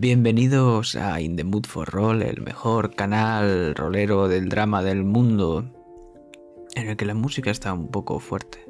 [0.00, 5.70] Bienvenidos a In the Mood for Roll, el mejor canal rolero del drama del mundo,
[6.74, 8.64] en el que la música está un poco fuerte.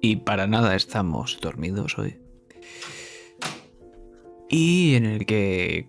[0.00, 2.20] Y para nada estamos dormidos hoy.
[4.48, 5.88] Y en el que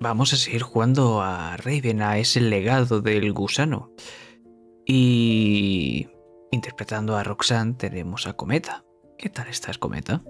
[0.00, 3.92] vamos a seguir jugando a Raven, a ese legado del gusano.
[4.86, 6.08] Y
[6.52, 8.86] interpretando a Roxanne tenemos a Cometa.
[9.18, 10.22] ¿Qué tal estás, Cometa?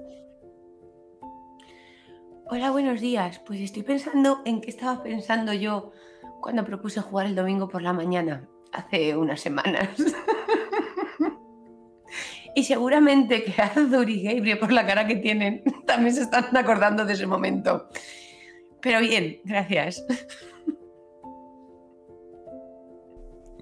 [2.51, 3.43] Hola, buenos días.
[3.46, 5.93] Pues estoy pensando en qué estaba pensando yo
[6.41, 9.91] cuando propuse jugar el domingo por la mañana, hace unas semanas.
[12.55, 17.05] y seguramente que Arthur y Gabriel, por la cara que tienen, también se están acordando
[17.05, 17.91] de ese momento.
[18.80, 20.03] Pero bien, gracias.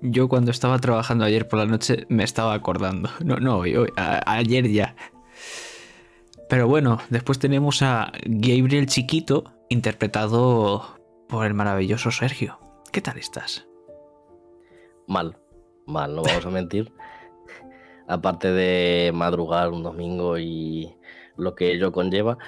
[0.01, 3.11] Yo cuando estaba trabajando ayer por la noche me estaba acordando.
[3.25, 4.95] No, no, hoy, hoy, ayer ya.
[6.49, 10.97] Pero bueno, después tenemos a Gabriel Chiquito, interpretado
[11.29, 12.61] por el maravilloso Sergio.
[12.93, 13.67] ¿Qué tal estás?
[15.09, 15.37] Mal,
[15.87, 16.93] mal, no vamos a mentir.
[18.09, 20.97] aparte de madrugar un domingo y
[21.37, 22.39] lo que ello conlleva,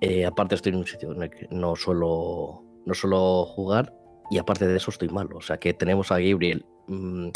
[0.00, 3.94] eh, aparte estoy en un sitio en el que no suelo, no suelo jugar
[4.30, 5.28] y aparte de eso estoy mal.
[5.32, 7.28] O sea que tenemos a Gabriel mmm,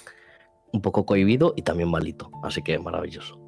[0.73, 2.31] un poco cohibido y también malito.
[2.43, 3.48] Así que maravilloso.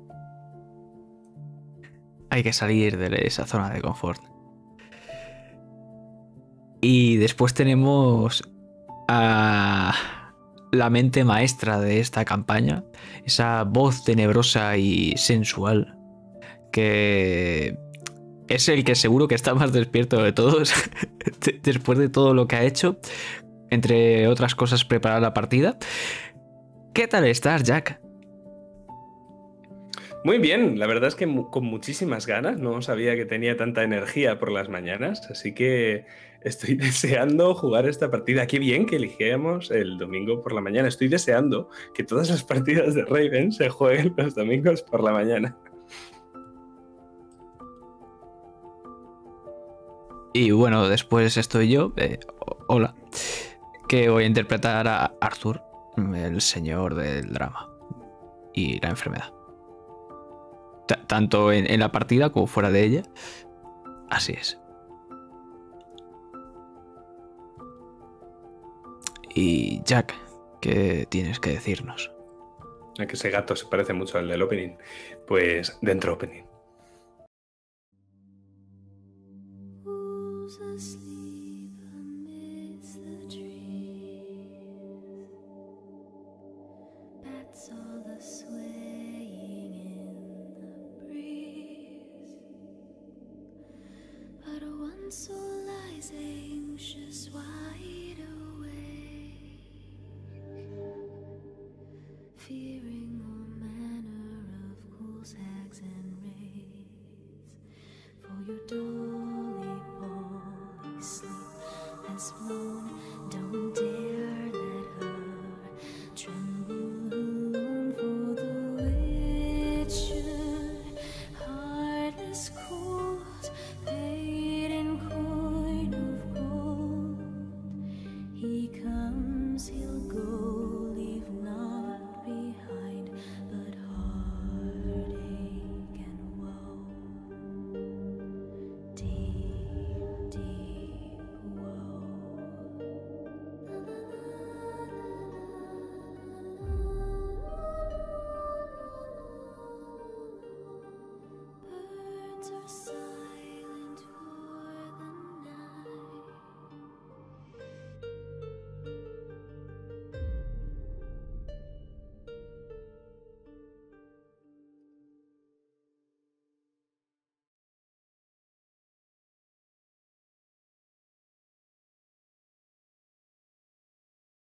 [2.30, 4.22] Hay que salir de esa zona de confort.
[6.80, 8.42] Y después tenemos
[9.08, 9.94] a
[10.72, 12.84] la mente maestra de esta campaña,
[13.24, 15.96] esa voz tenebrosa y sensual,
[16.72, 17.76] que
[18.48, 20.72] es el que seguro que está más despierto de todos
[21.62, 22.98] después de todo lo que ha hecho,
[23.70, 25.78] entre otras cosas preparar la partida.
[26.94, 27.99] ¿Qué tal estás, Jack?
[30.22, 34.38] Muy bien, la verdad es que con muchísimas ganas, no sabía que tenía tanta energía
[34.38, 36.04] por las mañanas, así que
[36.42, 38.46] estoy deseando jugar esta partida.
[38.46, 40.88] Qué bien que eligiéramos el domingo por la mañana.
[40.88, 45.56] Estoy deseando que todas las partidas de Raven se jueguen los domingos por la mañana.
[50.34, 52.20] Y bueno, después estoy yo, eh,
[52.68, 52.94] hola,
[53.88, 55.62] que voy a interpretar a Arthur,
[56.14, 57.68] el señor del drama
[58.54, 59.39] y la enfermedad
[61.06, 63.02] tanto en, la partida como fuera de ella.
[64.08, 64.58] Así es.
[69.34, 70.14] Y Jack,
[70.60, 72.10] ¿qué tienes que decirnos?
[72.96, 74.76] Que ese gato se parece mucho al del opening.
[75.26, 76.49] Pues dentro opening.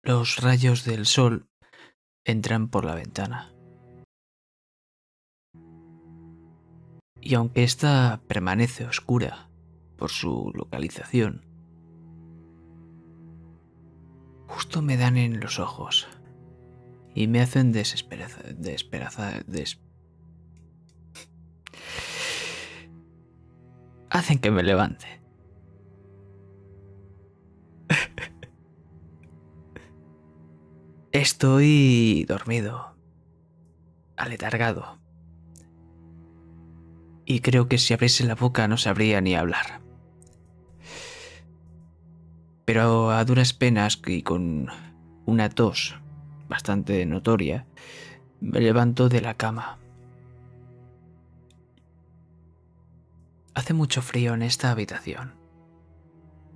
[0.03, 1.47] Los rayos del sol
[2.25, 3.53] entran por la ventana.
[7.21, 9.51] Y aunque ésta permanece oscura
[9.97, 11.45] por su localización,
[14.47, 16.07] justo me dan en los ojos
[17.13, 19.79] y me hacen desesperanza, desesperanza, des...
[24.09, 25.20] hacen que me levante.
[31.11, 32.95] Estoy dormido,
[34.15, 34.97] aletargado.
[37.25, 39.81] Y creo que si abriese la boca no sabría ni hablar.
[42.63, 44.69] Pero a duras penas y con
[45.25, 45.99] una tos
[46.47, 47.67] bastante notoria,
[48.39, 49.79] me levanto de la cama.
[53.53, 55.35] Hace mucho frío en esta habitación.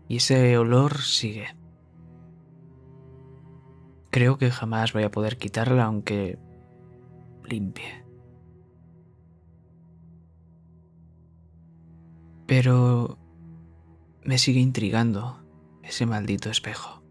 [0.08, 1.65] Y ese olor sigue.
[4.16, 6.40] Creo que jamás voy a poder quitarla aunque
[7.44, 8.06] limpie.
[12.48, 13.18] Pero
[14.24, 15.44] me sigue intrigando
[15.84, 17.04] ese maldito espejo.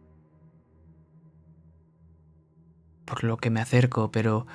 [3.04, 4.46] Por lo que me acerco, pero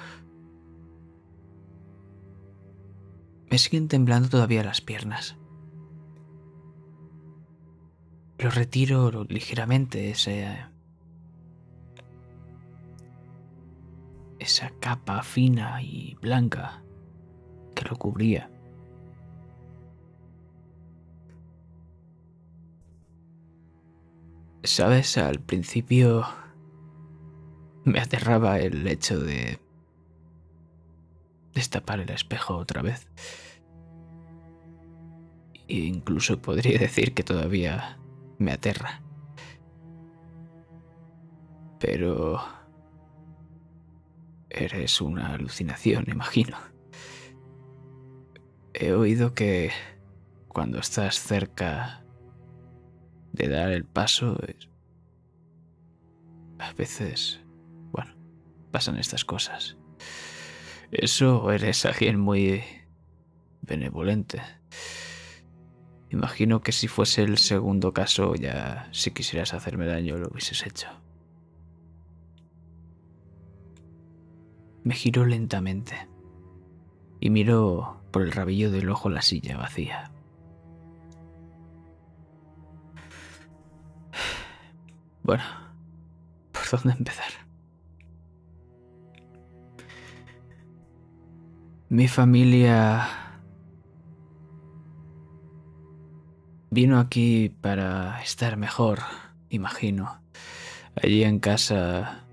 [3.52, 5.38] me siguen temblando todavía las piernas.
[8.40, 10.66] Lo retiro ligeramente, ese,
[14.40, 16.84] esa capa fina y blanca
[17.76, 18.50] que lo cubría.
[24.64, 26.26] Sabes, al principio
[27.86, 29.60] me aterraba el hecho de
[31.54, 33.08] destapar el espejo otra vez.
[35.68, 38.00] E incluso podría decir que todavía
[38.38, 39.02] me aterra.
[41.80, 42.59] Pero...
[44.50, 46.58] Eres una alucinación, imagino.
[48.74, 49.72] He oído que
[50.48, 52.04] cuando estás cerca
[53.32, 54.38] de dar el paso,
[56.60, 57.40] a veces,
[57.92, 58.14] bueno,
[58.72, 59.78] pasan estas cosas.
[60.92, 62.64] Eso eres alguien muy
[63.62, 64.42] benevolente.
[66.10, 70.90] Imagino que si fuese el segundo caso ya si quisieras hacerme daño lo hubieses hecho.
[74.84, 76.08] Me giro lentamente
[77.20, 80.12] y miro por el rabillo del ojo la silla vacía.
[85.24, 85.44] Bueno,
[86.52, 87.32] ¿por dónde empezar?
[91.90, 93.08] Mi familia
[96.72, 99.00] vino aquí para estar mejor,
[99.50, 100.22] imagino.
[100.96, 102.26] Allí en casa...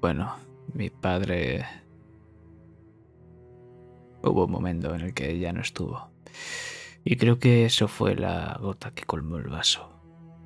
[0.00, 0.34] Bueno,
[0.78, 1.66] mi padre...
[4.22, 6.10] Hubo un momento en el que ya no estuvo.
[7.04, 9.90] Y creo que eso fue la gota que colmó el vaso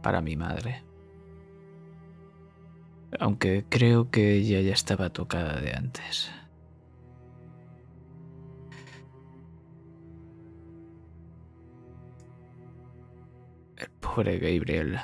[0.03, 0.85] para mi madre.
[3.21, 6.31] Aunque creo que ella ya estaba tocada de antes.
[13.77, 14.99] El pobre Gabriel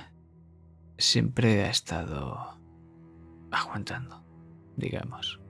[0.96, 2.58] siempre ha estado
[3.50, 4.17] aguantando,
[4.78, 5.40] digamos.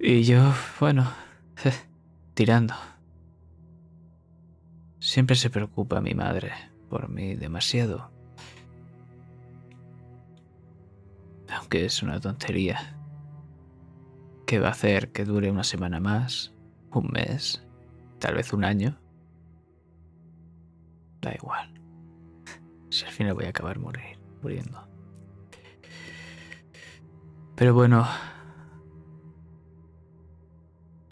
[0.00, 1.10] Y yo, bueno,
[2.34, 2.74] tirando.
[5.00, 6.52] Siempre se preocupa mi madre
[6.88, 8.10] por mí demasiado.
[11.50, 12.96] Aunque es una tontería.
[14.46, 16.54] ¿Qué va a hacer que dure una semana más?
[16.92, 17.66] ¿Un mes?
[18.18, 18.98] ¿Tal vez un año?
[21.20, 21.74] Da igual.
[22.90, 24.87] Si al final voy a acabar morir, muriendo.
[27.58, 28.06] Pero bueno.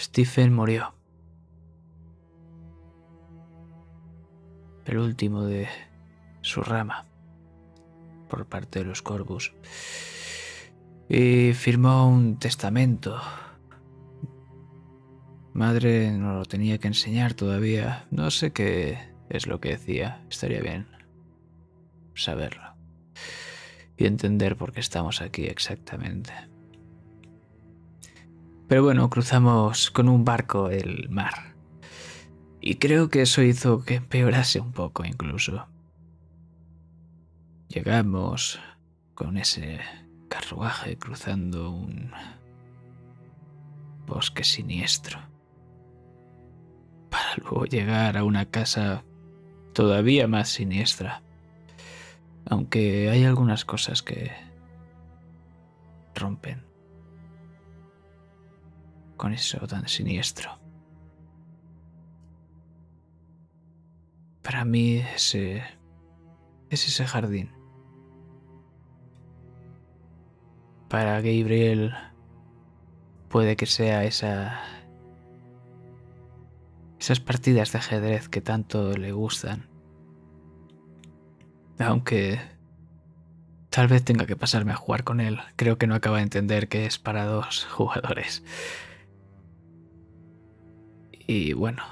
[0.00, 0.94] Stephen murió.
[4.84, 5.66] el último de
[6.42, 7.06] su rama
[8.28, 9.52] por parte de los Corvus.
[11.08, 13.20] Y firmó un testamento.
[15.52, 18.06] Madre no lo tenía que enseñar todavía.
[18.12, 18.98] No sé qué
[19.28, 20.24] es lo que decía.
[20.28, 20.86] Estaría bien
[22.14, 22.75] saberlo.
[23.96, 26.32] Y entender por qué estamos aquí exactamente.
[28.68, 31.54] Pero bueno, cruzamos con un barco el mar.
[32.60, 35.66] Y creo que eso hizo que empeorase un poco incluso.
[37.68, 38.58] Llegamos
[39.14, 39.80] con ese
[40.28, 42.10] carruaje cruzando un
[44.06, 45.20] bosque siniestro.
[47.08, 49.04] Para luego llegar a una casa
[49.72, 51.22] todavía más siniestra.
[52.48, 54.30] Aunque hay algunas cosas que
[56.14, 56.64] rompen
[59.16, 60.58] con eso tan siniestro.
[64.42, 65.64] Para mí ese
[66.70, 67.50] es ese jardín.
[70.88, 71.94] Para Gabriel
[73.28, 74.60] puede que sea esa
[76.98, 79.75] esas partidas de ajedrez que tanto le gustan.
[81.78, 82.40] Aunque
[83.70, 85.38] tal vez tenga que pasarme a jugar con él.
[85.56, 88.42] Creo que no acaba de entender que es para dos jugadores.
[91.28, 91.82] Y bueno,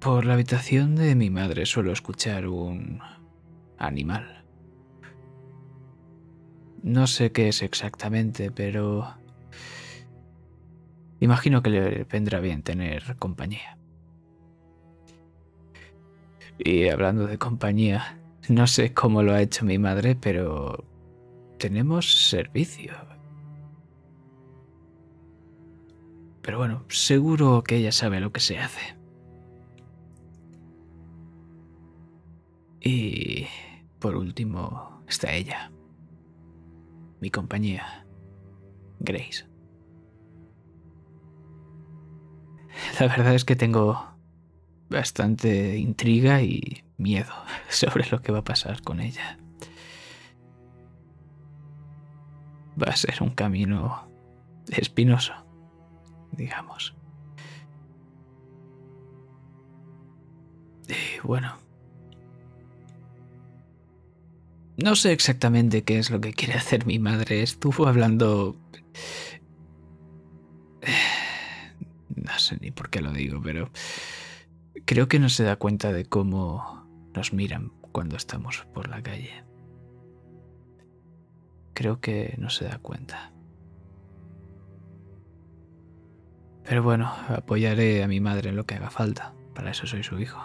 [0.00, 3.00] Por la habitación de mi madre suelo escuchar un
[3.76, 4.42] animal.
[6.82, 9.14] No sé qué es exactamente, pero
[11.20, 13.76] imagino que le vendrá bien tener compañía.
[16.62, 20.84] Y hablando de compañía, no sé cómo lo ha hecho mi madre, pero
[21.58, 22.92] tenemos servicio.
[26.42, 28.94] Pero bueno, seguro que ella sabe lo que se hace.
[32.82, 33.46] Y
[33.98, 35.72] por último está ella,
[37.20, 38.06] mi compañía,
[38.98, 39.46] Grace.
[42.98, 44.09] La verdad es que tengo
[44.90, 47.32] bastante intriga y miedo
[47.68, 49.38] sobre lo que va a pasar con ella.
[52.80, 54.08] Va a ser un camino
[54.68, 55.32] espinoso,
[56.32, 56.94] digamos.
[60.88, 61.56] Y bueno,
[64.76, 67.42] no sé exactamente qué es lo que quiere hacer mi madre.
[67.42, 68.56] Estuvo hablando...
[72.08, 73.70] No sé ni por qué lo digo, pero
[74.90, 79.44] creo que no se da cuenta de cómo nos miran cuando estamos por la calle.
[81.74, 83.30] Creo que no se da cuenta.
[86.64, 89.32] Pero bueno, apoyaré a mi madre en lo que haga falta.
[89.54, 90.40] Para eso soy su hijo.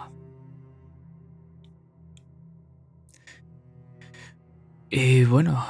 [4.90, 5.66] Y bueno,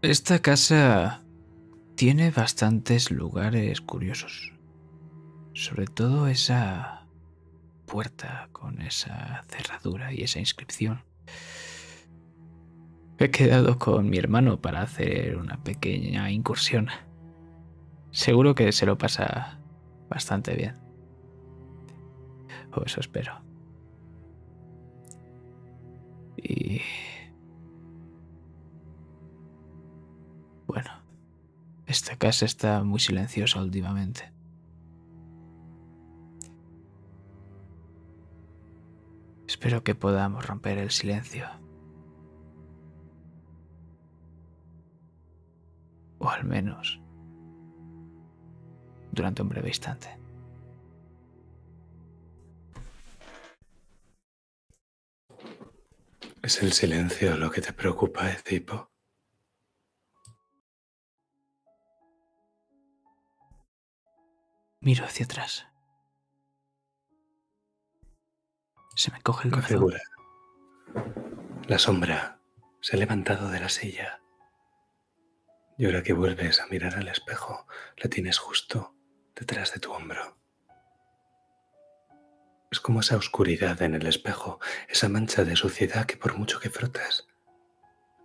[0.00, 1.22] esta casa
[1.94, 4.54] tiene bastantes lugares curiosos.
[5.52, 7.01] Sobre todo esa
[7.92, 11.04] puerta con esa cerradura y esa inscripción.
[13.18, 16.88] He quedado con mi hermano para hacer una pequeña incursión.
[18.10, 19.60] Seguro que se lo pasa
[20.08, 20.78] bastante bien.
[22.74, 23.42] O eso espero.
[26.38, 26.80] Y...
[30.66, 30.90] Bueno,
[31.86, 34.31] esta casa está muy silenciosa últimamente.
[39.62, 41.48] Espero que podamos romper el silencio.
[46.18, 47.00] O al menos
[49.12, 50.18] durante un breve instante.
[56.42, 58.90] ¿Es el silencio lo que te preocupa, Edipo?
[64.80, 65.71] Miro hacia atrás.
[68.94, 69.76] Se me coge el corazón.
[69.76, 70.00] figura.
[71.66, 72.38] La sombra
[72.80, 74.20] se ha levantado de la silla.
[75.78, 78.94] Y ahora que vuelves a mirar al espejo, la tienes justo
[79.34, 80.36] detrás de tu hombro.
[82.70, 86.70] Es como esa oscuridad en el espejo, esa mancha de suciedad que por mucho que
[86.70, 87.26] frotas,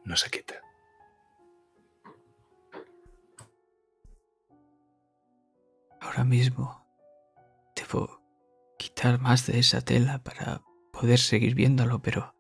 [0.04, 0.62] no se quita.
[6.00, 6.86] Ahora mismo
[7.76, 8.17] debo
[8.78, 12.36] quitar más de esa tela para poder seguir viéndolo, pero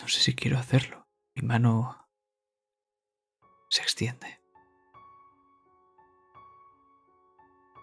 [0.00, 1.06] no sé si quiero hacerlo.
[1.34, 2.06] Mi mano
[3.68, 4.40] se extiende.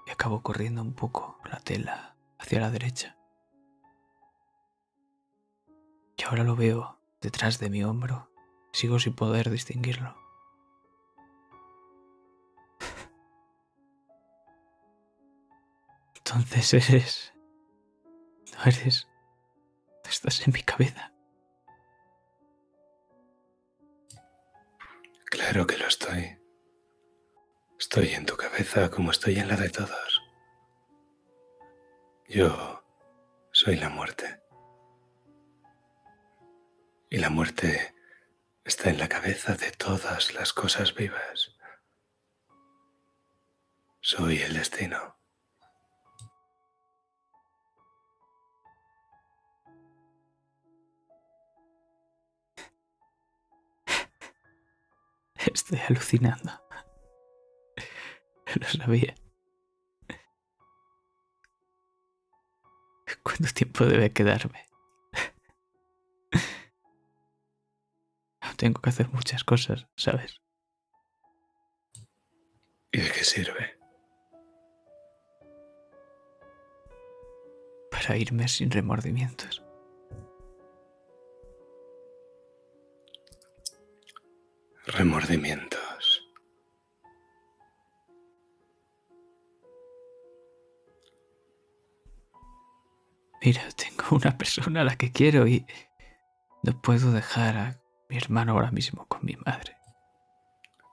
[0.07, 3.17] Y acabo corriendo un poco la tela hacia la derecha.
[6.17, 8.29] Y ahora lo veo detrás de mi hombro.
[8.71, 10.20] Sigo sin poder distinguirlo.
[16.33, 17.33] Entonces eres...
[18.53, 19.07] No eres...
[20.09, 21.11] Estás en mi cabeza.
[25.25, 26.37] Claro que lo estoy.
[27.77, 30.21] Estoy en tu cabeza como estoy en la de todos.
[32.29, 32.81] Yo
[33.51, 34.41] soy la muerte.
[37.09, 37.93] Y la muerte
[38.63, 41.57] está en la cabeza de todas las cosas vivas.
[43.99, 45.20] Soy el destino.
[55.53, 56.51] Estoy alucinando.
[58.55, 59.15] Lo sabía.
[63.23, 64.65] ¿Cuánto tiempo debe quedarme?
[68.57, 70.39] Tengo que hacer muchas cosas, ¿sabes?
[72.91, 73.79] ¿Y de qué sirve?
[77.89, 79.63] Para irme sin remordimientos.
[84.93, 86.27] Remordimientos.
[93.41, 95.65] Mira, tengo una persona a la que quiero y
[96.63, 99.77] no puedo dejar a mi hermano ahora mismo con mi madre.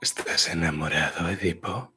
[0.01, 1.93] ¿Estás enamorado, Edipo?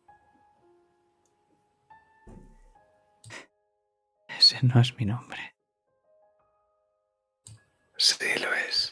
[4.28, 5.56] Ese no es mi nombre.
[7.96, 8.91] Sí, lo es.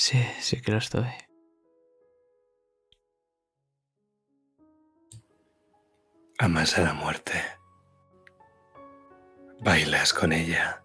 [0.00, 1.08] Sí, sí que lo estoy.
[6.38, 7.32] Amas a la muerte.
[9.60, 10.84] Bailas con ella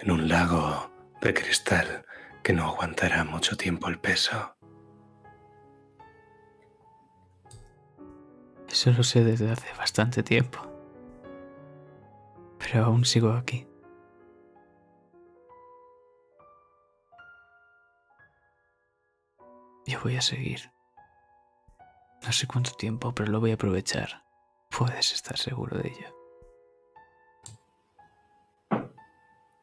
[0.00, 0.90] en un lago
[1.20, 2.04] de cristal
[2.42, 4.56] que no aguantará mucho tiempo el peso.
[8.68, 10.58] Eso lo sé desde hace bastante tiempo.
[12.58, 13.71] Pero aún sigo aquí.
[19.86, 20.72] Yo voy a seguir.
[22.22, 24.24] No sé cuánto tiempo, pero lo voy a aprovechar.
[24.70, 26.16] Puedes estar seguro de ello.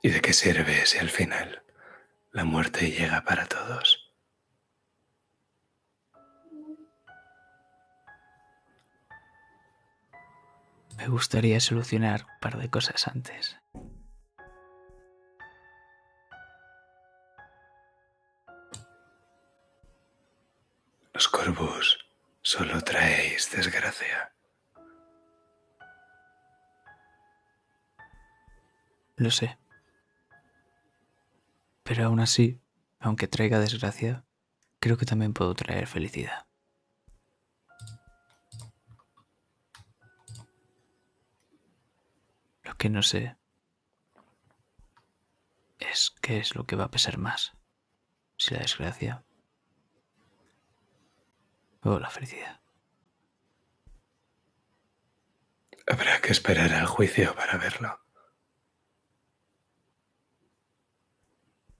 [0.02, 1.64] ¿Y de qué sirve si al final
[2.32, 4.14] la muerte llega para todos?
[10.98, 13.58] Me gustaría solucionar un par de cosas antes.
[21.20, 22.00] Los corvus
[22.42, 24.34] solo traéis desgracia.
[29.18, 29.60] Lo sé.
[31.84, 32.62] Pero aún así,
[33.00, 34.24] aunque traiga desgracia,
[34.80, 36.48] creo que también puedo traer felicidad.
[42.64, 43.36] Lo que no sé
[45.80, 47.52] es qué es lo que va a pesar más,
[48.38, 49.26] si la desgracia
[51.82, 52.60] o la felicidad.
[55.88, 58.00] Habrá que esperar al juicio para verlo.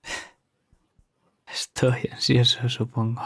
[1.48, 3.22] Estoy ansioso, supongo.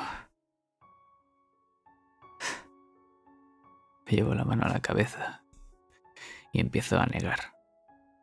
[4.05, 5.43] Me llevo la mano a la cabeza
[6.51, 7.53] y empiezo a negar.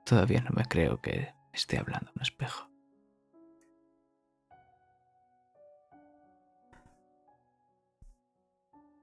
[0.05, 2.70] Todavía no me creo que esté hablando un espejo.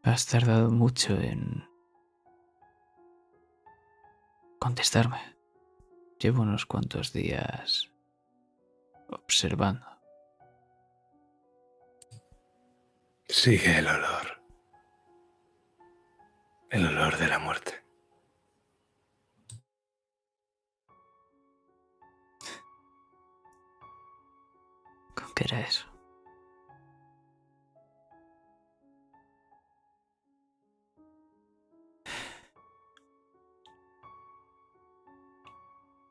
[0.07, 1.67] Has tardado mucho en
[4.57, 5.35] contestarme.
[6.17, 7.91] Llevo unos cuantos días
[9.09, 9.85] observando.
[13.27, 14.41] Sigue el olor.
[16.69, 17.83] El olor de la muerte.
[25.13, 25.86] ¿Con qué era eso?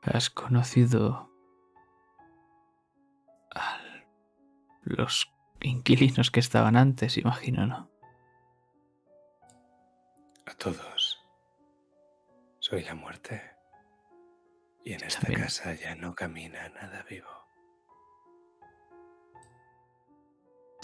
[0.07, 1.33] ¿Has conocido
[3.55, 3.79] a
[4.83, 7.91] los inquilinos que estaban antes, imagino, no?
[10.47, 11.21] A todos.
[12.61, 13.43] Soy la muerte.
[14.85, 15.43] Y en esta También.
[15.43, 17.29] casa ya no camina nada vivo.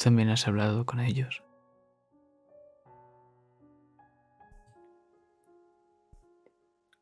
[0.03, 1.45] ¿También has hablado con ellos?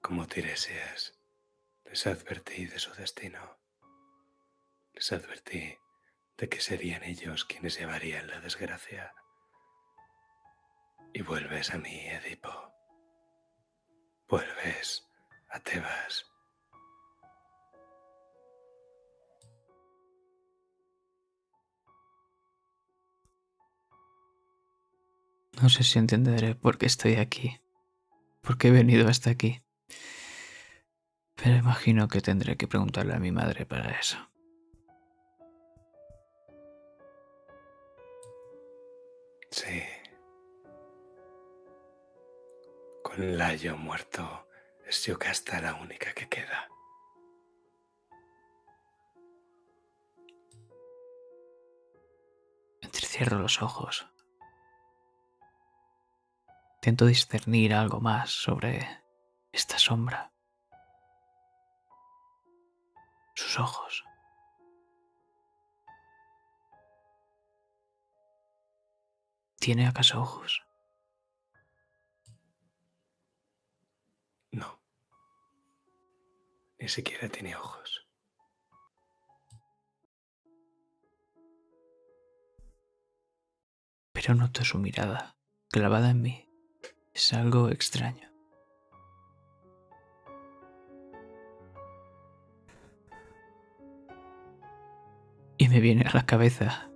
[0.02, 1.19] Como Tiresias,
[1.90, 3.58] les advertí de su destino.
[4.94, 5.76] Les advertí
[6.38, 9.12] de que serían ellos quienes llevarían la desgracia.
[11.12, 12.72] Y vuelves a mí, Edipo.
[14.28, 15.04] Vuelves
[15.48, 16.26] a Tebas.
[25.60, 27.60] No sé si entenderé por qué estoy aquí,
[28.40, 29.60] por qué he venido hasta aquí.
[31.42, 34.18] Pero imagino que tendré que preguntarle a mi madre para eso.
[39.50, 39.82] Sí.
[43.02, 44.46] Con Layo muerto,
[44.86, 46.68] es Yocasta la única que queda.
[52.82, 54.06] Entrecierro los ojos.
[56.76, 58.86] Intento discernir algo más sobre
[59.52, 60.29] esta sombra.
[63.40, 64.04] Sus ojos.
[69.58, 70.62] ¿Tiene acaso ojos?
[74.52, 74.78] No.
[76.78, 78.06] Ni siquiera tiene ojos.
[84.12, 85.38] pero noto su mirada
[85.70, 86.46] clavada en mí.
[87.14, 88.29] Es algo extraño.
[95.70, 96.90] Me viene a la cabeza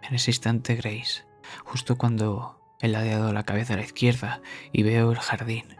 [0.00, 1.26] en ese instante Grace,
[1.64, 4.40] justo cuando él ha dado la cabeza a la izquierda
[4.72, 5.76] y veo el jardín.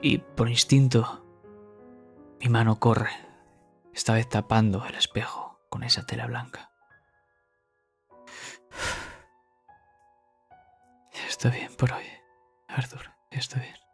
[0.00, 1.22] Y por instinto,
[2.40, 3.10] mi mano corre,
[3.92, 6.70] esta vez tapando el espejo con esa tela blanca.
[11.28, 12.06] Está bien por hoy,
[12.68, 13.85] Arthur, está bien.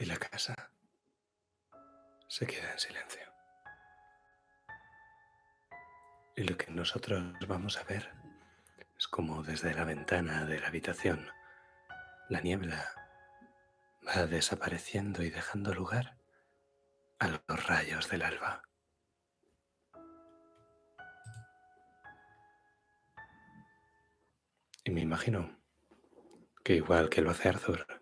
[0.00, 0.72] Y la casa
[2.26, 3.34] se queda en silencio.
[6.34, 8.10] Y lo que nosotros vamos a ver
[8.96, 11.28] es como desde la ventana de la habitación
[12.30, 12.94] la niebla
[14.08, 16.16] va desapareciendo y dejando lugar
[17.18, 18.62] a los rayos del alba.
[24.82, 25.60] Y me imagino
[26.64, 27.99] que igual que lo hace Arthur,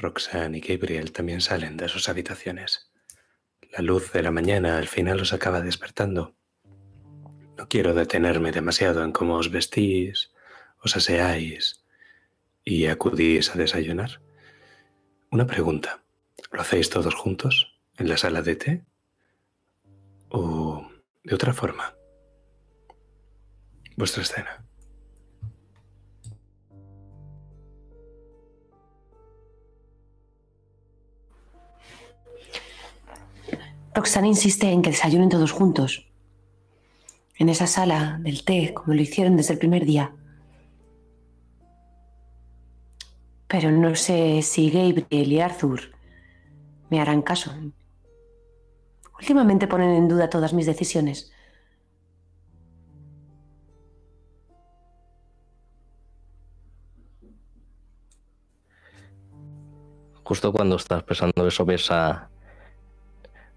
[0.00, 2.90] Roxanne y Gabriel también salen de sus habitaciones.
[3.70, 6.34] La luz de la mañana al final los acaba despertando.
[7.56, 10.32] No quiero detenerme demasiado en cómo os vestís,
[10.82, 11.84] os aseáis
[12.64, 14.22] y acudís a desayunar.
[15.30, 16.02] Una pregunta.
[16.50, 18.84] ¿Lo hacéis todos juntos en la sala de té?
[20.30, 20.90] ¿O
[21.22, 21.94] de otra forma?
[23.96, 24.64] Vuestra escena.
[34.00, 36.08] Roxana insiste en que desayunen todos juntos.
[37.36, 40.14] En esa sala del té, como lo hicieron desde el primer día.
[43.46, 45.80] Pero no sé si Gabriel y Arthur
[46.88, 47.52] me harán caso.
[49.18, 51.30] Últimamente ponen en duda todas mis decisiones.
[60.24, 62.29] Justo cuando estás pensando eso, ves a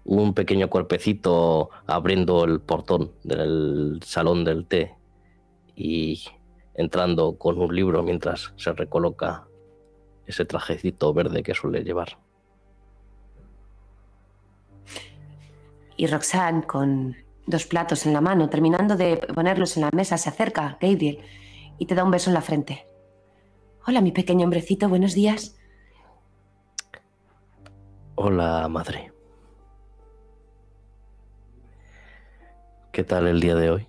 [0.04, 4.94] un pequeño cuerpecito abriendo el portón del salón del té
[5.74, 6.22] y
[6.74, 9.46] entrando con un libro mientras se recoloca
[10.26, 12.18] ese trajecito verde que suele llevar.
[15.96, 20.28] Y Roxanne, con dos platos en la mano, terminando de ponerlos en la mesa, se
[20.28, 21.20] acerca, Gabriel,
[21.78, 22.86] y te da un beso en la frente.
[23.86, 25.56] Hola, mi pequeño hombrecito, buenos días.
[28.16, 29.13] Hola, madre.
[32.94, 33.88] ¿Qué tal el día de hoy?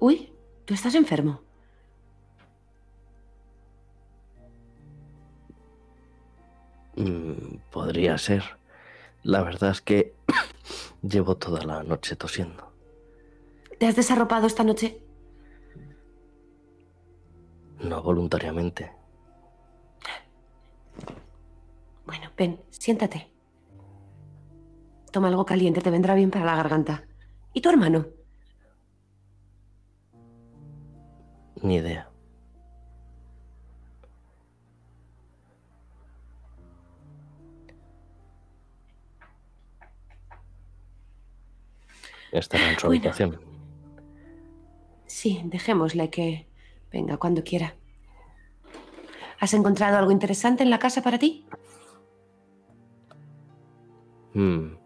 [0.00, 0.34] Uy,
[0.66, 1.40] tú estás enfermo.
[6.96, 8.58] Mm, podría ser.
[9.22, 10.14] La verdad es que
[11.02, 12.70] llevo toda la noche tosiendo.
[13.78, 15.00] ¿Te has desarropado esta noche?
[17.80, 18.92] No voluntariamente.
[22.04, 23.33] Bueno, ven, siéntate.
[25.14, 27.04] Toma algo caliente, te vendrá bien para la garganta.
[27.52, 28.08] ¿Y tu hermano?
[31.62, 32.10] Ni idea.
[42.32, 42.98] Estará en su Bueno.
[42.98, 43.40] habitación.
[45.06, 46.48] Sí, dejémosle que
[46.90, 47.76] venga cuando quiera.
[49.38, 51.46] ¿Has encontrado algo interesante en la casa para ti?
[54.34, 54.83] Mm.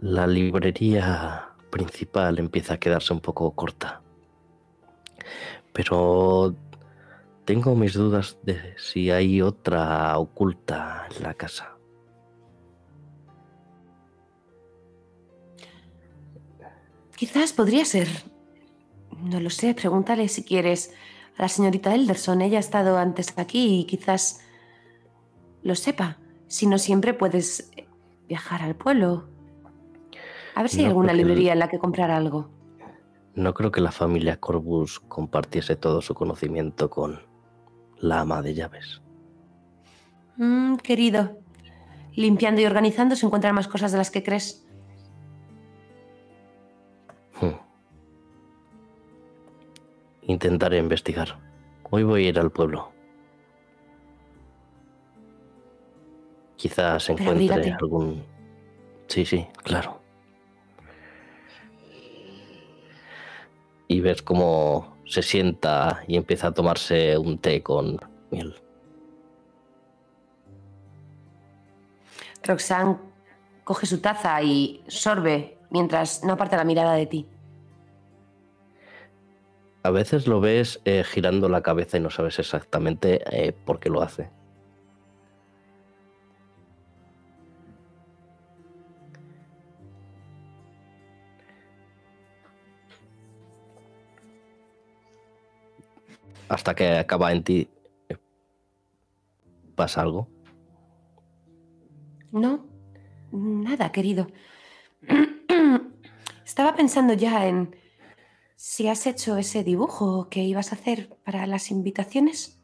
[0.00, 4.02] La librería principal empieza a quedarse un poco corta.
[5.72, 6.54] Pero
[7.44, 11.76] tengo mis dudas de si hay otra oculta en la casa.
[17.16, 18.08] Quizás podría ser.
[19.22, 20.92] No lo sé, pregúntale si quieres
[21.38, 22.42] a la señorita Elderson.
[22.42, 24.40] Ella ha estado antes aquí y quizás
[25.62, 26.18] lo sepa.
[26.48, 27.70] Si no siempre puedes
[28.26, 29.31] viajar al pueblo.
[30.54, 32.50] A ver si hay No, alguna porque el- librería en la que comprar algo.
[33.34, 37.20] No creo que la familia Corbus compartiese todo su conocimiento con
[37.98, 39.00] la ama de llaves.
[40.36, 41.38] Mm, querido,
[42.14, 44.66] limpiando y organizando se encuentran más cosas de las que crees.
[47.40, 47.56] Hmm.
[50.22, 51.38] Intentaré investigar.
[51.90, 52.92] Hoy voy a ir al pueblo.
[56.56, 58.22] Quizás encuentre algún...
[59.08, 60.01] Sí, sí, claro.
[63.92, 67.98] Y ves cómo se sienta y empieza a tomarse un té con
[68.30, 68.54] miel.
[72.42, 72.96] Roxanne
[73.64, 77.26] coge su taza y sorbe mientras no aparta la mirada de ti.
[79.82, 83.90] A veces lo ves eh, girando la cabeza y no sabes exactamente eh, por qué
[83.90, 84.30] lo hace.
[96.52, 97.70] Hasta que acaba en ti.
[98.10, 98.18] eh,
[99.74, 100.28] ¿Pasa algo?
[102.30, 102.66] No,
[103.30, 104.26] nada, querido.
[106.44, 107.74] Estaba pensando ya en
[108.54, 112.62] si has hecho ese dibujo que ibas a hacer para las invitaciones.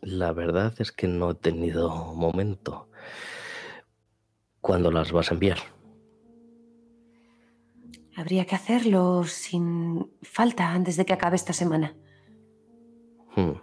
[0.00, 2.88] La verdad es que no he tenido momento.
[4.60, 5.58] ¿Cuándo las vas a enviar?
[8.16, 11.96] Habría que hacerlo sin falta antes de que acabe esta semana.
[13.34, 13.54] Hmm.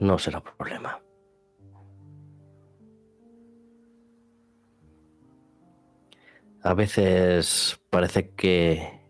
[0.00, 1.00] No será problema.
[6.62, 9.00] A veces parece que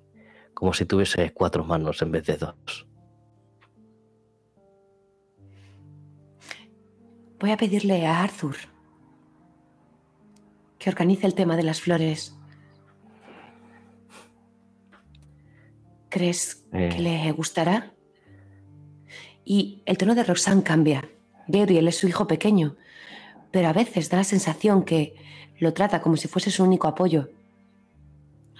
[0.54, 2.86] como si tuviese cuatro manos en vez de dos.
[7.40, 8.56] Voy a pedirle a Arthur
[10.78, 12.38] que organice el tema de las flores.
[16.12, 16.90] ¿Crees Eh.
[16.92, 17.94] que le gustará?
[19.46, 21.08] Y el tono de Roxanne cambia.
[21.48, 22.76] Gabriel es su hijo pequeño,
[23.50, 25.14] pero a veces da la sensación que
[25.58, 27.30] lo trata como si fuese su único apoyo.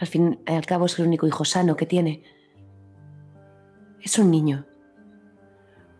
[0.01, 2.23] Al fin y al cabo es el único hijo sano que tiene.
[4.03, 4.65] Es un niño.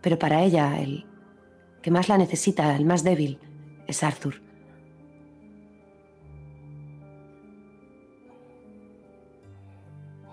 [0.01, 1.05] Pero para ella, el
[1.83, 3.39] que más la necesita, el más débil,
[3.87, 4.41] es Arthur.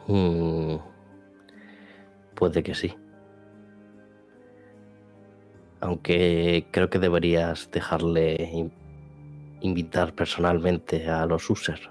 [0.07, 0.77] Hmm.
[2.39, 2.95] Puede que sí.
[5.81, 8.71] Aunque creo que deberías dejarle in-
[9.59, 11.89] invitar personalmente a los users.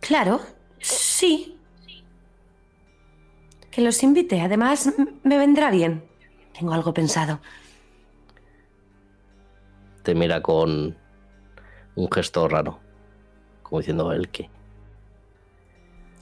[0.00, 0.40] Claro,
[0.80, 1.56] sí.
[3.70, 4.40] Que los invite.
[4.40, 6.04] Además, me vendrá bien.
[6.52, 7.40] Tengo algo pensado.
[10.02, 10.96] Te mira con
[11.94, 12.80] un gesto raro,
[13.62, 14.50] como diciendo el que.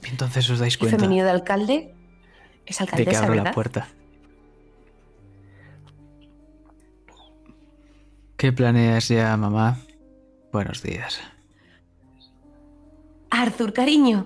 [0.03, 1.95] Entonces os dais El cuenta femenino de alcalde
[2.65, 3.45] es de que alcaldesa, abro ¿verdad?
[3.45, 3.87] la puerta.
[8.37, 9.77] ¿Qué planeas ya, mamá?
[10.51, 11.19] Buenos días.
[13.29, 14.25] Arthur, cariño.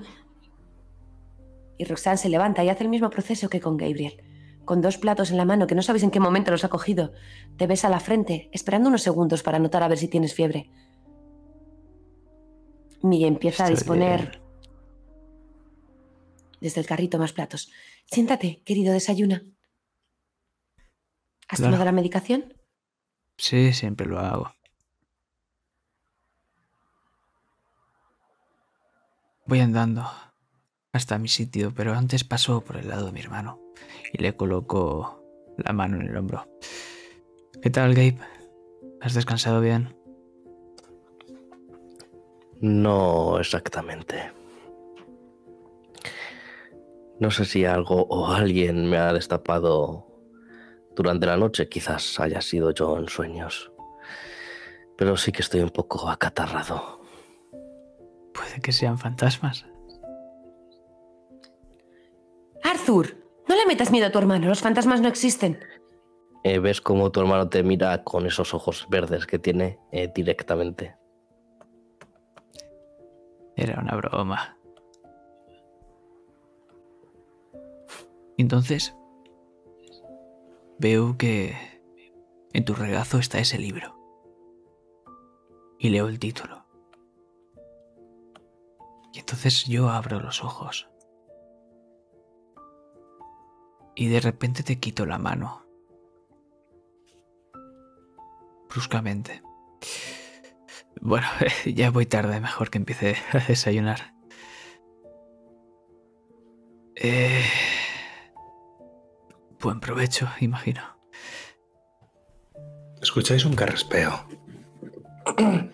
[1.78, 4.24] Y Roxanne se levanta y hace el mismo proceso que con Gabriel.
[4.64, 7.12] Con dos platos en la mano que no sabes en qué momento los ha cogido.
[7.58, 10.72] Te besa la frente, esperando unos segundos para notar a ver si tienes fiebre.
[13.04, 14.45] Miguel empieza a disponer bien.
[16.66, 17.72] Desde el carrito más platos.
[18.06, 19.44] Siéntate, querido, desayuna.
[21.48, 21.72] ¿Has Claro.
[21.72, 22.54] tomado la medicación?
[23.38, 24.52] Sí, siempre lo hago.
[29.46, 30.10] Voy andando
[30.92, 33.60] hasta mi sitio, pero antes paso por el lado de mi hermano
[34.12, 35.24] y le coloco
[35.58, 36.48] la mano en el hombro.
[37.62, 38.18] ¿Qué tal, Gabe?
[39.02, 39.96] ¿Has descansado bien?
[42.60, 44.32] No exactamente.
[47.20, 50.08] No sé si algo o alguien me ha destapado
[50.96, 53.72] durante la noche, quizás haya sido yo en sueños.
[54.98, 57.02] Pero sí que estoy un poco acatarrado.
[58.34, 59.66] Puede que sean fantasmas.
[62.64, 64.48] Arthur, no le metas miedo a tu hermano.
[64.48, 65.60] Los fantasmas no existen.
[66.44, 70.96] Eh, ves cómo tu hermano te mira con esos ojos verdes que tiene eh, directamente.
[73.56, 74.55] Era una broma.
[78.38, 78.96] Entonces,
[80.78, 81.56] veo que
[82.54, 83.96] en tu regazo está ese libro.
[85.80, 86.66] Y leo el título.
[89.14, 90.90] Y entonces yo abro los ojos.
[93.96, 95.66] Y de repente te quito la mano.
[98.70, 99.42] Bruscamente.
[101.02, 101.28] Bueno,
[101.66, 104.14] ya voy tarde, mejor que empiece a desayunar.
[106.96, 107.44] Eh,
[109.62, 110.82] buen provecho, imagino.
[113.02, 114.28] Escucháis un carraspeo.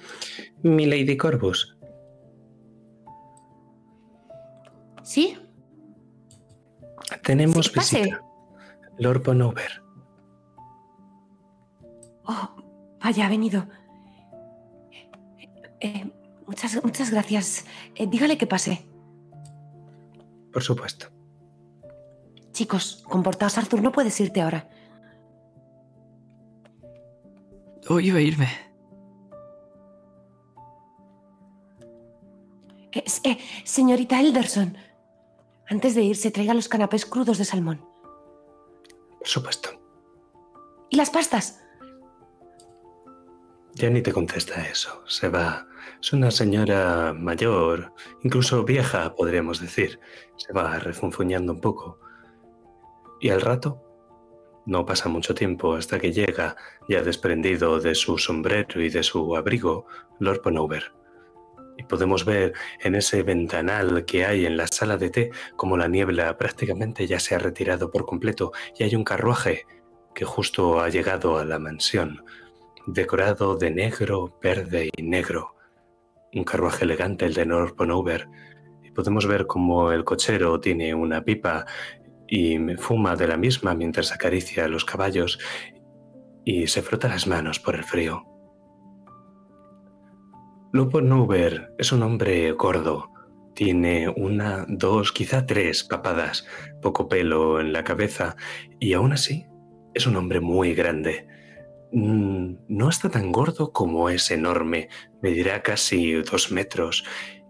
[0.63, 1.77] Mi Lady Corvus.
[5.03, 5.37] ¿Sí?
[7.23, 8.21] Tenemos Sí, visita.
[8.97, 9.81] Lord Bonover.
[12.25, 12.55] Oh,
[13.03, 13.67] vaya, ha venido.
[15.79, 16.09] Eh,
[16.45, 17.65] muchas, muchas gracias.
[17.95, 18.87] Eh, dígale que pase.
[20.53, 21.07] Por supuesto.
[22.51, 24.69] Chicos, comportaos, Arthur, no puedes irte ahora.
[27.87, 28.49] Hoy iba a irme.
[32.91, 34.77] Eh, eh, señorita Elderson,
[35.67, 37.85] antes de irse, traiga los canapés crudos de salmón.
[39.17, 39.69] Por supuesto.
[40.89, 41.61] ¿Y las pastas?
[43.75, 45.01] Ya ni te contesta eso.
[45.07, 45.67] Se va.
[46.01, 49.99] Es una señora mayor, incluso vieja, podríamos decir.
[50.35, 52.00] Se va refunfuñando un poco.
[53.21, 53.81] Y al rato,
[54.65, 56.55] no pasa mucho tiempo hasta que llega,
[56.89, 59.85] ya desprendido de su sombrero y de su abrigo,
[60.19, 60.91] Lord Ponover.
[61.77, 65.87] Y podemos ver en ese ventanal que hay en la sala de té como la
[65.87, 69.65] niebla prácticamente ya se ha retirado por completo y hay un carruaje
[70.13, 72.23] que justo ha llegado a la mansión
[72.87, 75.55] decorado de negro, verde y negro.
[76.33, 78.27] Un carruaje elegante, el de Norponover.
[78.83, 81.65] Y podemos ver como el cochero tiene una pipa
[82.31, 85.37] y fuma de la misma mientras acaricia los caballos
[86.43, 88.23] y se frota las manos por el frío.
[90.73, 93.11] Loponover es un hombre gordo.
[93.53, 96.47] Tiene una, dos, quizá tres papadas,
[96.81, 98.35] poco pelo en la cabeza
[98.79, 99.45] y aún así
[99.93, 101.27] es un hombre muy grande
[101.93, 104.87] Mm, no está tan gordo como es enorme,
[105.21, 107.03] medirá casi dos metros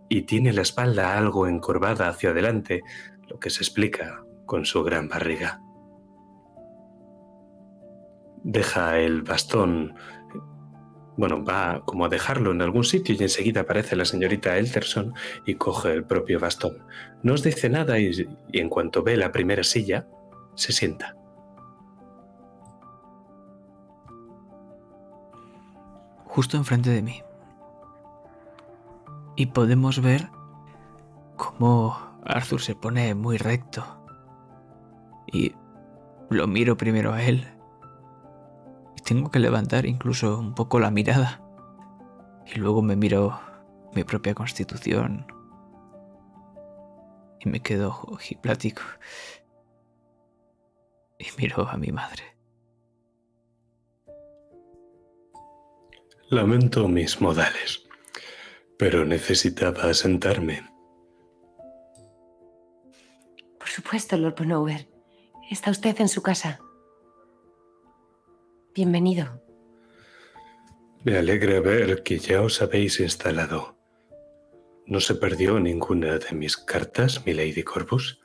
[0.10, 2.82] y tiene la espalda algo encorvada hacia adelante,
[3.28, 5.62] lo que se explica con su gran barriga.
[8.44, 9.96] Deja el bastón,
[11.16, 15.14] bueno, va como a dejarlo en algún sitio y enseguida aparece la señorita Elterson
[15.46, 16.80] y coge el propio bastón.
[17.24, 20.06] No os dice nada y en cuanto ve la primera silla,
[20.56, 21.16] se sienta.
[26.26, 27.22] justo enfrente de mí.
[29.36, 30.30] Y podemos ver
[31.36, 34.01] cómo Arthur se pone muy recto.
[35.32, 35.56] Y
[36.30, 37.48] lo miro primero a él.
[38.98, 41.42] Y tengo que levantar incluso un poco la mirada.
[42.54, 43.40] Y luego me miro
[43.94, 45.26] mi propia constitución.
[47.40, 48.82] Y me quedo ojiplático.
[51.18, 52.24] Y miro a mi madre.
[56.30, 57.84] Lamento mis modales,
[58.78, 60.62] pero necesitaba sentarme.
[63.60, 64.91] Por supuesto, Lord Bonover.
[65.52, 66.62] Está usted en su casa.
[68.74, 69.44] Bienvenido.
[71.04, 73.78] Me alegra ver que ya os habéis instalado.
[74.86, 78.22] ¿No se perdió ninguna de mis cartas, mi Lady Corvus?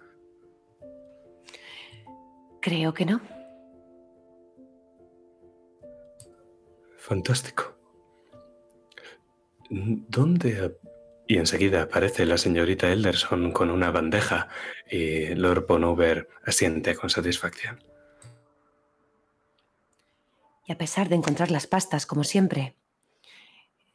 [2.60, 3.20] Creo que no.
[6.96, 7.76] Fantástico.
[9.68, 10.78] ¿Dónde?
[11.28, 14.48] Y enseguida aparece la señorita Elderson con una bandeja
[14.88, 17.82] y Lord Bonover asiente con satisfacción.
[20.66, 22.76] Y a pesar de encontrar las pastas, como siempre,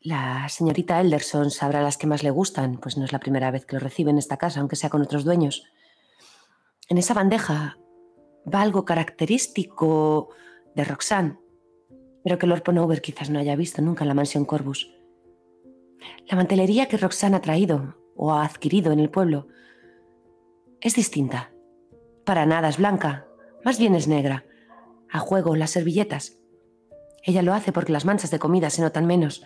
[0.01, 3.65] la señorita Elderson sabrá las que más le gustan, pues no es la primera vez
[3.65, 5.63] que lo recibe en esta casa, aunque sea con otros dueños.
[6.89, 7.77] En esa bandeja
[8.51, 10.29] va algo característico
[10.75, 11.37] de Roxanne,
[12.23, 14.89] pero que Lord Bonover quizás no haya visto nunca en la mansión Corvus.
[16.27, 19.47] La mantelería que Roxana ha traído o ha adquirido en el pueblo
[20.79, 21.51] es distinta.
[22.25, 23.27] Para nada es blanca,
[23.63, 24.45] más bien es negra.
[25.11, 26.39] A juego las servilletas.
[27.23, 29.45] Ella lo hace porque las manchas de comida se notan menos.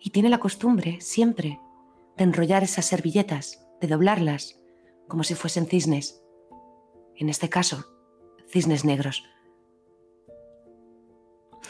[0.00, 1.60] Y tiene la costumbre, siempre,
[2.16, 4.58] de enrollar esas servilletas, de doblarlas,
[5.08, 6.22] como si fuesen cisnes.
[7.14, 7.86] En este caso,
[8.48, 9.24] cisnes negros.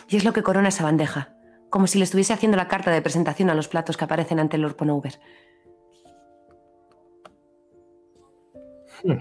[0.08, 1.35] Y es lo que corona esa bandeja
[1.70, 4.58] como si le estuviese haciendo la carta de presentación a los platos que aparecen ante
[4.58, 5.18] Lord Ponover.
[9.02, 9.18] Hmm.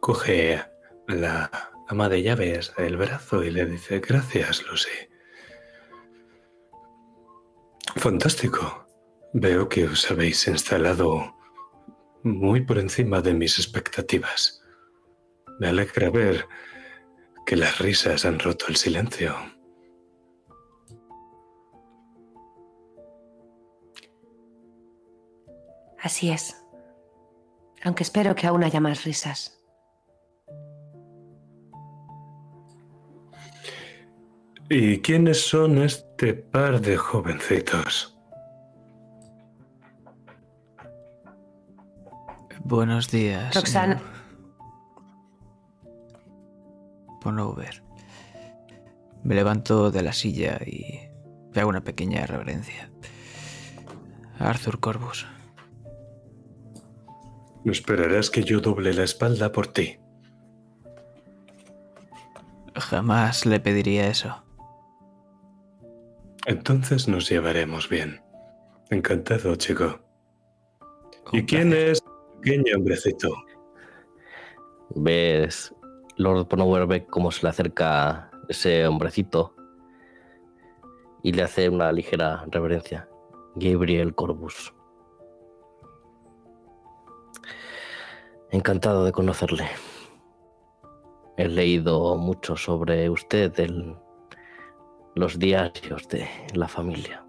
[0.00, 0.62] Coge
[1.06, 1.50] la
[1.88, 5.08] ama de llaves del brazo y le dice, gracias, Lucy.
[7.96, 8.86] Fantástico.
[9.32, 11.34] Veo que os habéis instalado
[12.22, 14.62] muy por encima de mis expectativas.
[15.58, 16.46] Me alegra ver
[17.48, 19.34] que las risas han roto el silencio.
[25.98, 26.62] Así es.
[27.84, 29.58] Aunque espero que aún haya más risas.
[34.68, 38.14] ¿Y quiénes son este par de jovencitos?
[42.62, 43.54] Buenos días.
[43.54, 44.17] Roxana.
[47.56, 47.82] Ver.
[49.22, 51.08] Me levanto de la silla y
[51.54, 52.90] hago una pequeña reverencia.
[54.38, 55.26] Arthur Corbus.
[57.64, 59.98] No esperarás que yo doble la espalda por ti.
[62.74, 64.44] Jamás le pediría eso.
[66.46, 68.22] Entonces nos llevaremos bien.
[68.90, 70.00] Encantado, chico.
[71.32, 73.28] ¿Y quién es el pequeño hombrecito?
[74.94, 75.74] Ves,
[76.18, 79.54] Lord Ponover ve cómo se le acerca ese hombrecito
[81.22, 83.08] y le hace una ligera reverencia.
[83.54, 84.74] Gabriel Corbus.
[88.50, 89.68] Encantado de conocerle.
[91.36, 93.96] He leído mucho sobre usted en
[95.14, 97.24] los diarios de la familia.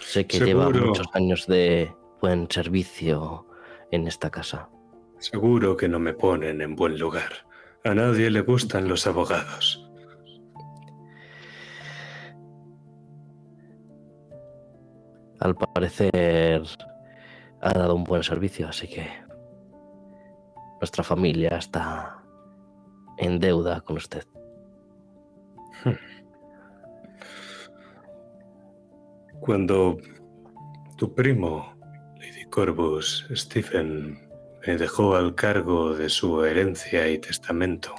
[0.00, 3.46] Sé que lleva muchos años de buen servicio
[3.90, 4.68] en esta casa.
[5.18, 7.32] Seguro que no me ponen en buen lugar.
[7.84, 9.82] A nadie le gustan los abogados.
[15.40, 16.62] Al parecer
[17.60, 19.06] ha dado un buen servicio, así que
[20.80, 22.22] nuestra familia está
[23.18, 24.24] en deuda con usted.
[29.40, 29.96] Cuando
[30.96, 31.75] tu primo,
[32.56, 34.18] Lady Corvus, Stephen,
[34.66, 37.94] me dejó al cargo de su herencia y testamento,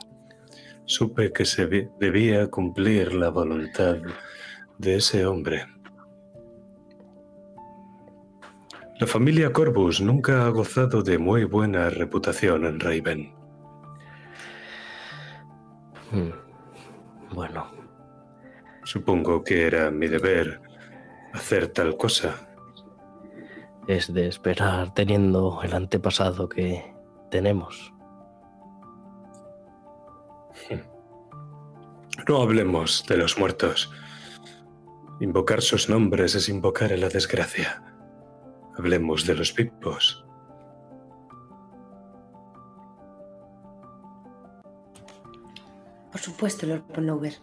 [0.85, 1.67] supe que se
[1.99, 3.97] debía cumplir la voluntad
[4.79, 5.67] de ese hombre.
[8.99, 13.33] La familia Corvus nunca ha gozado de muy buena reputación en Raven.
[16.11, 16.31] Hmm.
[17.31, 17.77] Bueno,
[18.83, 20.61] Supongo que era mi deber
[21.33, 22.46] hacer tal cosa.
[23.87, 26.93] Es de esperar teniendo el antepasado que
[27.31, 27.93] tenemos.
[32.27, 33.91] No hablemos de los muertos.
[35.21, 37.81] Invocar sus nombres es invocar a la desgracia.
[38.77, 40.25] Hablemos de los vivos.
[46.11, 47.35] Por supuesto, Lord Ponover.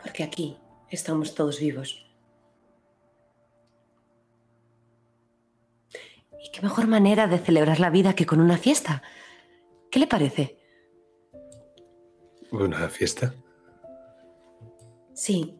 [0.00, 0.56] Porque aquí
[0.90, 2.06] estamos todos vivos.
[6.44, 9.02] ¿Y qué mejor manera de celebrar la vida que con una fiesta?
[9.90, 10.58] ¿Qué le parece?
[12.52, 13.34] ¿Una fiesta?
[15.14, 15.58] Sí,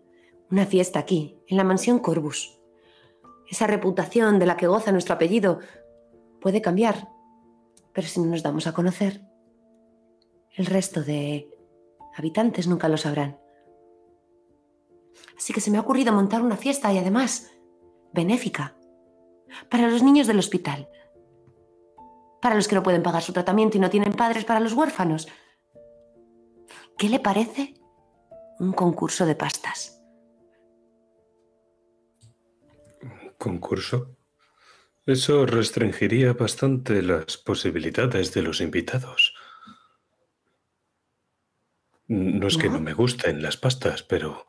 [0.50, 2.60] una fiesta aquí, en la mansión Corbus.
[3.48, 5.60] Esa reputación de la que goza nuestro apellido
[6.42, 7.08] puede cambiar,
[7.94, 9.22] pero si no nos damos a conocer,
[10.52, 11.48] el resto de
[12.14, 13.38] habitantes nunca lo sabrán.
[15.36, 17.50] Así que se me ha ocurrido montar una fiesta y además
[18.12, 18.73] benéfica
[19.68, 20.88] para los niños del hospital,
[22.40, 25.28] para los que no pueden pagar su tratamiento y no tienen padres, para los huérfanos.
[26.98, 27.74] ¿Qué le parece
[28.60, 30.00] un concurso de pastas?
[33.38, 34.16] ¿Concurso?
[35.06, 39.34] Eso restringiría bastante las posibilidades de los invitados.
[42.06, 42.74] No es que ¿No?
[42.74, 44.46] no me gusten las pastas, pero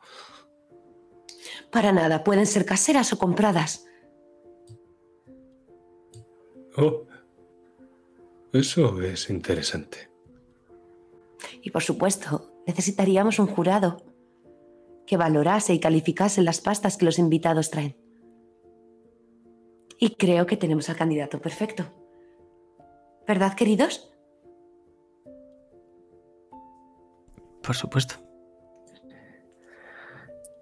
[1.72, 3.85] Para nada, pueden ser caseras o compradas.
[6.76, 7.06] Oh,
[8.52, 10.10] eso es interesante.
[11.62, 14.02] Y por supuesto, necesitaríamos un jurado
[15.06, 17.96] que valorase y calificase las pastas que los invitados traen.
[19.98, 21.84] Y creo que tenemos al candidato perfecto.
[23.26, 24.12] ¿Verdad, queridos?
[27.62, 28.25] Por supuesto.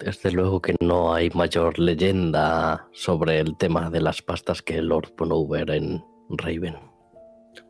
[0.00, 5.14] Desde luego que no hay mayor leyenda sobre el tema de las pastas que Lord
[5.14, 6.76] Ponover en Raven.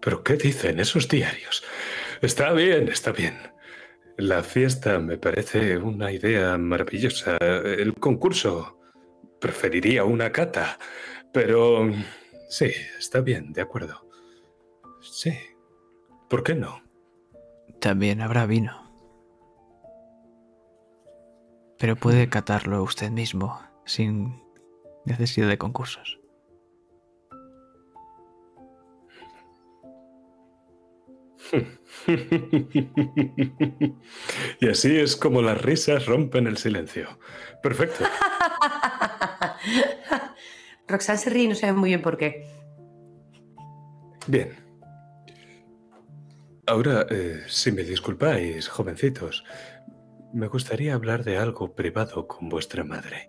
[0.01, 1.63] ¿Pero qué dicen esos diarios?
[2.23, 3.37] Está bien, está bien.
[4.17, 7.37] La fiesta me parece una idea maravillosa.
[7.39, 8.79] El concurso
[9.41, 10.79] preferiría una cata,
[11.33, 11.91] pero
[12.49, 14.09] sí, está bien, de acuerdo.
[15.01, 15.37] Sí.
[16.31, 16.83] ¿Por qué no?
[17.81, 18.84] También habrá vino.
[21.79, 24.43] Pero puede catarlo usted mismo, sin
[25.05, 26.21] necesidad de concursos.
[34.61, 37.19] y así es como las risas rompen el silencio.
[37.63, 38.05] Perfecto.
[40.89, 42.47] Roxanne se ríe y no sabe muy bien por qué.
[44.27, 44.57] Bien.
[46.67, 49.45] Ahora, eh, si me disculpáis, jovencitos,
[50.35, 53.29] me gustaría hablar de algo privado con vuestra madre.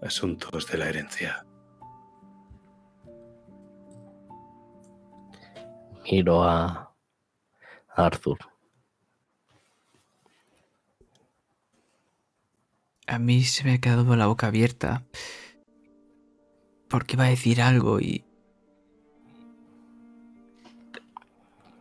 [0.00, 1.44] Asuntos de la herencia.
[6.04, 6.94] Miro a
[7.88, 8.38] a Arthur.
[13.08, 15.04] A mí se me ha quedado la boca abierta.
[16.88, 18.24] porque iba a decir algo y...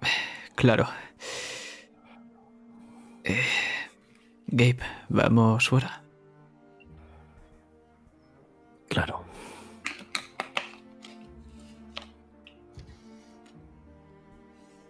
[0.55, 0.87] Claro.
[3.23, 3.66] Eh,
[4.47, 4.79] Gabe,
[5.09, 6.01] vamos fuera.
[8.87, 9.23] Claro.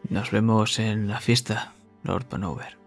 [0.09, 2.77] Nos vemos en la fiesta, Lord Panover.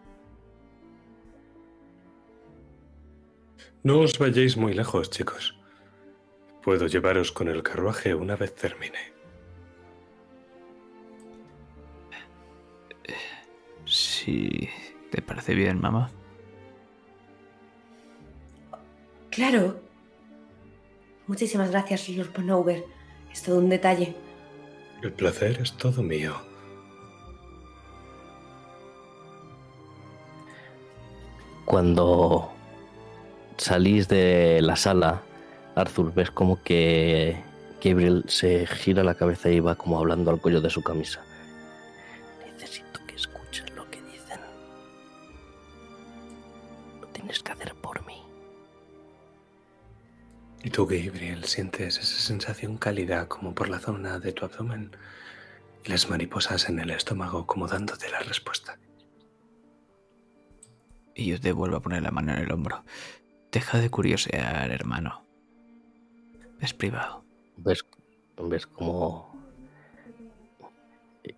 [3.82, 5.58] No os vayáis muy lejos, chicos.
[6.62, 9.12] Puedo llevaros con el carruaje una vez termine.
[13.86, 14.68] Si
[15.10, 16.10] te parece bien, mamá.
[19.31, 19.81] Claro.
[21.26, 22.85] Muchísimas gracias, Lord Ponover.
[23.33, 24.14] Es todo un detalle.
[25.03, 26.35] El placer es todo mío.
[31.64, 32.51] Cuando
[33.57, 35.22] salís de la sala,
[35.76, 37.37] Arthur, ves como que
[37.83, 41.24] Gabriel se gira la cabeza y va como hablando al cuello de su camisa.
[50.62, 54.94] ¿Y tú, Gabriel, sientes esa sensación cálida como por la zona de tu abdomen?
[55.84, 58.78] Y las mariposas en el estómago como dándote la respuesta.
[61.14, 62.84] Y yo te vuelvo a poner la mano en el hombro.
[63.50, 65.24] Deja de curiosear, hermano.
[66.61, 67.24] Es privado.
[67.56, 67.86] Ves,
[68.36, 69.30] ves como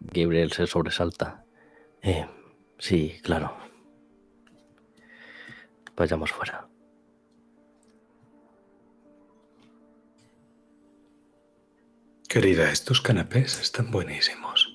[0.00, 1.44] Gabriel se sobresalta.
[2.02, 2.26] Eh,
[2.78, 3.56] sí, claro.
[5.94, 6.71] Vayamos fuera.
[12.32, 14.74] Querida, estos canapés están buenísimos.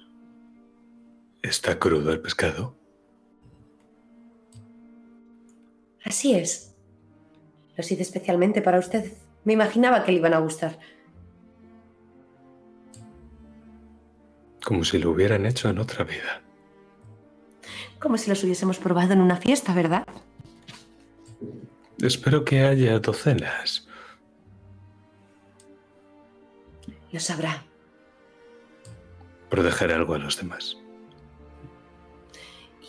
[1.42, 2.78] ¿Está crudo el pescado?
[6.06, 6.76] Así es.
[7.76, 9.12] Los hice especialmente para usted.
[9.44, 10.78] Me imaginaba que le iban a gustar.
[14.64, 16.44] Como si lo hubieran hecho en otra vida.
[18.00, 20.06] Como si los hubiésemos probado en una fiesta, ¿verdad?
[22.04, 23.87] Espero que haya docenas.
[27.12, 27.66] Lo sabrá.
[29.50, 30.78] Por dejar algo a los demás.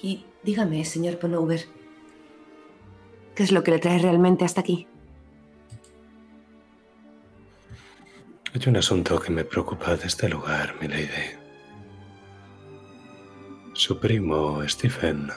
[0.02, 1.64] Y dígame, señor Ponover,
[3.34, 4.86] ¿qué es lo que le trae realmente hasta aquí?
[8.54, 11.36] Hay un asunto que me preocupa de este lugar, milady.
[13.74, 15.30] Su primo, Stephen,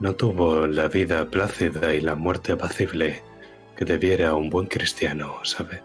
[0.00, 3.22] no tuvo la vida plácida y la muerte apacible
[3.76, 5.82] que debiera un buen cristiano, ¿sabe?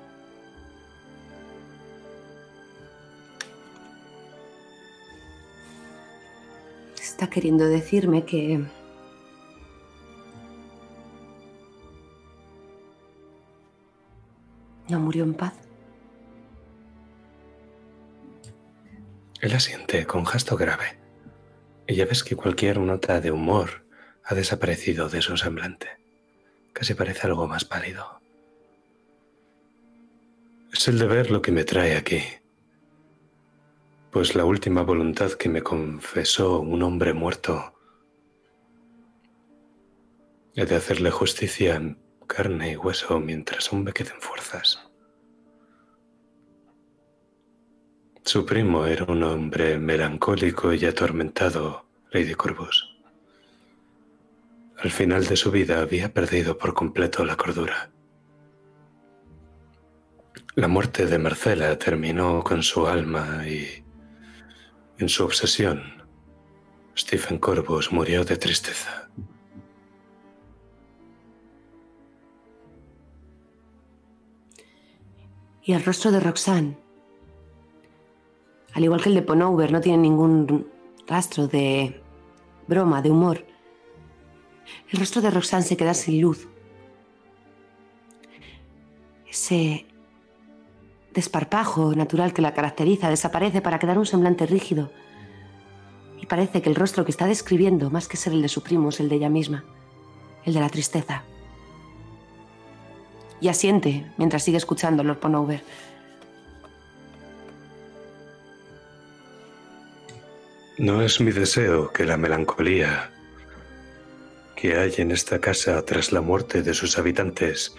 [7.22, 8.66] Está queriendo decirme que...
[14.90, 15.54] ¿No murió en paz?
[19.40, 20.98] Él asiente con gesto grave.
[21.86, 23.86] Y ya ves que cualquier nota de humor
[24.24, 25.90] ha desaparecido de su semblante.
[26.74, 28.20] Casi parece algo más pálido.
[30.74, 32.41] Es el deber lo que me trae aquí.
[34.12, 37.74] Pues la última voluntad que me confesó un hombre muerto
[40.54, 41.98] he de hacerle justicia en
[42.28, 44.92] carne y hueso mientras aún me queden fuerzas.
[48.26, 52.94] Su primo era un hombre melancólico y atormentado, Lady Corvus.
[54.78, 57.90] Al final de su vida había perdido por completo la cordura.
[60.56, 63.81] La muerte de Marcela terminó con su alma y,
[65.02, 65.82] en su obsesión,
[66.96, 69.10] Stephen Corvus murió de tristeza.
[75.64, 76.78] Y el rostro de Roxanne,
[78.74, 80.68] al igual que el de Ponover, no tiene ningún
[81.08, 82.02] rastro de
[82.68, 83.46] broma, de humor.
[84.90, 86.48] El rostro de Roxanne se queda sin luz.
[89.28, 89.86] Ese
[91.14, 94.92] desparpajo natural que la caracteriza desaparece para quedar un semblante rígido.
[96.22, 98.90] Y parece que el rostro que está describiendo, más que ser el de su primo,
[98.90, 99.66] es el de ella misma,
[100.46, 101.24] el de la tristeza.
[103.40, 105.64] Y asiente mientras sigue escuchando Lord Ponover.
[110.78, 113.12] No es mi deseo que la melancolía
[114.56, 117.76] que hay en esta casa tras la muerte de sus habitantes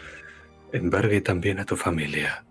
[0.72, 2.44] embargue también a tu familia.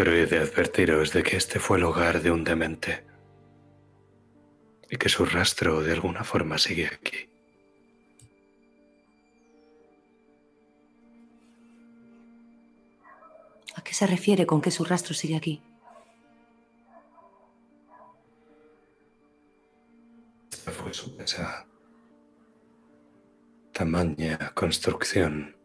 [0.00, 3.04] pero he de advertiros de que este fue el hogar de un demente
[4.88, 7.28] y que su rastro de alguna forma sigue aquí.
[13.74, 15.62] ¿A qué se refiere con que su rastro sigue aquí?
[20.50, 21.66] Esta fue su casa.
[23.74, 25.59] Tamaña construcción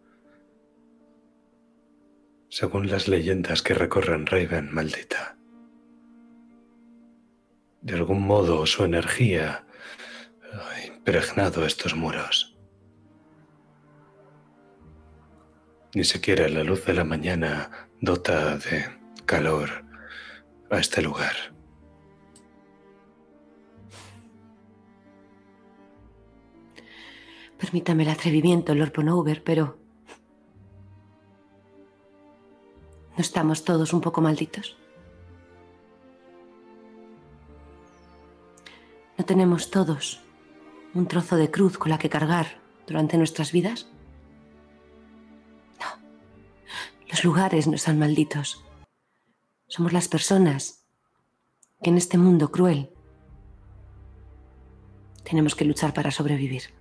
[2.58, 5.38] según las leyendas que recorren Raven, maldita.
[7.82, 9.68] De algún modo su energía
[10.54, 12.58] ha impregnado estos muros.
[15.94, 18.86] Ni siquiera la luz de la mañana dota de
[19.26, 19.84] calor
[20.72, 21.36] a este lugar.
[27.60, 29.85] Permítame el atrevimiento, Lord Ponover, pero...
[33.16, 34.76] ¿No estamos todos un poco malditos?
[39.18, 40.22] ¿No tenemos todos
[40.94, 43.88] un trozo de cruz con la que cargar durante nuestras vidas?
[45.80, 45.88] No.
[47.08, 48.66] Los lugares no son malditos.
[49.68, 50.86] Somos las personas
[51.82, 52.90] que en este mundo cruel
[55.24, 56.74] tenemos que luchar para sobrevivir.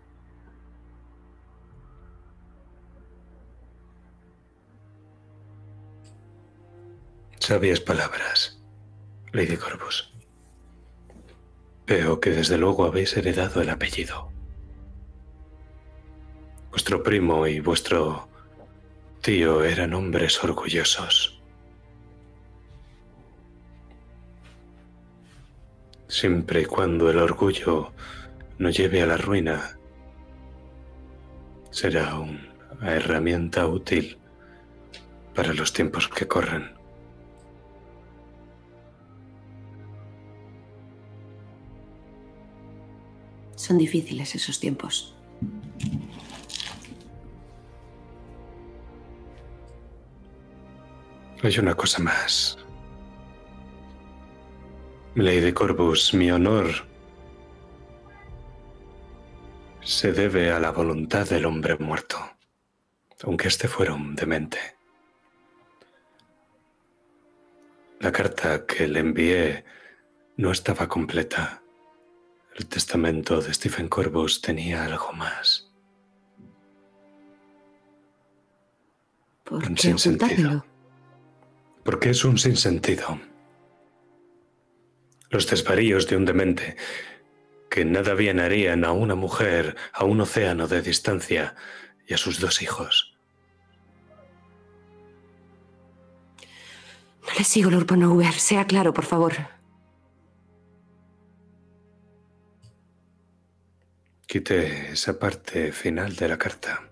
[7.47, 8.59] Sabias palabras,
[9.33, 10.11] Lady Corvus.
[11.87, 14.33] Veo que desde luego habéis heredado el apellido.
[16.71, 18.31] Vuestro primo y vuestro
[19.21, 21.39] tío eran hombres orgullosos.
[26.09, 27.93] Siempre y cuando el orgullo
[28.57, 29.79] no lleve a la ruina,
[31.71, 34.17] será una herramienta útil
[35.35, 36.74] para los tiempos que corren.
[43.65, 45.15] Son difíciles esos tiempos.
[51.43, 52.59] Hay una cosa más.
[55.15, 56.67] Lady Corvus, mi honor
[59.81, 62.19] se debe a la voluntad del hombre muerto,
[63.23, 64.59] aunque este fuera un demente.
[68.01, 69.65] La carta que le envié
[70.37, 71.64] no estaba completa.
[72.55, 75.69] El testamento de Stephen Corvus tenía algo más.
[79.43, 80.65] ¿Por Un qué sinsentido.
[81.83, 83.21] Porque es un sinsentido.
[85.31, 86.77] Los desvaríos de un demente
[87.69, 91.57] que nada bien harían a una mujer a un océano de distancia
[92.07, 93.17] y a sus dos hijos.
[97.27, 98.33] No le sigo, Lord Ponover.
[98.35, 99.33] Sea claro, por favor.
[104.35, 106.83] Quité esa parte final de la carta.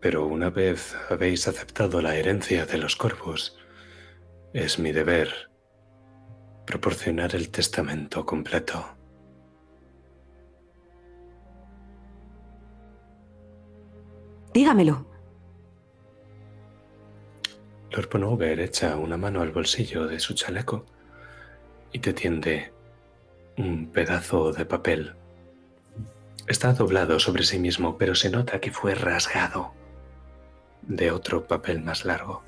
[0.00, 3.58] Pero una vez habéis aceptado la herencia de los corvos,
[4.52, 5.50] es mi deber
[6.64, 8.86] proporcionar el testamento completo.
[14.54, 15.04] Dígamelo.
[17.90, 20.86] Lord Ponover echa una mano al bolsillo de su chaleco
[21.90, 22.77] y te tiende
[23.58, 25.14] un pedazo de papel.
[26.46, 29.72] Está doblado sobre sí mismo, pero se nota que fue rasgado
[30.82, 32.42] de otro papel más largo.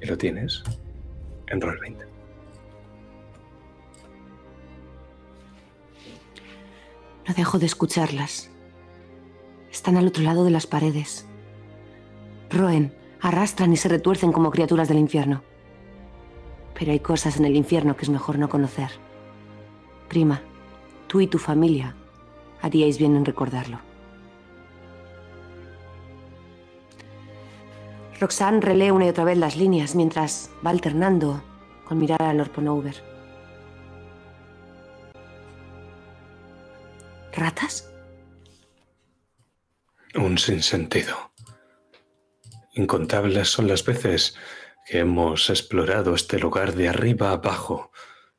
[0.00, 0.62] ¿Y lo tienes?
[1.48, 2.06] En Roll20.
[7.28, 8.50] No dejo de escucharlas.
[9.70, 11.26] Están al otro lado de las paredes.
[12.50, 15.42] Roen, arrastran y se retuercen como criaturas del infierno.
[16.82, 18.90] Pero hay cosas en el infierno que es mejor no conocer.
[20.08, 20.42] Prima,
[21.06, 21.94] tú y tu familia
[22.60, 23.78] haríais bien en recordarlo.
[28.18, 31.40] Roxanne relee una y otra vez las líneas mientras va alternando
[31.86, 32.96] con mirar a Lord Ponover.
[37.32, 37.88] ¿Ratas?
[40.16, 41.30] Un sinsentido.
[42.74, 44.34] Incontables son las veces
[44.86, 47.90] que hemos explorado este lugar de arriba a abajo.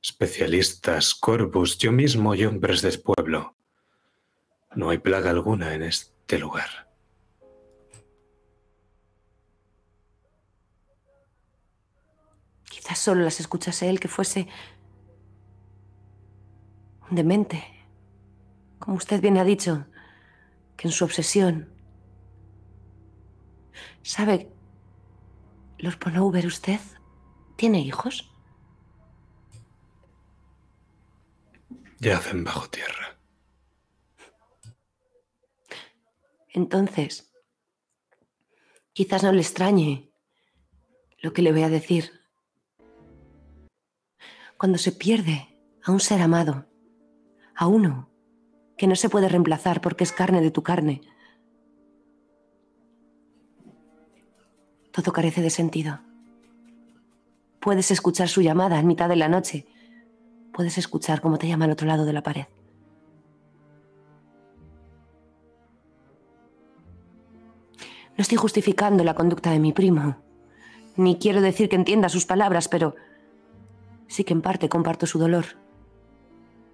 [0.01, 3.55] Especialistas, corvus, yo mismo y hombres del pueblo.
[4.75, 6.91] No hay plaga alguna en este lugar.
[12.69, 14.47] Quizás solo las escuchase él que fuese
[17.09, 17.63] demente.
[18.79, 19.85] Como usted bien ha dicho,
[20.75, 21.69] que en su obsesión.
[24.01, 24.52] ¿Sabe,
[25.83, 26.79] Lord Ponover, usted
[27.55, 28.31] tiene hijos?
[31.99, 33.17] Yacen bajo tierra.
[36.53, 37.33] Entonces,
[38.93, 40.11] Quizás no le extrañe
[41.19, 42.11] lo que le voy a decir.
[44.55, 46.67] Cuando se pierde a un ser amado,
[47.55, 48.11] a uno
[48.77, 51.01] que no se puede reemplazar porque es carne de tu carne,
[54.93, 55.99] todo carece de sentido.
[57.59, 59.65] Puedes escuchar su llamada en mitad de la noche.
[60.53, 62.45] Puedes escuchar cómo te llama al otro lado de la pared.
[68.15, 70.17] No estoy justificando la conducta de mi primo,
[70.95, 72.95] ni quiero decir que entienda sus palabras, pero
[74.07, 75.45] sí que en parte comparto su dolor,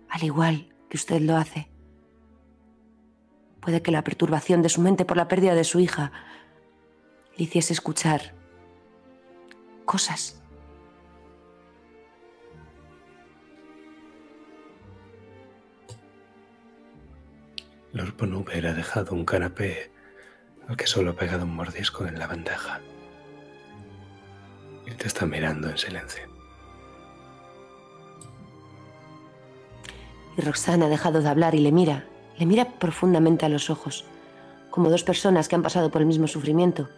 [0.09, 1.71] al igual que usted lo hace.
[3.61, 6.11] Puede que la perturbación de su mente por la pérdida de su hija
[7.39, 8.33] le hiciese escuchar
[9.85, 10.41] cosas.
[17.93, 19.89] Lord Bonuber ha dejado un canapé
[20.67, 22.81] al que solo ha pegado un mordisco en la bandeja.
[24.85, 26.23] Y te está mirando en silencio.
[30.37, 32.05] Y Roxana ha dejado de hablar y le mira,
[32.37, 34.03] le mira profundamente a los ojos,
[34.69, 36.89] como dos personas que han pasado por el mismo sufrimiento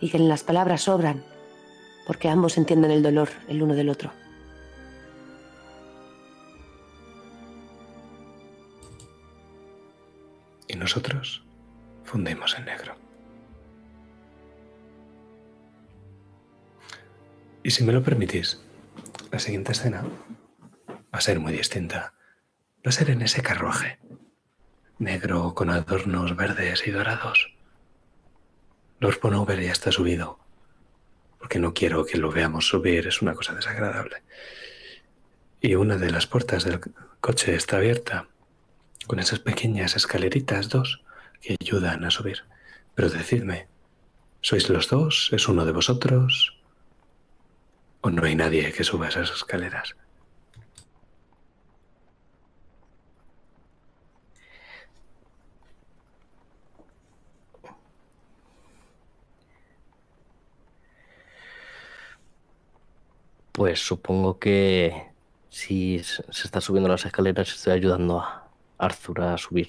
[0.00, 1.22] y que en las palabras sobran,
[2.06, 4.12] porque ambos entienden el dolor el uno del otro.
[10.68, 11.42] Y nosotros
[12.04, 12.94] fundimos en negro.
[17.62, 18.60] Y si me lo permitís,
[19.30, 20.02] la siguiente escena
[20.88, 22.14] va a ser muy distinta.
[22.84, 23.98] Va a ser en ese carruaje,
[24.98, 27.59] negro con adornos verdes y dorados.
[29.00, 30.38] Lord Bonover ya está subido,
[31.38, 34.22] porque no quiero que lo veamos subir, es una cosa desagradable.
[35.62, 36.80] Y una de las puertas del
[37.20, 38.28] coche está abierta,
[39.06, 41.02] con esas pequeñas escaleritas, dos,
[41.40, 42.44] que ayudan a subir.
[42.94, 43.68] Pero decidme,
[44.42, 45.30] ¿sois los dos?
[45.32, 46.58] ¿Es uno de vosotros?
[48.02, 49.96] ¿O no hay nadie que suba esas escaleras?
[63.60, 65.12] Pues supongo que
[65.50, 68.48] si se está subiendo las escaleras estoy ayudando a
[68.78, 69.68] Arthur a subir.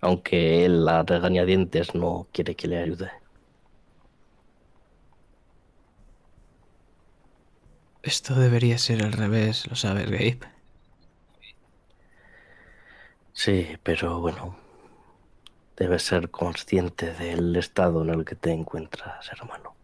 [0.00, 3.12] Aunque él a regañadientes no quiere que le ayude.
[8.02, 10.40] Esto debería ser al revés, lo sabes, Gabe.
[13.32, 14.56] Sí, pero bueno,
[15.80, 19.74] debes ser consciente del estado en el que te encuentras, hermano.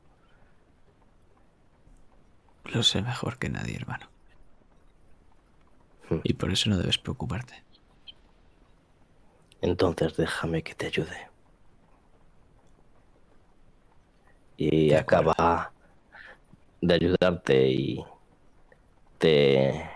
[2.67, 4.07] Lo sé mejor que nadie, hermano.
[6.11, 6.19] Hmm.
[6.23, 7.65] Y por eso no debes preocuparte.
[9.63, 11.31] Entonces déjame que te ayude.
[14.59, 15.73] Y De acaba
[16.83, 18.05] de ayudarte y
[19.17, 19.91] te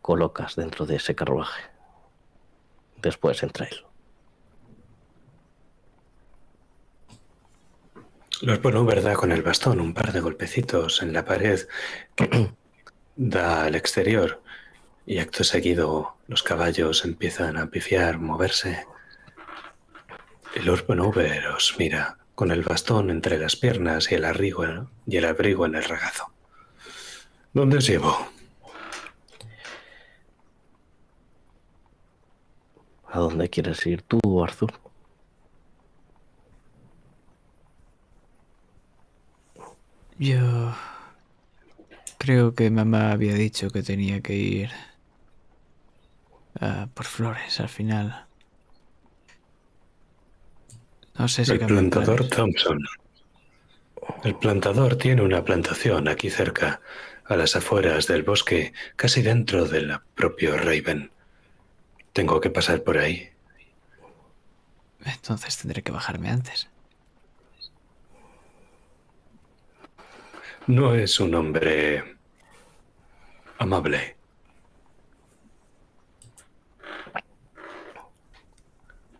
[0.00, 1.64] colocas dentro de ese carruaje.
[3.02, 3.84] Después entra él.
[8.42, 9.14] Los pongo, ¿verdad?
[9.14, 11.60] Con el bastón, un par de golpecitos en la pared
[13.16, 14.42] da al exterior.
[15.06, 18.86] Y acto seguido, los caballos empiezan a pifiar, moverse.
[20.54, 24.64] El Lord Bonover os mira con el bastón entre las piernas y el, abrigo,
[25.06, 26.32] y el abrigo en el regazo.
[27.52, 28.28] ¿Dónde os llevo?
[33.06, 34.83] ¿A dónde quieres ir tú, Arthur?
[40.18, 40.74] Yo
[42.18, 44.70] creo que mamá había dicho que tenía que ir
[46.60, 48.26] ah, por flores al final.
[51.18, 52.36] No sé si El plantador planes.
[52.36, 52.78] Thompson.
[54.22, 56.80] El plantador tiene una plantación aquí cerca,
[57.24, 61.10] a las afueras del bosque, casi dentro del propio Raven.
[62.12, 63.30] Tengo que pasar por ahí.
[65.04, 66.68] Entonces tendré que bajarme antes.
[70.66, 72.16] No es un hombre
[73.58, 74.16] amable.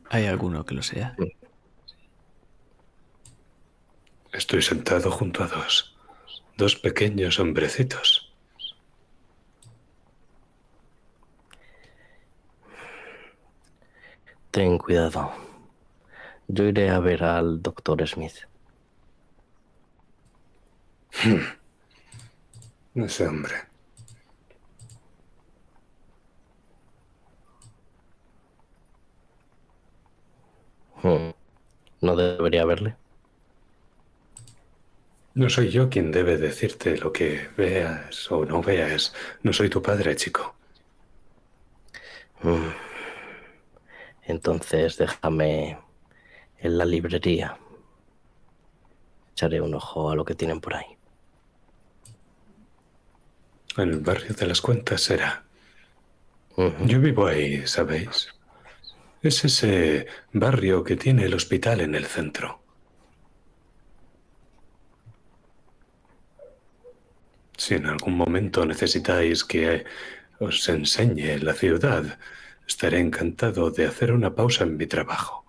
[0.09, 1.15] ¿Hay alguno que lo sea?
[4.33, 5.95] Estoy sentado junto a dos,
[6.57, 8.33] dos pequeños hombrecitos.
[14.51, 15.33] Ten cuidado.
[16.49, 18.54] Yo iré a ver al doctor Smith.
[22.95, 23.55] Ese hombre.
[31.03, 31.31] Hmm.
[32.01, 32.97] No debería verle.
[35.35, 39.13] No soy yo quien debe decirte lo que veas o no veas.
[39.43, 40.55] No soy tu padre, chico.
[42.43, 42.71] Mm.
[44.23, 45.79] Entonces déjame
[46.59, 47.59] en la librería.
[49.33, 50.94] Echaré un ojo a lo que tienen por ahí.
[53.77, 55.45] En el barrio de las cuentas será.
[56.57, 56.87] Ujú.
[56.87, 58.29] Yo vivo ahí, ¿sabéis?
[59.23, 62.61] Es ese barrio que tiene el hospital en el centro.
[67.57, 69.85] Si en algún momento necesitáis que
[70.39, 72.19] os enseñe la ciudad,
[72.67, 75.45] estaré encantado de hacer una pausa en mi trabajo.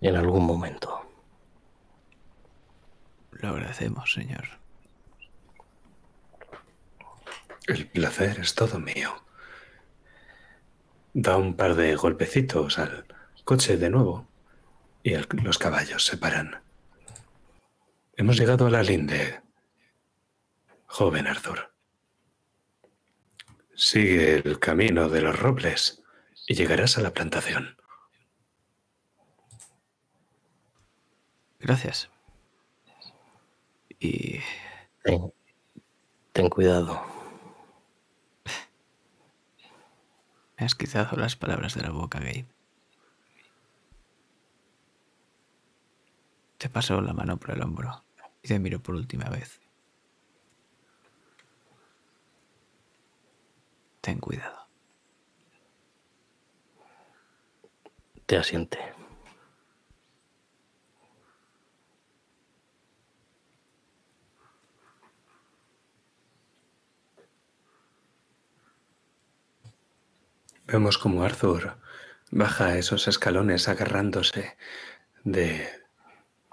[0.00, 1.07] En algún momento.
[3.38, 4.48] Lo agradecemos, señor.
[7.66, 9.22] El placer es todo mío.
[11.12, 13.06] Da un par de golpecitos al
[13.44, 14.26] coche de nuevo
[15.02, 16.62] y el- los caballos se paran.
[18.16, 19.40] Hemos llegado a la linde,
[20.86, 21.72] joven Arthur.
[23.74, 26.02] Sigue el camino de los robles
[26.48, 27.76] y llegarás a la plantación.
[31.60, 32.10] Gracias.
[34.00, 34.40] Y
[35.02, 35.32] Ten,
[36.32, 37.02] ten cuidado.
[40.58, 42.46] me has quitado las palabras de la boca, Gabe.
[46.58, 48.04] Te paso la mano por el hombro
[48.42, 49.60] y te miro por última vez.
[54.00, 54.66] Ten cuidado.
[58.26, 58.97] Te asiente.
[70.70, 71.78] Vemos como Arthur
[72.30, 74.58] baja esos escalones agarrándose
[75.24, 75.66] de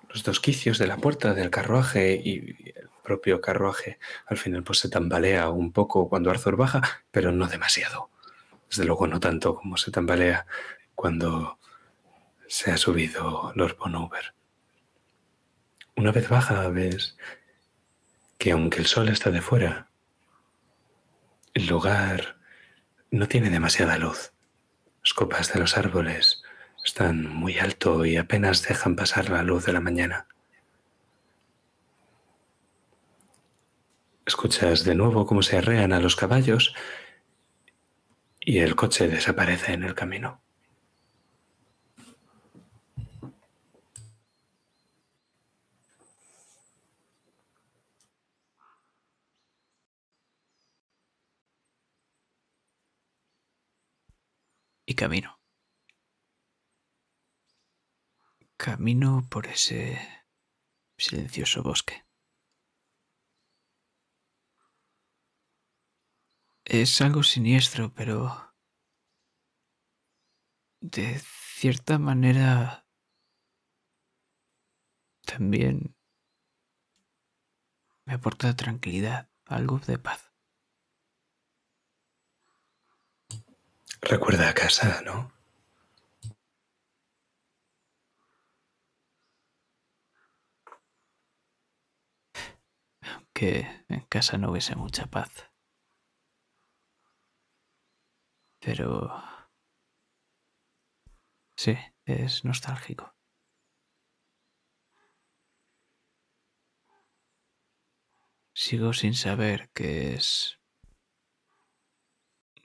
[0.07, 4.79] los dos quicios de la puerta del carruaje y el propio carruaje al final pues
[4.79, 8.09] se tambalea un poco cuando Arthur baja, pero no demasiado.
[8.69, 10.47] Desde luego no tanto como se tambalea
[10.95, 11.59] cuando
[12.47, 14.33] se ha subido Lord Bonover.
[15.97, 17.17] Una vez baja ves
[18.37, 19.89] que aunque el sol está de fuera,
[21.53, 22.34] el lugar
[23.11, 24.33] no tiene demasiada luz.
[25.03, 26.43] Las copas de los árboles
[26.83, 30.27] están muy alto y apenas dejan pasar la luz de la mañana.
[34.25, 36.73] Escuchas de nuevo cómo se arrean a los caballos
[38.39, 40.41] y el coche desaparece en el camino.
[54.95, 55.39] Camino.
[58.57, 59.99] Camino por ese
[60.97, 62.05] silencioso bosque.
[66.65, 68.53] Es algo siniestro, pero
[70.81, 72.87] de cierta manera
[75.25, 75.95] también
[78.05, 80.34] me aporta tranquilidad, algo de paz.
[84.07, 85.35] Recuerda a casa, ¿no?
[93.33, 95.51] que en casa no hubiese mucha paz.
[98.59, 99.11] Pero...
[101.57, 103.13] Sí, es nostálgico.
[108.53, 110.59] Sigo sin saber qué es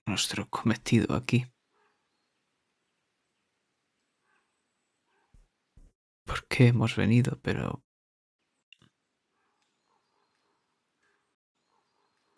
[0.06, 1.46] nuestro cometido aquí.
[6.24, 7.40] ¿Por qué hemos venido?
[7.42, 7.84] Pero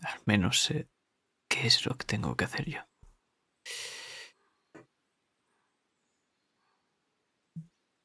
[0.02, 0.88] Al menos sé
[1.48, 2.80] qué es lo que tengo que hacer yo.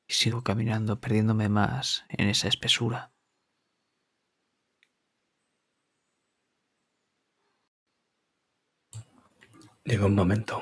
[0.10, 3.12] Y sigo caminando, perdiéndome más en esa espesura.
[9.88, 10.62] Llega un momento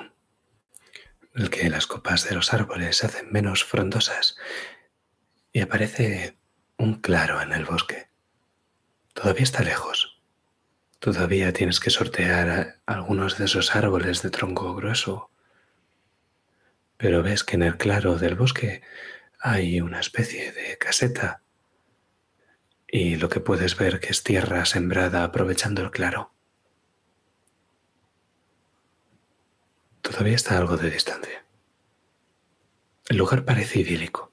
[1.34, 4.38] en el que las copas de los árboles se hacen menos frondosas
[5.52, 6.38] y aparece
[6.78, 8.08] un claro en el bosque.
[9.16, 10.22] Todavía está lejos.
[11.00, 15.32] Todavía tienes que sortear algunos de esos árboles de tronco grueso.
[16.98, 18.84] Pero ves que en el claro del bosque
[19.40, 21.42] hay una especie de caseta
[22.88, 26.35] y lo que puedes ver que es tierra sembrada aprovechando el claro.
[30.06, 31.44] Todavía está algo de distancia.
[33.10, 34.32] El lugar parece idílico.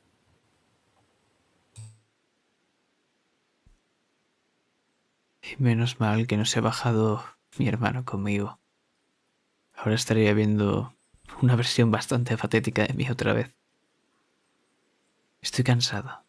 [5.42, 7.24] Y menos mal que no se ha bajado
[7.58, 8.58] mi hermano conmigo.
[9.74, 10.94] Ahora estaría viendo
[11.40, 13.54] una versión bastante patética de mí otra vez.
[15.40, 16.22] Estoy cansado.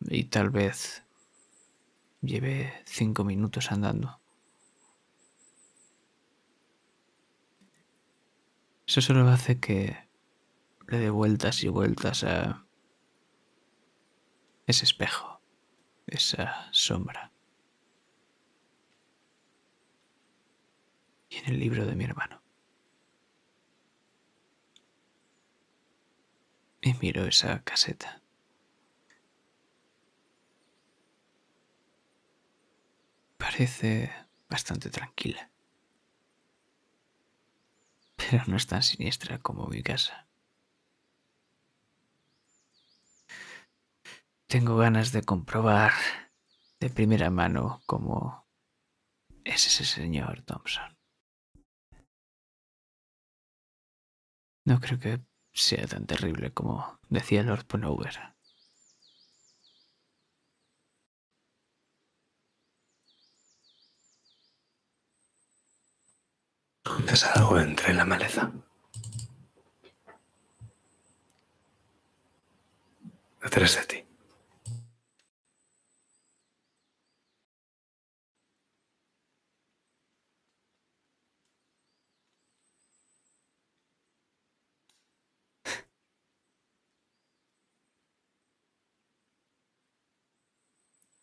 [0.00, 1.04] Y tal vez
[2.20, 4.23] lleve cinco minutos andando.
[8.86, 9.96] Eso solo hace que
[10.88, 12.66] le dé vueltas y vueltas a
[14.66, 15.40] ese espejo,
[16.06, 17.32] esa sombra.
[21.30, 22.42] Y en el libro de mi hermano.
[26.82, 28.22] Y miro esa caseta.
[33.38, 34.12] Parece
[34.50, 35.50] bastante tranquila.
[38.30, 40.28] Pero no es tan siniestra como mi casa.
[44.46, 45.92] Tengo ganas de comprobar
[46.78, 48.46] de primera mano cómo
[49.44, 50.96] es ese señor Thompson.
[54.64, 55.20] No creo que
[55.52, 58.33] sea tan terrible como decía Lord Ponover.
[66.84, 68.50] ¿Escuchas algo entre la maleza?
[73.42, 74.04] Detrás de ti.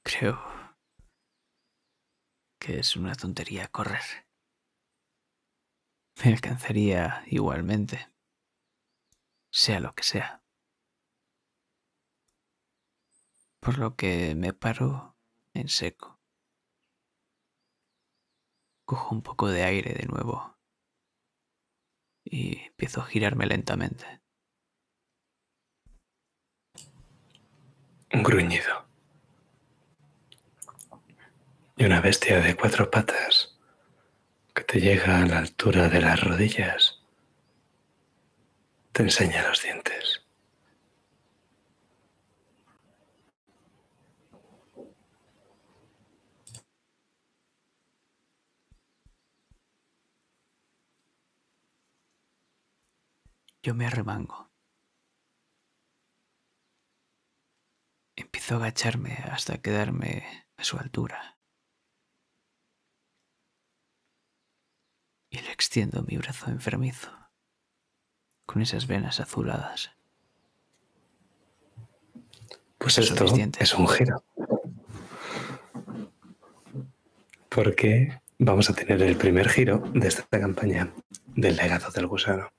[0.03, 0.39] Creo
[2.59, 4.30] que es una tontería correr.
[6.23, 8.11] Me alcanzaría igualmente,
[9.49, 10.43] sea lo que sea.
[13.59, 15.17] Por lo que me paro
[15.53, 16.19] en seco.
[18.85, 20.59] Cojo un poco de aire de nuevo
[22.23, 24.21] y empiezo a girarme lentamente.
[28.13, 28.85] Un gruñido.
[31.77, 33.50] Y una bestia de cuatro patas
[34.53, 37.01] que te llega a la altura de las rodillas
[38.91, 40.21] te enseña los dientes.
[53.63, 54.51] Yo me arremango.
[58.15, 61.37] Empiezo a agacharme hasta quedarme a su altura.
[65.29, 67.11] Y le extiendo mi brazo enfermizo,
[68.47, 69.91] con esas venas azuladas.
[72.79, 73.25] Pues esto
[73.59, 74.23] es un giro.
[77.47, 80.91] Porque vamos a tener el primer giro de esta campaña
[81.27, 82.49] del legado del gusano.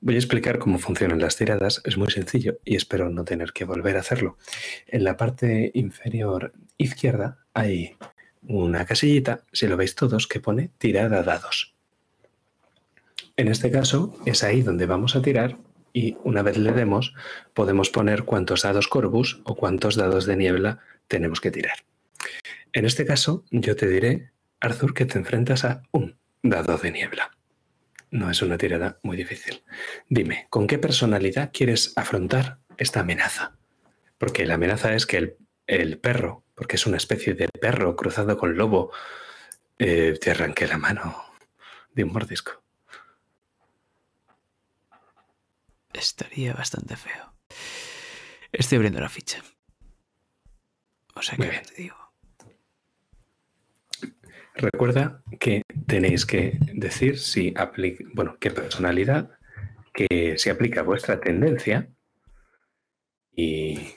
[0.00, 1.82] Voy a explicar cómo funcionan las tiradas.
[1.84, 4.38] Es muy sencillo y espero no tener que volver a hacerlo.
[4.86, 7.96] En la parte inferior izquierda hay
[8.42, 11.75] una casillita, si lo veis todos, que pone tirada dados.
[13.38, 15.58] En este caso es ahí donde vamos a tirar
[15.92, 17.14] y una vez le demos
[17.52, 21.84] podemos poner cuántos dados Corvus o cuántos dados de niebla tenemos que tirar.
[22.72, 24.30] En este caso yo te diré,
[24.60, 27.36] Arthur, que te enfrentas a un dado de niebla.
[28.10, 29.62] No es una tirada muy difícil.
[30.08, 33.56] Dime, ¿con qué personalidad quieres afrontar esta amenaza?
[34.16, 38.38] Porque la amenaza es que el, el perro, porque es una especie de perro cruzado
[38.38, 38.92] con lobo,
[39.78, 41.22] eh, te arranque la mano
[41.94, 42.65] de un mordisco.
[45.98, 47.32] Estaría bastante feo.
[48.52, 49.42] Estoy abriendo la ficha.
[51.14, 51.96] O sea que te digo.
[54.54, 59.38] Recuerda que tenéis que decir si aplica, bueno, qué personalidad,
[59.92, 61.88] que se aplica vuestra tendencia
[63.34, 63.94] y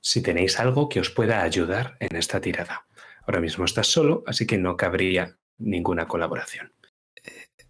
[0.00, 2.86] si tenéis algo que os pueda ayudar en esta tirada.
[3.26, 6.72] Ahora mismo estás solo, así que no cabría ninguna colaboración.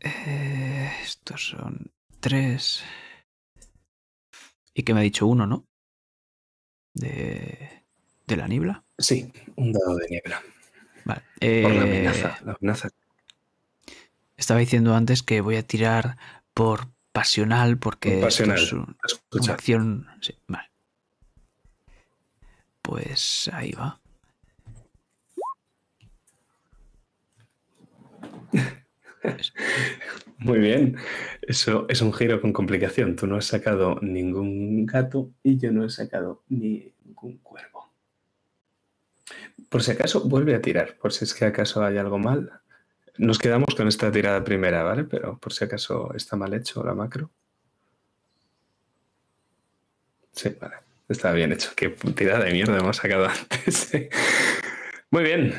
[0.01, 1.94] Eh, estos son
[2.29, 2.83] tres.
[4.73, 5.67] Y que me ha dicho uno, ¿no?
[6.95, 7.85] De,
[8.27, 8.83] de la niebla.
[8.99, 10.43] Sí, un dado de niebla.
[11.05, 11.21] Vale.
[11.23, 12.39] Por la eh, amenaza.
[12.45, 12.89] La amenaza.
[14.37, 16.17] Estaba diciendo antes que voy a tirar
[16.55, 18.59] por pasional porque pasional.
[18.59, 18.97] es un-
[19.33, 20.09] una acción.
[20.23, 20.71] Sí, vale.
[22.81, 24.01] Pues ahí va.
[30.39, 30.97] Muy bien.
[31.43, 33.17] Eso es un giro con complicación.
[33.17, 37.93] Tú no has sacado ningún gato y yo no he sacado ningún cuervo.
[39.69, 40.97] Por si acaso, vuelve a tirar.
[40.99, 42.61] Por si es que acaso hay algo mal.
[43.17, 45.05] Nos quedamos con esta tirada primera, ¿vale?
[45.05, 47.31] Pero por si acaso está mal hecho la macro.
[50.33, 50.75] Sí, vale.
[51.09, 51.71] Está bien hecho.
[51.77, 53.93] Qué tirada de mierda hemos sacado antes.
[55.11, 55.55] Muy bien.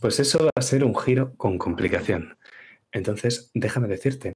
[0.00, 2.36] Pues eso va a ser un giro con complicación.
[2.94, 4.34] Entonces, déjame decirte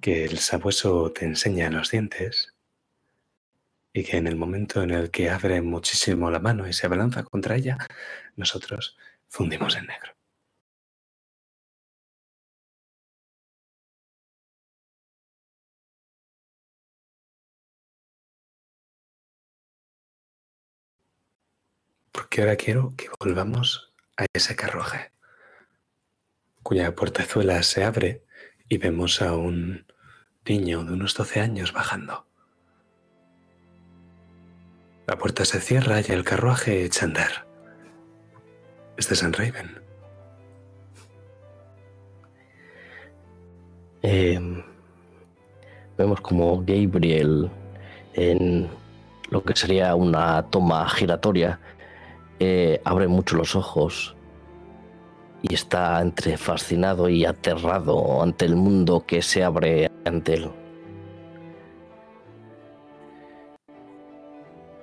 [0.00, 2.54] que el sabueso te enseña los dientes
[3.92, 7.24] y que en el momento en el que abre muchísimo la mano y se abalanza
[7.24, 7.76] contra ella,
[8.36, 8.96] nosotros
[9.28, 10.12] fundimos en negro.
[22.12, 25.17] Porque ahora quiero que volvamos a ese carruaje
[26.62, 28.22] cuya puertezuela se abre
[28.68, 29.86] y vemos a un
[30.46, 32.26] niño de unos 12 años bajando.
[35.06, 37.46] La puerta se cierra y el carruaje echa a andar.
[38.96, 39.80] Es de San Raven.
[44.02, 44.62] Em,
[45.96, 47.50] vemos como Gabriel
[48.14, 48.68] en
[49.30, 51.58] lo que sería una toma giratoria
[52.40, 54.14] eh, abre mucho los ojos
[55.42, 60.50] y está entre fascinado y aterrado ante el mundo que se abre ante él.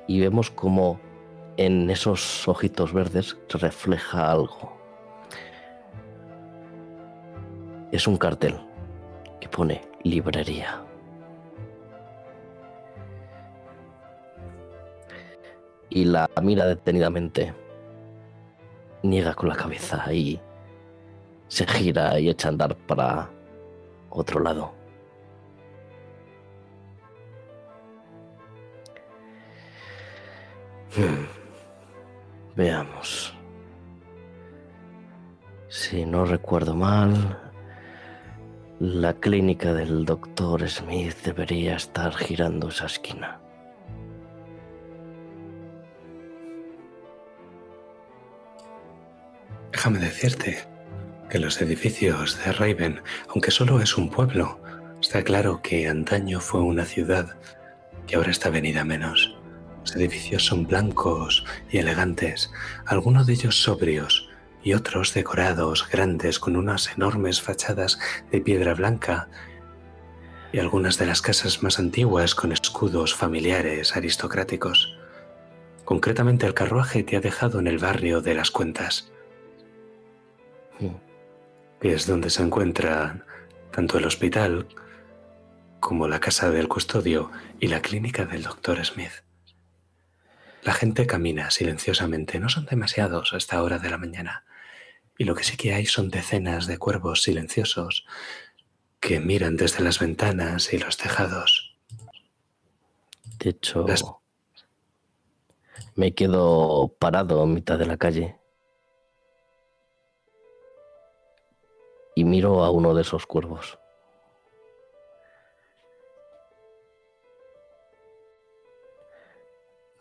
[0.08, 1.00] Y vemos como
[1.58, 4.78] en esos ojitos verdes refleja algo.
[7.92, 8.56] Es un cartel
[9.40, 10.82] que pone librería.
[15.90, 17.54] Y la mira detenidamente
[19.10, 20.40] niega con la cabeza y
[21.48, 23.30] se gira y echa a andar para
[24.10, 24.74] otro lado.
[30.96, 31.26] Hmm.
[32.56, 33.34] Veamos.
[35.68, 37.38] Si no recuerdo mal,
[38.80, 43.42] la clínica del doctor Smith debería estar girando esa esquina.
[49.76, 50.66] Déjame decirte
[51.30, 54.58] que los edificios de Raven, aunque solo es un pueblo,
[55.02, 57.36] está claro que antaño fue una ciudad
[58.08, 59.36] que ahora está venida menos.
[59.82, 62.54] Los edificios son blancos y elegantes,
[62.86, 64.30] algunos de ellos sobrios
[64.64, 68.00] y otros decorados, grandes, con unas enormes fachadas
[68.32, 69.28] de piedra blanca
[70.54, 74.98] y algunas de las casas más antiguas con escudos familiares aristocráticos.
[75.84, 79.12] Concretamente el carruaje te ha dejado en el barrio de las cuentas
[81.80, 83.26] que es donde se encuentran
[83.72, 84.68] tanto el hospital
[85.80, 89.24] como la casa del custodio y la clínica del doctor Smith.
[90.64, 94.46] La gente camina silenciosamente, no son demasiados a esta hora de la mañana,
[95.18, 98.06] y lo que sí que hay son decenas de cuervos silenciosos
[99.00, 101.78] que miran desde las ventanas y los tejados.
[103.38, 103.86] De hecho,
[105.94, 108.38] me quedo parado en mitad de la calle
[112.16, 113.78] y miro a uno de esos cuervos.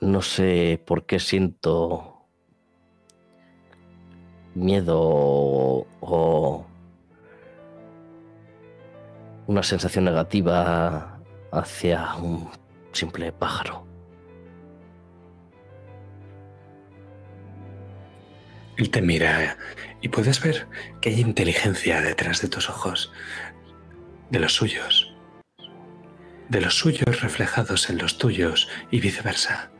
[0.00, 2.14] No sé por qué siento
[4.54, 6.66] miedo o
[9.46, 11.20] una sensación negativa
[11.50, 12.48] hacia un
[12.92, 13.83] simple pájaro.
[18.76, 19.56] Él te mira
[20.00, 20.66] y puedes ver
[21.00, 23.12] que hay inteligencia detrás de tus ojos,
[24.30, 25.14] de los suyos,
[26.48, 29.70] de los suyos reflejados en los tuyos y viceversa.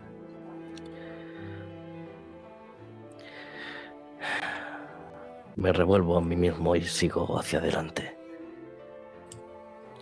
[5.57, 8.17] Me revuelvo a mí mismo y sigo hacia adelante.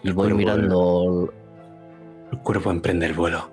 [0.02, 1.32] Y voy mirando...
[2.31, 3.52] El cuervo emprende el vuelo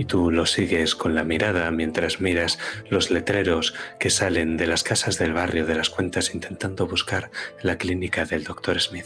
[0.00, 2.58] y tú lo sigues con la mirada mientras miras
[2.88, 7.30] los letreros que salen de las casas del barrio de las cuentas intentando buscar
[7.62, 9.04] la clínica del doctor Smith.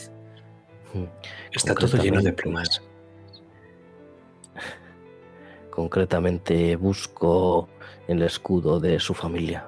[0.92, 1.06] Hmm.
[1.50, 2.80] Está todo lleno de plumas.
[5.68, 7.68] Concretamente busco
[8.06, 9.66] el escudo de su familia.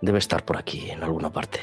[0.00, 1.58] Debe estar por aquí, en alguna parte.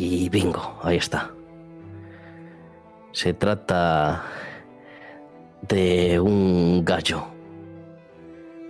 [0.00, 1.32] Y bingo, ahí está.
[3.10, 4.22] Se trata
[5.62, 7.26] de un gallo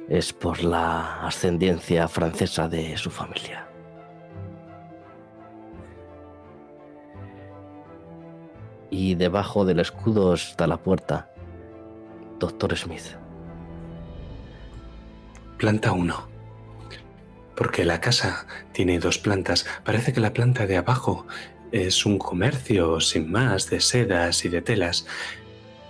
[0.08, 3.68] es por la ascendencia francesa de su familia.
[8.90, 11.30] Y debajo del escudo está la puerta.
[12.38, 13.04] Doctor Smith.
[15.58, 16.27] Planta 1.
[17.58, 19.66] Porque la casa tiene dos plantas.
[19.84, 21.26] Parece que la planta de abajo
[21.72, 25.06] es un comercio sin más de sedas y de telas.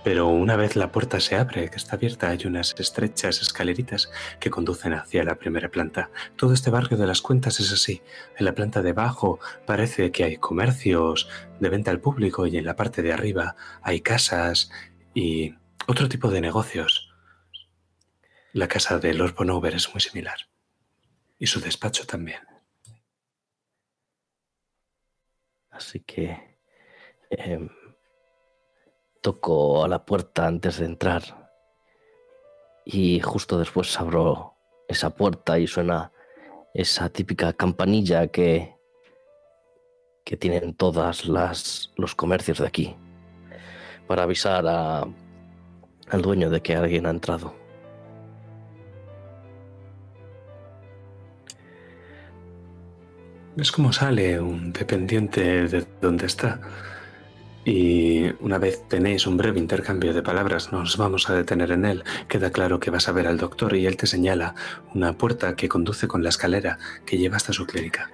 [0.03, 4.09] Pero una vez la puerta se abre, que está abierta, hay unas estrechas escaleritas
[4.39, 6.09] que conducen hacia la primera planta.
[6.37, 8.01] Todo este barrio de las cuentas es así.
[8.39, 11.29] En la planta de abajo parece que hay comercios
[11.59, 14.71] de venta al público y en la parte de arriba hay casas
[15.13, 15.53] y
[15.85, 17.13] otro tipo de negocios.
[18.53, 20.48] La casa de Lord Bonover es muy similar.
[21.39, 22.41] Y su despacho también.
[25.71, 26.59] Así que
[27.29, 27.69] em,
[29.21, 31.51] toco a la puerta antes de entrar
[32.85, 34.55] y justo después abro
[34.87, 36.11] esa puerta y suena
[36.73, 38.75] esa típica campanilla que,
[40.25, 42.95] que tienen todas las los comercios de aquí
[44.07, 45.05] para avisar a,
[46.09, 47.58] al dueño de que alguien ha entrado.
[53.59, 56.61] Es como sale un dependiente de donde está.
[57.65, 62.03] Y una vez tenéis un breve intercambio de palabras, nos vamos a detener en él.
[62.29, 64.55] Queda claro que vas a ver al doctor y él te señala
[64.93, 68.09] una puerta que conduce con la escalera que lleva hasta su clínica.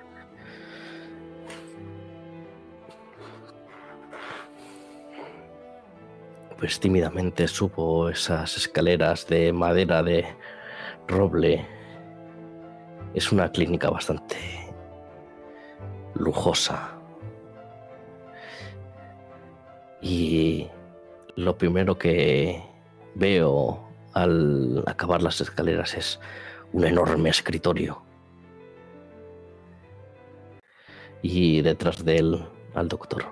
[6.57, 10.25] Pues tímidamente subo esas escaleras de madera de
[11.07, 11.67] roble.
[13.13, 14.64] Es una clínica bastante
[16.15, 16.91] lujosa.
[20.01, 20.67] Y
[21.35, 22.63] lo primero que
[23.15, 26.19] veo al acabar las escaleras es
[26.71, 28.01] un enorme escritorio.
[31.21, 33.25] Y detrás de él al doctor.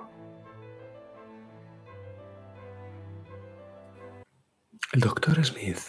[4.93, 5.80] El doctor Smith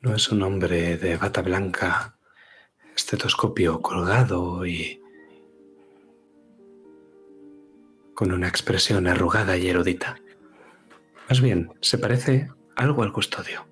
[0.00, 2.16] no es un hombre de bata blanca,
[2.94, 4.99] estetoscopio colgado y
[8.20, 10.18] con una expresión arrugada y erudita.
[11.30, 13.66] Más bien, se parece algo al custodio.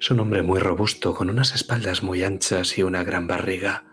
[0.00, 3.84] Es un hombre muy robusto, con unas espaldas muy anchas y una gran barriga.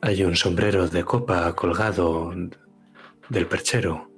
[0.00, 2.32] Hay un sombrero de copa colgado
[3.28, 4.08] del perchero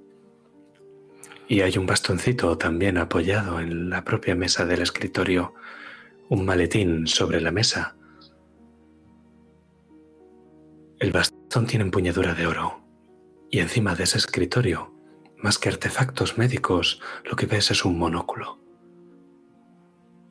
[1.48, 5.54] y hay un bastoncito también apoyado en la propia mesa del escritorio,
[6.28, 7.96] un maletín sobre la mesa.
[10.98, 12.85] El bastón tiene empuñadura de oro
[13.50, 14.92] y encima de ese escritorio,
[15.36, 18.58] más que artefactos médicos, lo que ves es un monóculo.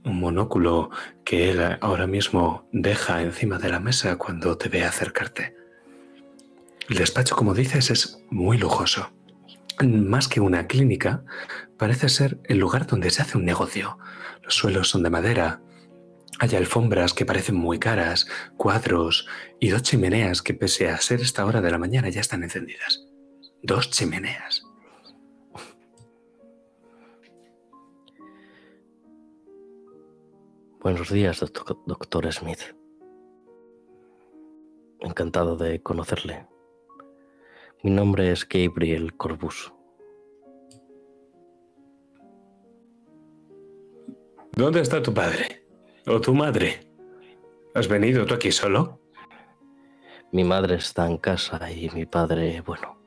[0.03, 0.91] Un monóculo
[1.23, 5.55] que él ahora mismo deja encima de la mesa cuando te ve acercarte.
[6.89, 9.11] El despacho, como dices, es muy lujoso.
[9.83, 11.23] Más que una clínica,
[11.77, 13.97] parece ser el lugar donde se hace un negocio.
[14.43, 15.61] Los suelos son de madera,
[16.39, 19.27] hay alfombras que parecen muy caras, cuadros
[19.59, 23.05] y dos chimeneas que pese a ser esta hora de la mañana ya están encendidas.
[23.61, 24.63] Dos chimeneas.
[30.81, 32.59] Buenos días, doctor, Smith.
[34.99, 36.47] Encantado de conocerle.
[37.81, 39.73] Mi nombre es Gabriel Corbus.
[44.53, 45.64] ¿Dónde está tu padre?
[46.07, 46.87] ¿O tu madre?
[47.73, 48.99] ¿Has venido tú aquí solo?
[50.31, 52.97] Mi madre está en casa y mi padre, bueno,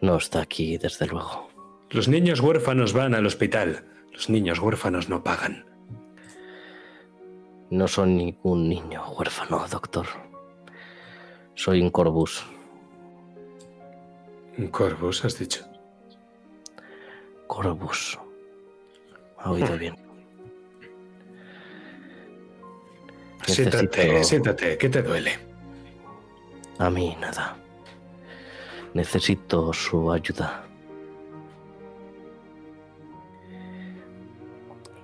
[0.00, 1.48] no está aquí, desde luego.
[1.90, 3.84] Los niños huérfanos van al hospital.
[4.12, 5.66] Los niños huérfanos no pagan.
[7.70, 10.06] No soy ningún niño huérfano, doctor.
[11.54, 12.44] Soy un Corbus.
[14.58, 15.64] ¿Un Corbus, has dicho?
[17.46, 18.18] Corbus.
[19.38, 20.09] Ha oído bien.
[23.46, 24.78] Siéntate, siéntate.
[24.78, 25.38] ¿Qué te duele?
[26.78, 27.56] A mí nada.
[28.94, 30.64] Necesito su ayuda.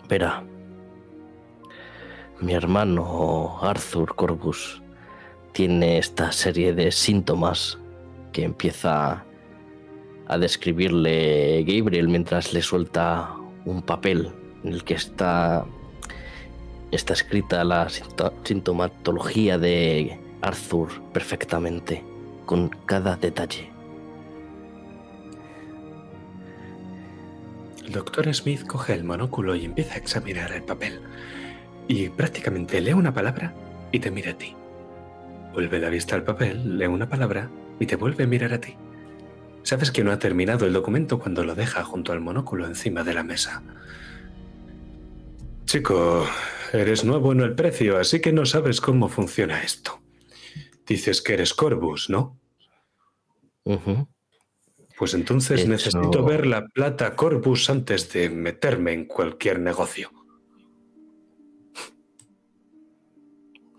[0.08, 0.44] Verá,
[2.40, 4.82] mi hermano Arthur Corbus
[5.52, 7.78] tiene esta serie de síntomas
[8.32, 9.24] que empieza
[10.28, 13.34] a describirle Gabriel mientras le suelta
[13.64, 14.30] un papel
[14.64, 15.64] en el que está,
[16.90, 17.88] está escrita la
[18.44, 22.04] sintomatología de Arthur perfectamente,
[22.44, 23.70] con cada detalle.
[27.84, 31.00] El doctor Smith coge el monóculo y empieza a examinar el papel.
[31.88, 33.54] Y prácticamente lee una palabra
[33.92, 34.56] y te mira a ti.
[35.52, 37.48] Vuelve la vista al papel, lee una palabra
[37.78, 38.74] y te vuelve a mirar a ti.
[39.62, 43.14] Sabes que no ha terminado el documento cuando lo deja junto al monóculo encima de
[43.14, 43.62] la mesa.
[45.64, 46.26] Chico,
[46.80, 50.00] eres nuevo en el precio, así que no sabes cómo funciona esto.
[50.86, 52.38] Dices que eres Corbus, ¿no?
[54.96, 60.10] Pues entonces necesito ver la plata Corbus antes de meterme en cualquier negocio.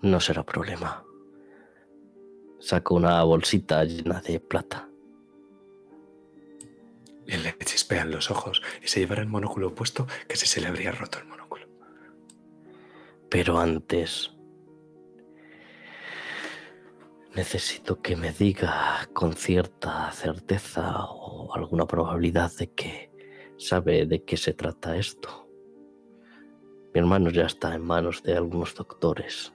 [0.02, 1.04] No será problema.
[2.60, 4.90] Saco una bolsita llena de plata.
[7.26, 10.92] Le chispean los ojos y se llevará el monóculo puesto que si se le habría
[10.92, 11.37] roto el monóculo.
[13.30, 14.32] Pero antes
[17.36, 23.12] necesito que me diga con cierta certeza o alguna probabilidad de que
[23.58, 25.48] sabe de qué se trata esto.
[26.94, 29.54] Mi hermano ya está en manos de algunos doctores.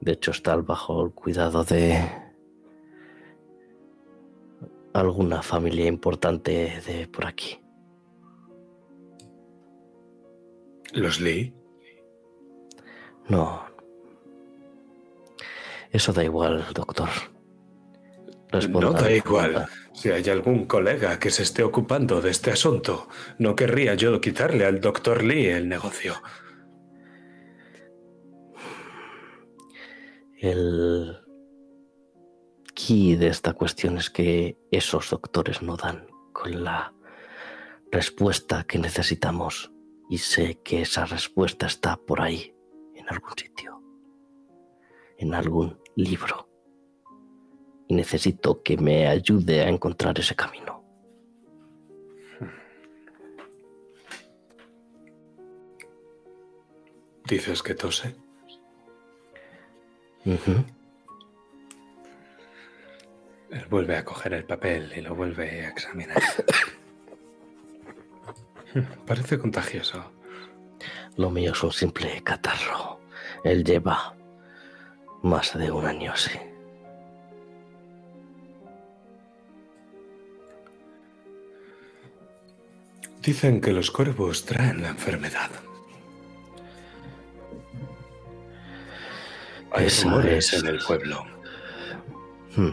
[0.00, 2.02] De hecho, está bajo el cuidado de
[4.94, 7.61] alguna familia importante de por aquí.
[10.92, 11.54] ¿Los Lee?
[13.28, 13.64] No.
[15.90, 17.08] Eso da igual, doctor.
[18.50, 19.66] Responda No da igual.
[19.94, 23.08] Si hay algún colega que se esté ocupando de este asunto,
[23.38, 26.14] no querría yo quitarle al doctor Lee el negocio.
[30.38, 31.18] El
[32.74, 36.92] key de esta cuestión es que esos doctores no dan con la
[37.90, 39.70] respuesta que necesitamos.
[40.08, 42.54] Y sé que esa respuesta está por ahí,
[42.94, 43.82] en algún sitio,
[45.18, 46.48] en algún libro.
[47.88, 50.82] Y necesito que me ayude a encontrar ese camino.
[57.26, 58.14] Dices que tose.
[63.52, 66.22] Él vuelve a coger el papel y lo vuelve a examinar.
[69.06, 70.12] Parece contagioso.
[71.16, 73.00] Lo mío es un simple catarro.
[73.44, 74.14] Él lleva
[75.22, 76.30] más de un año así.
[83.22, 85.50] Dicen que los cuervos traen la enfermedad.
[89.72, 91.24] Hay Esa rumores es- en el pueblo.
[92.56, 92.70] Hmm.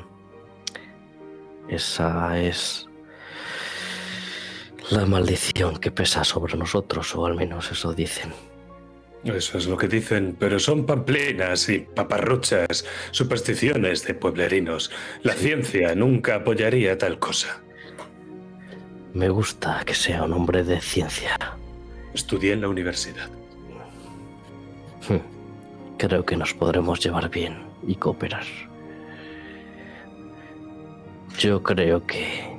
[1.70, 2.89] Esa es
[4.90, 8.32] la maldición que pesa sobre nosotros, o al menos eso dicen.
[9.24, 14.91] Eso es lo que dicen, pero son pamplinas y paparruchas, supersticiones de pueblerinos.
[15.24, 17.61] La ciencia nunca apoyaría tal cosa.
[19.14, 21.38] Me gusta que sea un hombre de ciencia.
[22.14, 23.30] Estudié en la universidad.
[25.07, 25.98] Hmm.
[25.98, 28.45] Creo que nos podremos llevar bien y cooperar.
[31.38, 32.59] Yo creo que,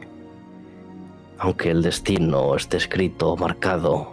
[1.41, 4.13] aunque el destino esté escrito o marcado,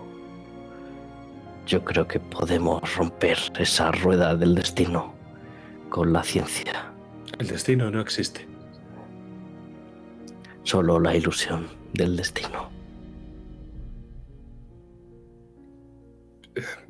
[1.66, 5.14] yo creo que podemos romper esa rueda del destino
[5.90, 6.94] con la ciencia.
[7.38, 8.48] El destino no existe.
[10.64, 12.70] Solo la ilusión del destino.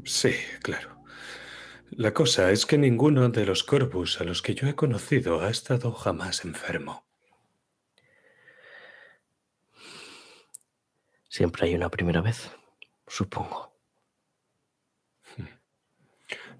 [0.04, 1.02] Sí, claro.
[1.90, 5.50] La cosa es que ninguno de los corvus a los que yo he conocido ha
[5.50, 7.07] estado jamás enfermo.
[11.38, 12.50] Siempre hay una primera vez,
[13.06, 13.72] supongo.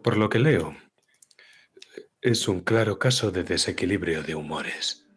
[0.04, 0.78] Por lo que leo,
[2.22, 5.08] es un claro caso de desequilibrio de humores.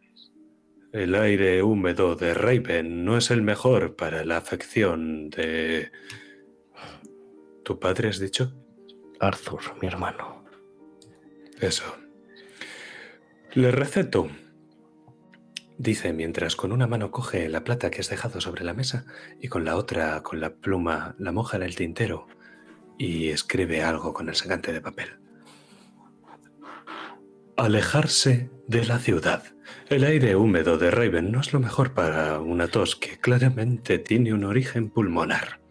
[0.91, 5.91] El aire húmedo de Raven no es el mejor para la afección de...
[7.63, 8.51] ¿Tu padre has dicho?
[9.19, 10.43] Arthur, mi hermano.
[11.59, 11.85] Eso.
[13.53, 14.27] Le receto.
[15.81, 19.03] Dice mientras con una mano coge la plata que has dejado sobre la mesa
[19.39, 22.27] y con la otra, con la pluma, la moja en el tintero
[22.99, 25.09] y escribe algo con el sacante de papel.
[27.57, 29.43] Alejarse de la ciudad.
[29.89, 34.35] El aire húmedo de Raven no es lo mejor para una tos que claramente tiene
[34.35, 35.61] un origen pulmonar.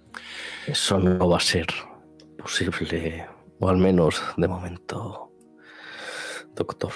[0.66, 1.68] Eso no va a ser
[2.36, 3.28] posible,
[3.60, 5.32] o al menos de momento,
[6.56, 6.94] doctor.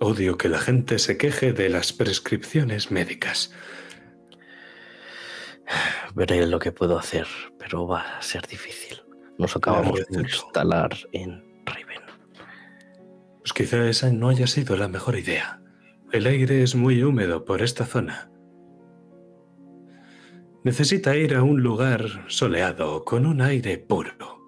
[0.00, 3.52] Odio que la gente se queje de las prescripciones médicas.
[6.14, 7.26] Veré lo que puedo hacer,
[7.58, 9.02] pero va a ser difícil.
[9.38, 12.02] Nos acabamos de instalar en Raven.
[13.40, 15.60] Pues quizá esa no haya sido la mejor idea.
[16.10, 18.30] el aire es muy húmedo por esta zona.
[20.64, 24.40] Necesita ir a un lugar soleado, con un aire puro,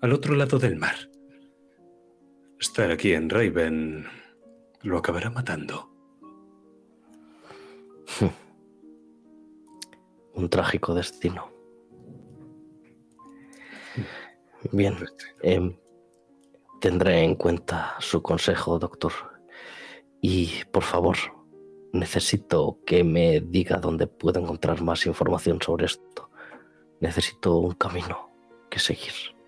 [0.00, 1.10] al otro lado del mar.
[2.58, 4.06] Estar aquí en Raven
[4.82, 5.90] lo acabará matando.
[10.34, 11.50] Un trágico destino.
[14.72, 14.94] Bien,
[15.42, 15.76] em,
[16.80, 19.12] tendré en cuenta su consejo, doctor.
[20.20, 21.16] Y por favor,
[21.92, 26.30] necesito que me diga dónde puedo encontrar más información sobre esto.
[27.00, 28.30] Necesito un camino
[28.70, 29.39] que seguir.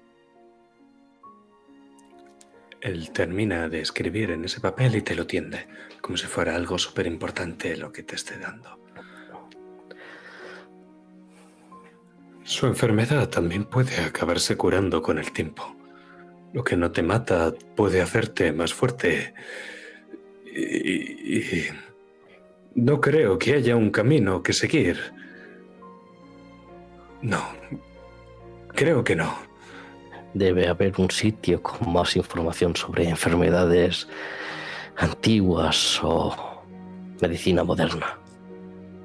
[2.83, 5.69] Él termina de escribir en ese papel y te lo tiende,
[6.01, 8.77] como si fuera algo súper importante lo que te esté dando.
[12.43, 15.77] Su enfermedad también puede acabarse curando con el tiempo.
[16.53, 19.33] Lo que no te mata puede hacerte más fuerte.
[20.45, 21.65] Y,
[22.75, 24.99] no creo que haya un camino que seguir.
[27.21, 27.41] No,
[28.75, 29.52] creo que no.
[30.35, 34.09] Debe haber un sitio con más información sobre enfermedades
[34.97, 36.35] antiguas o
[37.21, 38.19] medicina moderna.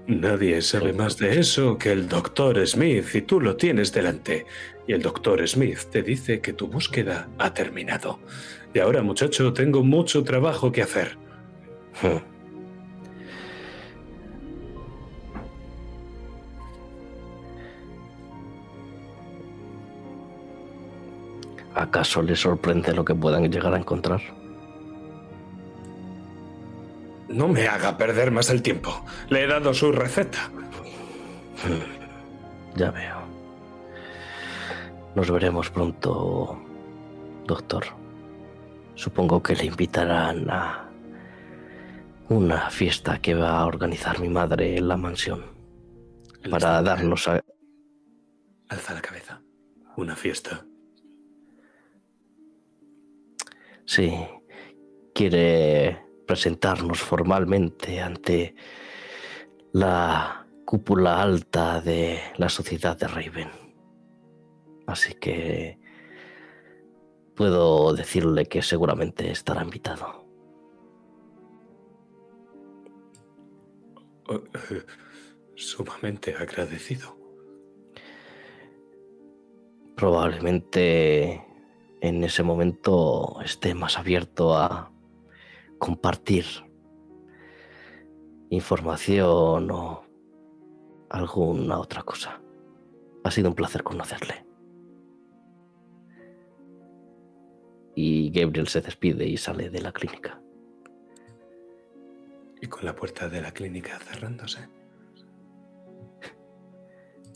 [0.08, 4.46] Nadie sabe más de eso que el doctor Smith y tú lo tienes delante.
[4.88, 8.20] Y el doctor Smith te dice que tu búsqueda ha terminado.
[8.74, 11.18] Y ahora, muchacho, tengo mucho trabajo que hacer.
[21.78, 24.20] ¿Acaso le sorprende lo que puedan llegar a encontrar?
[27.30, 29.06] No me haga perder más el tiempo.
[29.30, 30.50] Le he dado su receta.
[32.76, 33.18] Ya veo.
[35.16, 36.62] Nos veremos pronto,
[37.48, 37.86] doctor.
[38.94, 40.88] Supongo que le invitarán a
[42.30, 45.44] una fiesta que va a organizar mi madre en la mansión.
[46.52, 47.42] Para darnos a...
[48.70, 49.42] Alza la cabeza.
[49.96, 50.67] Una fiesta.
[53.88, 54.14] Sí,
[55.16, 58.54] quiere presentarnos formalmente ante
[59.72, 63.50] la cúpula alta de la sociedad de Raven.
[64.88, 65.80] Así que
[67.34, 70.28] puedo decirle que seguramente estará invitado.
[75.56, 77.18] Sumamente agradecido.
[79.96, 81.47] Probablemente
[82.02, 84.92] en ese momento esté más abierto a
[85.80, 86.46] compartir
[88.50, 90.04] información o
[91.10, 92.42] alguna otra cosa.
[93.24, 94.46] Ha sido un placer conocerle.
[97.96, 100.40] Y Gabriel se despide y sale de la clínica.
[102.62, 104.68] Y con la puerta de la clínica cerrándose,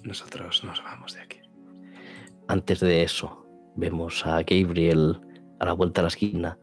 [0.03, 1.39] nosotros nos vamos de aquí.
[2.47, 3.40] Antes de eso,
[3.75, 5.19] vemos a Gabriel
[5.59, 6.59] a la vuelta de la esquina,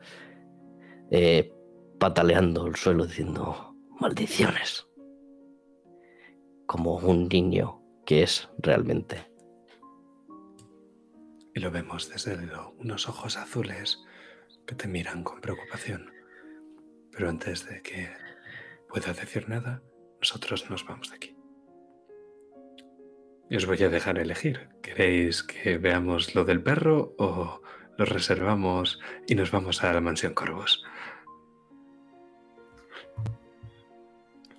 [1.11, 1.53] eh,
[1.99, 4.87] pataleando el suelo diciendo maldiciones,
[6.67, 9.31] como un niño que es realmente.
[11.55, 12.37] Y lo vemos desde
[12.79, 14.05] unos ojos azules
[14.67, 16.11] que te miran con preocupación.
[17.11, 18.11] Pero antes de que
[18.89, 19.83] pueda decir nada,
[20.21, 21.38] nosotros nos vamos de aquí.
[23.51, 24.69] Y os voy a dejar elegir.
[24.83, 27.63] ¿Queréis que veamos lo del perro o
[27.97, 30.85] lo reservamos y nos vamos a la mansión Corvos?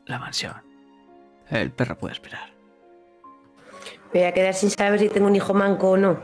[0.05, 0.55] La mansión.
[1.49, 2.51] El perro puede esperar.
[4.11, 6.23] Voy a quedar sin saber si tengo un hijo manco o no.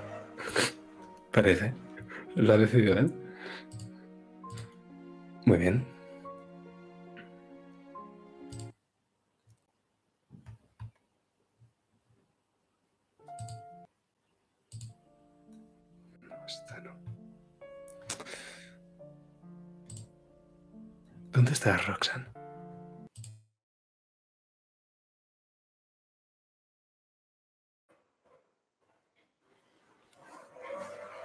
[1.32, 1.74] Parece.
[2.36, 3.14] Lo ha decidido él.
[5.46, 5.95] Muy bien.
[21.56, 22.26] ¿Dónde está Roxanne?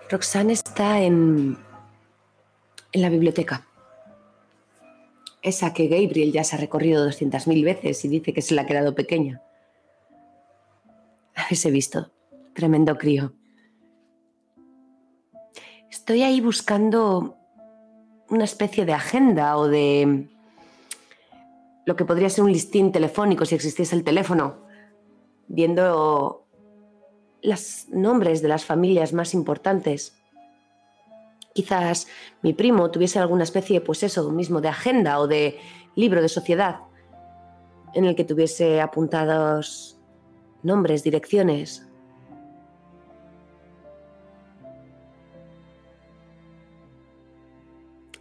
[0.09, 1.59] Roxanne está en,
[2.93, 3.67] en la biblioteca.
[5.43, 8.67] Esa que Gabriel ya se ha recorrido 200.000 veces y dice que se le ha
[8.67, 9.43] quedado pequeña.
[11.35, 12.13] Habéis visto.
[12.55, 13.33] Tremendo crío.
[15.91, 17.40] Estoy ahí buscando
[18.31, 20.29] una especie de agenda o de
[21.85, 24.59] lo que podría ser un listín telefónico si existiese el teléfono,
[25.49, 26.47] viendo
[27.43, 30.17] los nombres de las familias más importantes.
[31.53, 32.07] Quizás
[32.43, 35.59] mi primo tuviese alguna especie, pues eso, mismo de agenda o de
[35.97, 36.81] libro de sociedad
[37.95, 39.99] en el que tuviese apuntados
[40.63, 41.90] nombres, direcciones.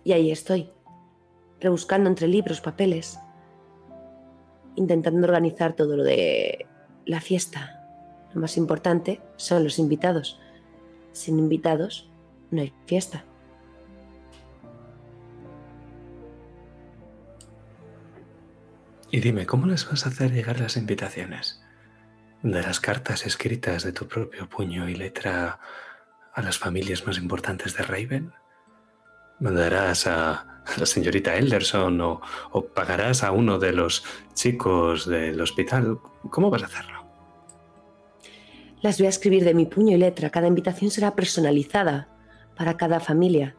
[0.09, 0.71] Y ahí estoy,
[1.59, 3.19] rebuscando entre libros, papeles,
[4.75, 6.65] intentando organizar todo lo de
[7.05, 7.79] la fiesta.
[8.33, 10.39] Lo más importante son los invitados.
[11.11, 12.09] Sin invitados
[12.49, 13.23] no hay fiesta.
[19.11, 21.61] Y dime, ¿cómo les vas a hacer llegar las invitaciones?
[22.41, 25.59] De las cartas escritas de tu propio puño y letra
[26.33, 28.33] a las familias más importantes de Raven?
[29.39, 32.21] ¿Mandarás a la señorita Elderson o,
[32.51, 34.03] o pagarás a uno de los
[34.33, 35.99] chicos del hospital?
[36.29, 36.99] ¿Cómo vas a hacerlo?
[38.81, 40.29] Las voy a escribir de mi puño y letra.
[40.29, 42.07] Cada invitación será personalizada
[42.55, 43.55] para cada familia.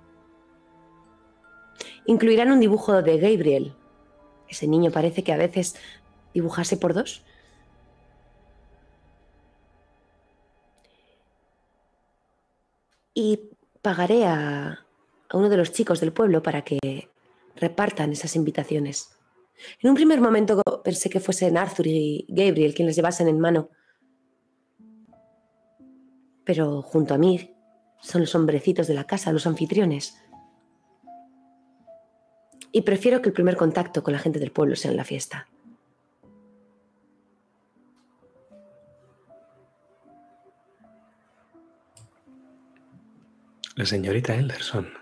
[2.06, 3.74] Incluirán un dibujo de Gabriel.
[4.48, 5.76] Ese niño parece que a veces
[6.34, 7.22] dibujase por dos.
[13.14, 13.50] Y
[13.82, 14.86] pagaré a,
[15.30, 17.08] a uno de los chicos del pueblo para que
[17.56, 19.16] repartan esas invitaciones.
[19.80, 23.70] En un primer momento pensé que fuesen Arthur y Gabriel quien las llevasen en mano
[26.50, 27.54] pero junto a mí
[28.00, 30.20] son los hombrecitos de la casa, los anfitriones.
[32.72, 35.48] Y prefiero que el primer contacto con la gente del pueblo sea en la fiesta.
[43.76, 44.99] La señorita Elderson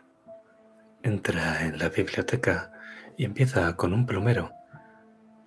[1.09, 2.73] entra en la biblioteca
[3.17, 4.53] y empieza con un plumero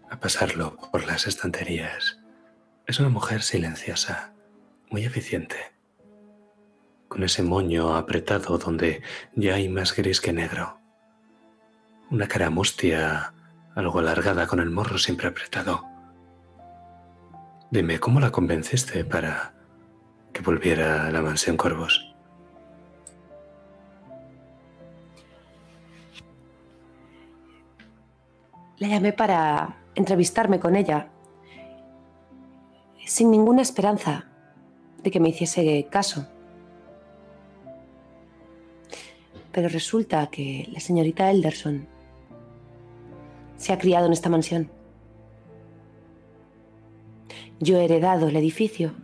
[0.10, 2.20] a pasarlo por las estanterías.
[2.86, 4.34] Es una mujer silenciosa,
[4.90, 5.72] muy eficiente
[7.12, 9.02] con ese moño apretado donde
[9.36, 10.80] ya hay más gris que negro.
[12.10, 13.34] Una cara mustia,
[13.76, 15.84] algo alargada con el morro siempre apretado.
[17.70, 19.54] Dime, ¿cómo la convenciste para
[20.32, 22.11] que volviera a la mansión Corvos?
[28.82, 31.12] La llamé para entrevistarme con ella,
[33.06, 34.26] sin ninguna esperanza
[35.04, 36.28] de que me hiciese caso.
[39.52, 41.88] Pero resulta que la señorita Elderson
[43.56, 44.72] se ha criado en esta mansión.
[47.60, 48.96] Yo he heredado el edificio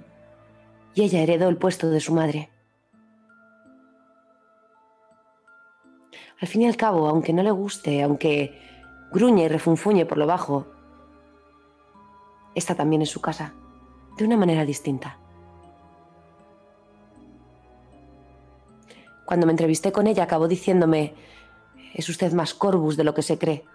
[0.96, 2.50] y ella heredó el puesto de su madre.
[6.42, 8.66] Al fin y al cabo, aunque no le guste, aunque
[9.12, 10.68] gruñe y refunfuñe por lo bajo,
[12.56, 13.54] esta también es su casa,
[14.18, 15.20] de una manera distinta.
[19.26, 21.14] Cuando me entrevisté con ella acabó diciéndome,
[21.94, 23.66] es usted más Corvus de lo que se cree.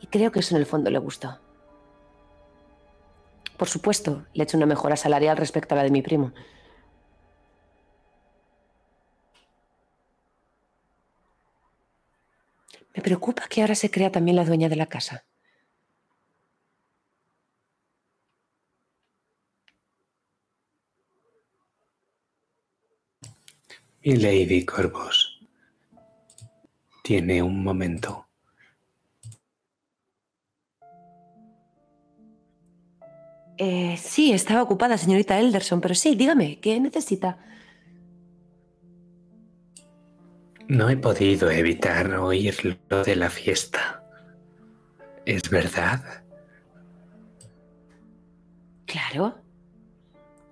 [0.00, 1.38] Y creo que eso en el fondo le gustó.
[3.56, 6.32] Por supuesto, le he hecho una mejora salarial respecto a la de mi primo.
[12.94, 15.24] Me preocupa que ahora se crea también la dueña de la casa.
[24.00, 25.40] Y Lady Corvos
[27.02, 28.26] tiene un momento.
[33.56, 37.38] Eh, sí, estaba ocupada, señorita Elderson, pero sí, dígame, ¿qué necesita?
[40.68, 44.02] No he podido evitar oír lo de la fiesta.
[45.26, 46.24] ¿Es verdad?
[48.86, 49.36] Claro.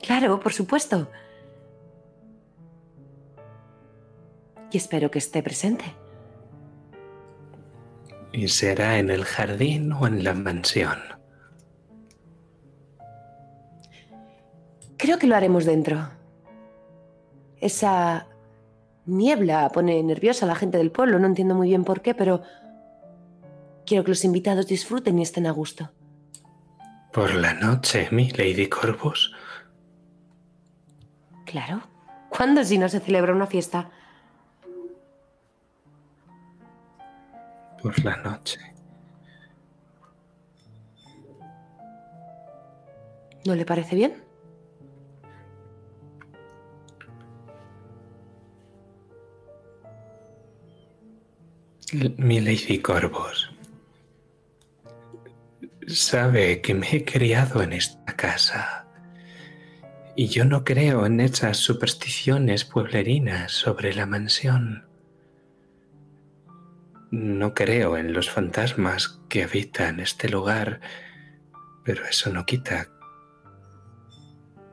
[0.01, 1.09] Claro, por supuesto.
[4.73, 5.85] y espero que esté presente.
[8.33, 10.99] ¿Y será en el jardín o en la mansión?
[14.97, 16.09] Creo que lo haremos dentro.
[17.61, 18.27] Esa
[19.07, 22.43] niebla pone nerviosa a la gente del pueblo, no entiendo muy bien por qué, pero
[23.87, 25.91] quiero que los invitados disfruten y estén a gusto.
[27.13, 29.35] Por la noche, mi Lady Corvus.
[31.45, 31.83] Claro.
[32.31, 33.91] ¿Cuándo si no se celebra una fiesta?
[37.83, 38.61] por la noche.
[43.45, 44.22] ¿No le parece bien?
[51.93, 53.53] Mi Lady Corvos
[55.87, 58.87] sabe que me he criado en esta casa
[60.17, 64.87] y yo no creo en esas supersticiones pueblerinas sobre la mansión.
[67.11, 70.81] No creo en los fantasmas que habitan este lugar,
[71.85, 72.89] pero eso no quita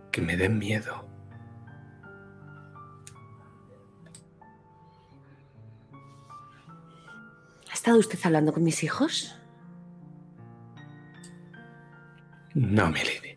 [0.10, 1.09] que me den miedo.
[7.90, 9.36] Estado usted hablando con mis hijos?
[12.54, 13.36] No, milady.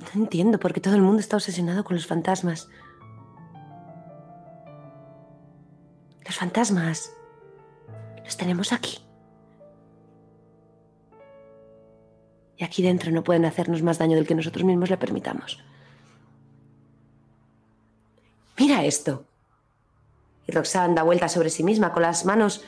[0.00, 2.68] No entiendo por qué todo el mundo está obsesionado con los fantasmas.
[6.26, 7.10] Los fantasmas
[8.22, 8.98] los tenemos aquí.
[12.58, 15.64] Y aquí dentro no pueden hacernos más daño del que nosotros mismos le permitamos.
[18.58, 19.26] Mira esto.
[20.46, 22.64] Y Roxanne da vuelta sobre sí misma con las manos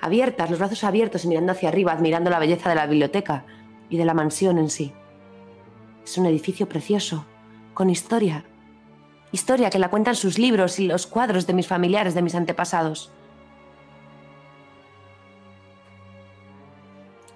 [0.00, 3.44] abiertas, los brazos abiertos y mirando hacia arriba, admirando la belleza de la biblioteca
[3.88, 4.92] y de la mansión en sí.
[6.04, 7.24] Es un edificio precioso,
[7.72, 8.44] con historia.
[9.32, 13.10] Historia que la cuentan sus libros y los cuadros de mis familiares, de mis antepasados.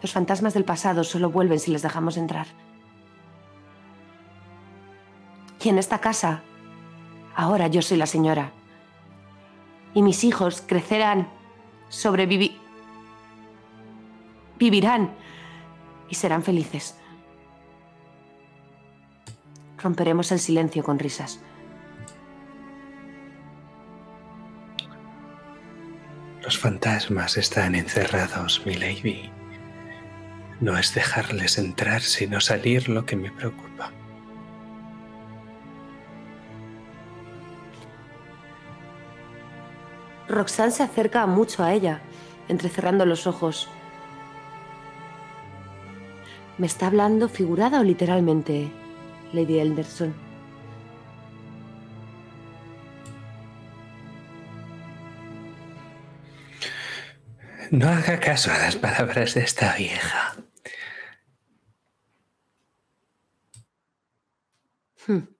[0.02, 2.46] Los fantasmas del pasado solo vuelven si les dejamos entrar.
[5.62, 6.42] Y en esta casa,
[7.34, 8.52] ahora yo soy la señora.
[9.98, 11.28] Y mis hijos crecerán,
[11.88, 12.56] sobrevivirán
[14.56, 15.10] vivirán
[16.08, 16.96] y serán felices.
[19.76, 21.40] Romperemos el silencio con risas.
[26.44, 29.32] Los fantasmas están encerrados, mi lady.
[30.60, 33.90] No es dejarles entrar, sino salir lo que me preocupa.
[40.28, 42.00] Roxanne se acerca mucho a ella,
[42.48, 43.68] entrecerrando los ojos.
[46.58, 48.70] ¿Me está hablando figurada o literalmente,
[49.32, 50.14] Lady Elderson?
[57.70, 60.34] No haga caso a las palabras de esta vieja.
[65.06, 65.37] Hmm.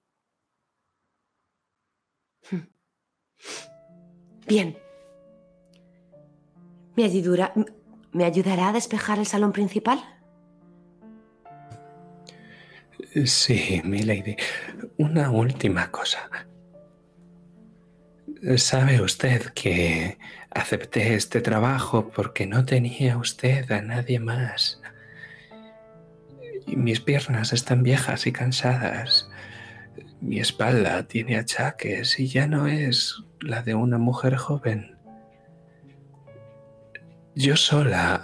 [4.49, 4.75] Bien.
[6.95, 7.53] ¿Me ayudará,
[8.11, 10.03] ¿Me ayudará a despejar el salón principal?
[13.25, 14.35] Sí, mi lady.
[14.97, 16.29] Una última cosa.
[18.57, 20.17] ¿Sabe usted que
[20.49, 24.81] acepté este trabajo porque no tenía usted a nadie más?
[26.65, 29.29] Mis piernas están viejas y cansadas.
[30.21, 34.97] Mi espalda tiene achaques y ya no es la de una mujer joven.
[37.35, 38.21] Yo sola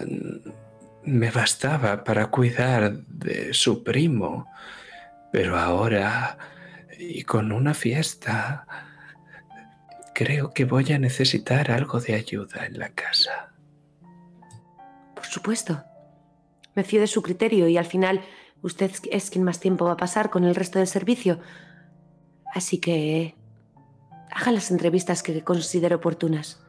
[1.03, 4.47] me bastaba para cuidar de su primo,
[5.31, 6.37] pero ahora,
[6.97, 8.65] y con una fiesta,
[10.13, 13.53] creo que voy a necesitar algo de ayuda en la casa.
[15.15, 15.83] Por supuesto.
[16.73, 18.21] Me fío de su criterio y al final
[18.61, 21.39] usted es quien más tiempo va a pasar con el resto del servicio.
[22.53, 23.35] Así que
[24.35, 26.61] haga las entrevistas que considere oportunas.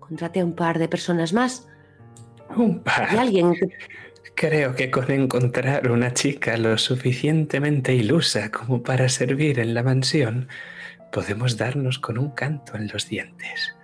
[0.00, 1.68] Contrate a un par de personas más
[2.54, 3.08] un par.
[3.12, 3.54] Y alguien
[4.34, 10.48] Creo que con encontrar una chica lo suficientemente ilusa como para servir en la mansión,
[11.10, 13.74] podemos darnos con un canto en los dientes.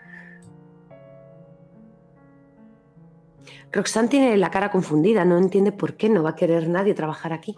[3.72, 7.32] Roxanne tiene la cara confundida, no entiende por qué no va a querer nadie trabajar
[7.32, 7.56] aquí.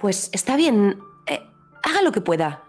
[0.00, 1.46] Pues está bien, eh,
[1.82, 2.64] haga lo que pueda.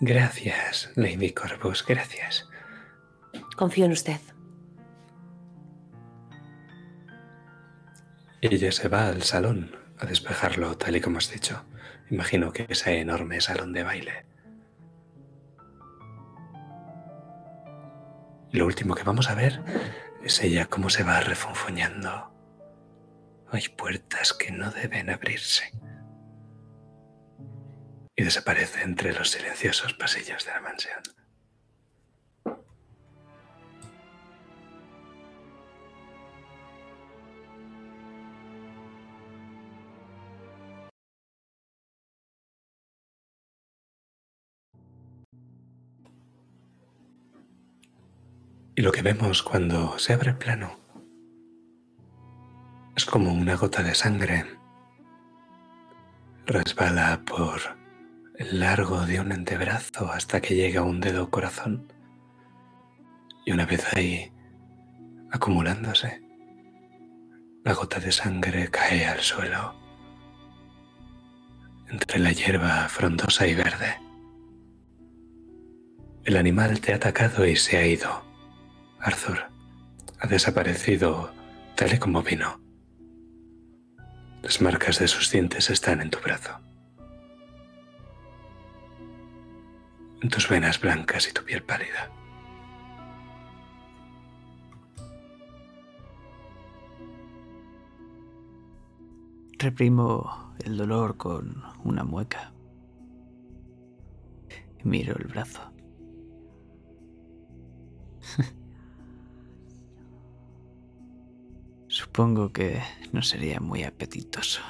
[0.00, 2.48] Gracias, Lady Corvus, gracias.
[3.56, 4.20] Confío en usted.
[8.40, 11.64] Ella se va al salón a despejarlo, tal y como has dicho.
[12.10, 14.26] Imagino que ese enorme salón de baile.
[18.52, 19.60] Y lo último que vamos a ver
[20.26, 22.32] es ella cómo se va refunfuñando.
[23.50, 25.70] Hay puertas que no deben abrirse
[28.16, 31.02] y desaparece entre los silenciosos pasillos de la mansión.
[48.78, 50.78] Y lo que vemos cuando se abre plano
[52.94, 54.44] es como una gota de sangre
[56.44, 57.58] resbala por
[58.36, 61.90] el largo de un antebrazo hasta que llega a un dedo corazón.
[63.46, 64.30] Y una vez ahí,
[65.32, 66.22] acumulándose,
[67.64, 69.74] La gota de sangre cae al suelo,
[71.88, 73.96] entre la hierba frondosa y verde.
[76.24, 78.25] El animal te ha atacado y se ha ido.
[79.00, 79.48] Arthur
[80.20, 81.30] ha desaparecido
[81.74, 82.60] tal y como vino.
[84.42, 86.58] Las marcas de sus dientes están en tu brazo.
[90.22, 92.10] En tus venas blancas y tu piel pálida.
[99.58, 102.52] Reprimo el dolor con una mueca.
[104.84, 105.72] Miro el brazo.
[111.96, 112.80] Supongo que
[113.12, 114.60] no sería muy apetitoso.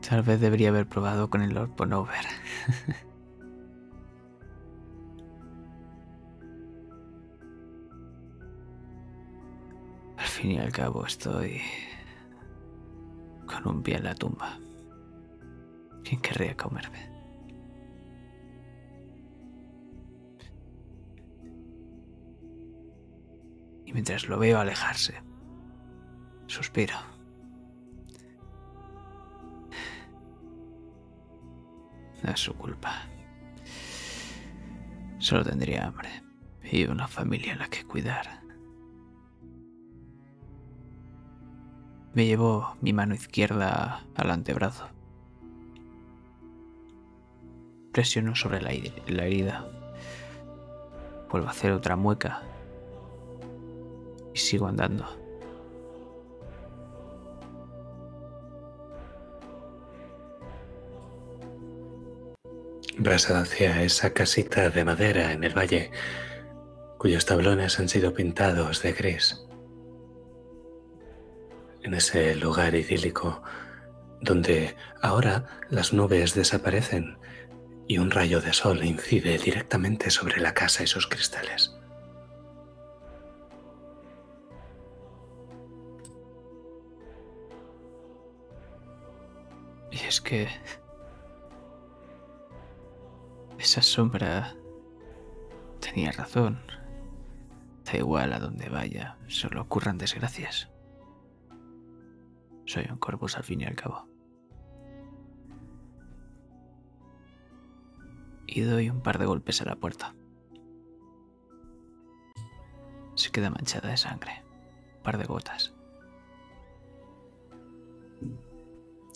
[0.00, 2.16] Tal vez debería haber probado con el Lord Ponover.
[10.16, 11.60] al fin y al cabo estoy
[13.46, 14.58] con un pie en la tumba.
[16.02, 17.09] ¿Quién querría comerme?
[23.90, 25.20] Y mientras lo veo alejarse,
[26.46, 26.94] suspiro.
[32.22, 33.08] Es su culpa.
[35.18, 36.22] Solo tendría hambre
[36.62, 38.42] y una familia a la que cuidar.
[42.14, 44.86] Me llevo mi mano izquierda al antebrazo.
[47.90, 48.70] Presiono sobre la
[49.24, 49.66] herida.
[51.28, 52.49] Vuelvo a hacer otra mueca.
[54.34, 55.06] Y sigo andando.
[62.98, 65.90] Vas hacia esa casita de madera en el valle,
[66.98, 69.46] cuyos tablones han sido pintados de gris.
[71.82, 73.42] En ese lugar idílico
[74.20, 77.18] donde ahora las nubes desaparecen
[77.88, 81.79] y un rayo de sol incide directamente sobre la casa y sus cristales.
[89.90, 90.48] Y es que
[93.58, 94.54] esa sombra
[95.80, 96.60] tenía razón.
[97.84, 100.70] Da igual a donde vaya, solo ocurran desgracias.
[102.66, 104.06] Soy un corpus al fin y al cabo.
[108.46, 110.14] Y doy un par de golpes a la puerta.
[113.14, 114.42] Se queda manchada de sangre.
[114.96, 115.74] Un par de gotas.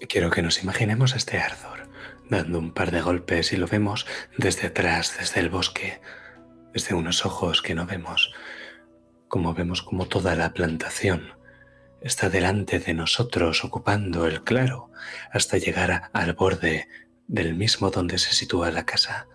[0.09, 1.89] Quiero que nos imaginemos a este Arthur
[2.29, 4.07] dando un par de golpes y lo vemos
[4.39, 6.01] desde atrás, desde el bosque,
[6.73, 8.33] desde unos ojos que no vemos,
[9.29, 11.35] como vemos como toda la plantación
[12.05, 14.91] está delante de nosotros ocupando el claro
[15.33, 16.87] hasta llegar al borde
[17.27, 19.27] del mismo donde se sitúa la casa.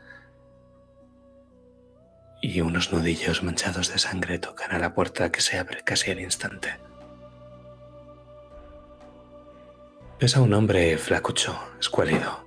[2.44, 6.20] Y unos nudillos manchados de sangre tocan a la puerta que se abre casi al
[6.20, 6.89] instante.
[10.20, 12.44] Es a un hombre flacucho, escuálido,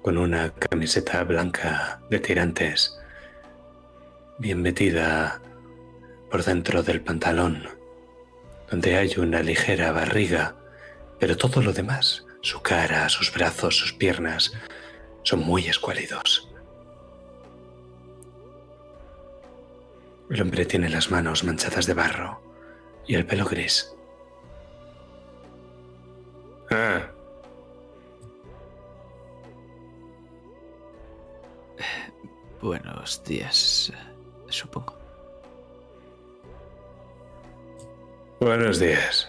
[0.00, 2.96] con una camiseta blanca de tirantes,
[4.38, 5.42] bien metida
[6.30, 7.68] por dentro del pantalón,
[8.70, 10.54] donde hay una ligera barriga,
[11.18, 14.52] pero todo lo demás, su cara, sus brazos, sus piernas,
[15.24, 16.48] son muy escuálidos.
[20.30, 22.40] El hombre tiene las manos manchadas de barro
[23.04, 23.96] y el pelo gris.
[26.74, 27.02] Ah.
[32.62, 33.92] Buenos días,
[34.48, 34.96] supongo.
[38.40, 39.28] Buenos días.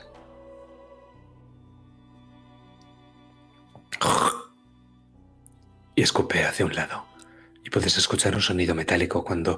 [5.95, 7.05] Y escupe hacia un lado.
[7.63, 9.57] Y puedes escuchar un sonido metálico cuando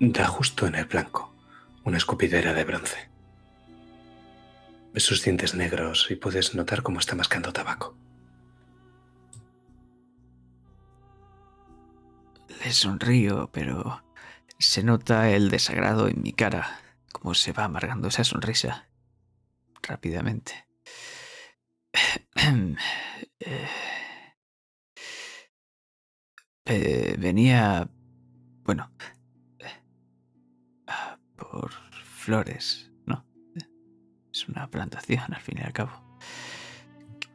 [0.00, 1.32] da justo en el blanco
[1.84, 3.15] una escupidera de bronce.
[4.96, 7.96] Sus dientes negros y puedes notar cómo está mascando tabaco.
[12.64, 14.02] Le sonrío, pero
[14.58, 16.80] se nota el desagrado en mi cara,
[17.12, 18.88] como se va amargando esa sonrisa
[19.82, 20.66] rápidamente.
[26.68, 27.88] Eh, venía,
[28.64, 28.90] bueno,
[31.36, 31.70] por
[32.02, 32.90] flores.
[34.46, 35.90] Es una plantación al fin y al cabo.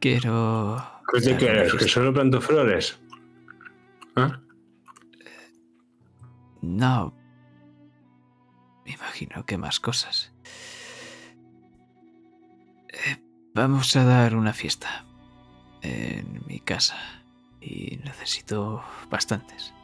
[0.00, 0.82] Quiero...
[1.12, 1.74] ¿Qué te quieres?
[1.74, 2.98] ¿Que solo planto flores?
[4.16, 4.40] ¿Ah?
[6.62, 7.14] No.
[8.86, 10.32] Me imagino que más cosas.
[13.54, 15.04] Vamos a dar una fiesta
[15.82, 16.96] en mi casa
[17.60, 19.74] y necesito bastantes.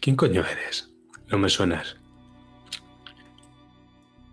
[0.00, 0.90] ¿Quién coño eres?
[1.28, 1.96] No me suenas.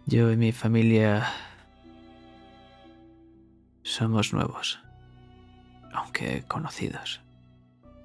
[0.08, 1.26] Yo y mi familia
[3.86, 4.80] somos nuevos,
[5.94, 7.22] aunque conocidos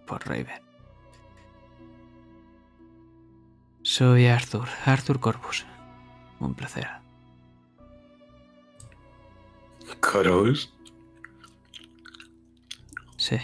[0.06, 0.62] por Raven.
[3.82, 5.64] Soy Arthur, Arthur Corvus.
[6.38, 6.86] Un placer.
[10.00, 10.72] ¿Corvus?
[13.16, 13.38] Sí,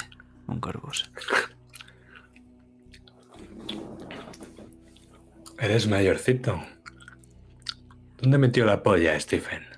[0.47, 1.11] un Corvus.
[5.59, 6.63] Eres mayorcito.
[8.19, 9.76] ¿Dónde metió la polla, Stephen?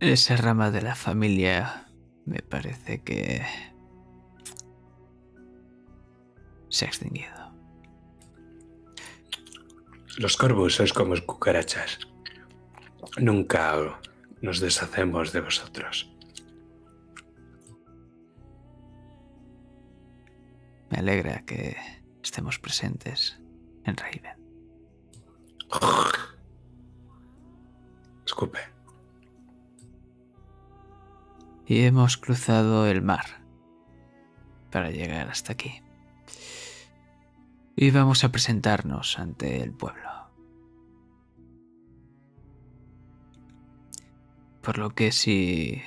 [0.00, 1.88] Esa rama de la familia
[2.24, 3.44] me parece que
[6.68, 7.52] se ha extinguido.
[10.18, 11.98] Los corvus sois como cucarachas.
[13.18, 13.74] Nunca
[14.40, 16.14] nos deshacemos de vosotros.
[20.90, 21.76] Me alegra que
[22.22, 23.40] estemos presentes
[23.84, 24.38] en Raven.
[28.24, 28.77] Escupe.
[31.70, 33.26] Y hemos cruzado el mar
[34.70, 35.82] para llegar hasta aquí.
[37.76, 40.08] Y vamos a presentarnos ante el pueblo.
[44.62, 45.82] Por lo que si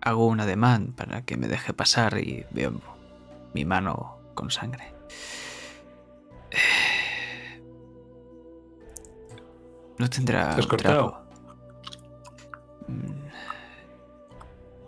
[0.00, 2.80] hago un ademán para que me deje pasar y veo
[3.54, 4.92] mi mano con sangre.
[9.98, 11.10] No tendrá ¿Te has un cortado?
[11.10, 11.22] trapo.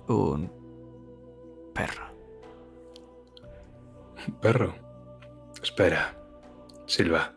[0.08, 0.50] Un
[1.74, 2.06] perro.
[4.40, 4.74] Perro.
[5.62, 6.16] Espera.
[6.86, 7.34] Silva.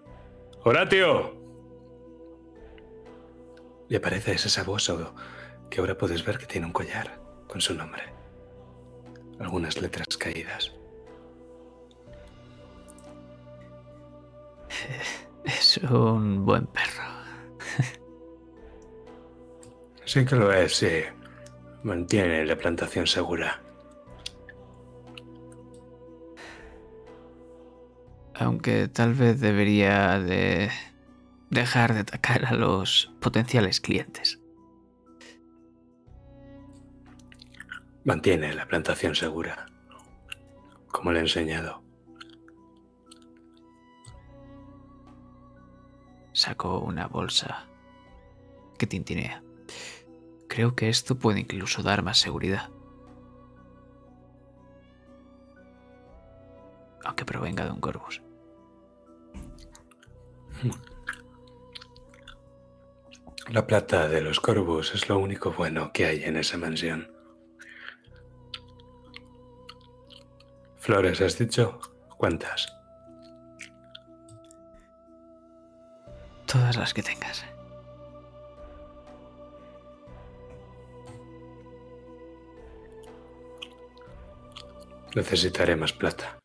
[0.63, 1.37] ¡Horatio!
[3.89, 5.15] Y aparece ese sabuoso
[5.69, 8.03] que ahora puedes ver que tiene un collar con su nombre.
[9.39, 10.73] Algunas letras caídas.
[15.45, 17.03] Es un buen perro.
[20.03, 21.03] Sí que lo es, sí.
[21.83, 23.61] Mantiene la plantación segura.
[28.33, 30.69] Aunque tal vez debería de
[31.49, 34.39] dejar de atacar a los potenciales clientes.
[38.03, 39.65] Mantiene la plantación segura.
[40.87, 41.83] Como le he enseñado.
[46.31, 47.65] Saco una bolsa
[48.77, 49.43] que tintinea.
[50.47, 52.69] Creo que esto puede incluso dar más seguridad.
[57.03, 58.21] Aunque provenga de un Corvus.
[63.49, 67.09] La plata de los corvus es lo único bueno que hay en esa mansión.
[70.75, 71.79] Flores, ¿has dicho?
[72.17, 72.67] ¿Cuántas?
[76.45, 77.45] Todas las que tengas.
[85.17, 86.37] Necesitaré más plata.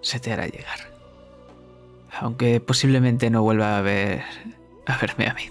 [0.00, 0.80] Se te hará llegar.
[2.18, 4.24] Aunque posiblemente no vuelva a ver
[4.86, 5.48] a verme a mí.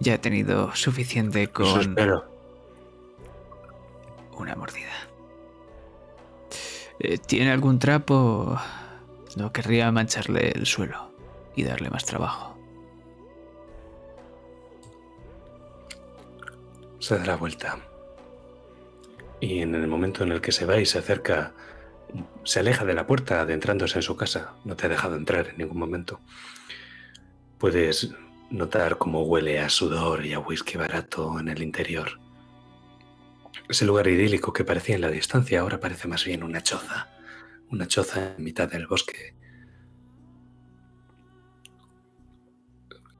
[0.00, 2.24] Ya he tenido suficiente Eso con espero.
[4.36, 4.90] una mordida.
[6.98, 8.58] Eh, ¿Tiene algún trapo?
[9.36, 11.12] No querría mancharle el suelo
[11.54, 12.51] y darle más trabajo.
[17.02, 17.80] Se da la vuelta.
[19.40, 21.52] Y en el momento en el que se va y se acerca,
[22.44, 24.54] se aleja de la puerta adentrándose en su casa.
[24.64, 26.20] No te ha dejado entrar en ningún momento.
[27.58, 28.12] Puedes
[28.50, 32.20] notar cómo huele a sudor y a whisky barato en el interior.
[33.68, 37.08] Ese lugar idílico que parecía en la distancia ahora parece más bien una choza.
[37.68, 39.34] Una choza en mitad del bosque.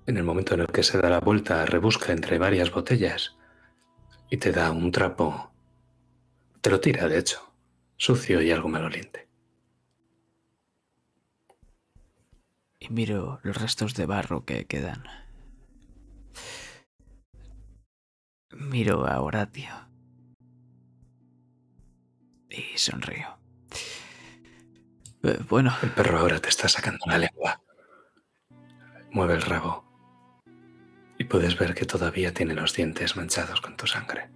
[0.07, 3.37] En el momento en el que se da la vuelta, rebusca entre varias botellas
[4.33, 5.53] y te da un trapo.
[6.63, 7.53] Te lo tira, de hecho,
[7.99, 9.29] sucio y algo maloliente.
[12.81, 15.05] Y miro los restos de barro que quedan.
[18.53, 19.75] Miro a Horatio.
[22.49, 23.37] Y sonrío.
[25.25, 27.61] Eh, bueno, El perro ahora te está sacando la lengua.
[29.11, 29.92] Mueve el rabo.
[31.23, 34.29] Y puedes ver que todavía tiene los dientes manchados con tu sangre.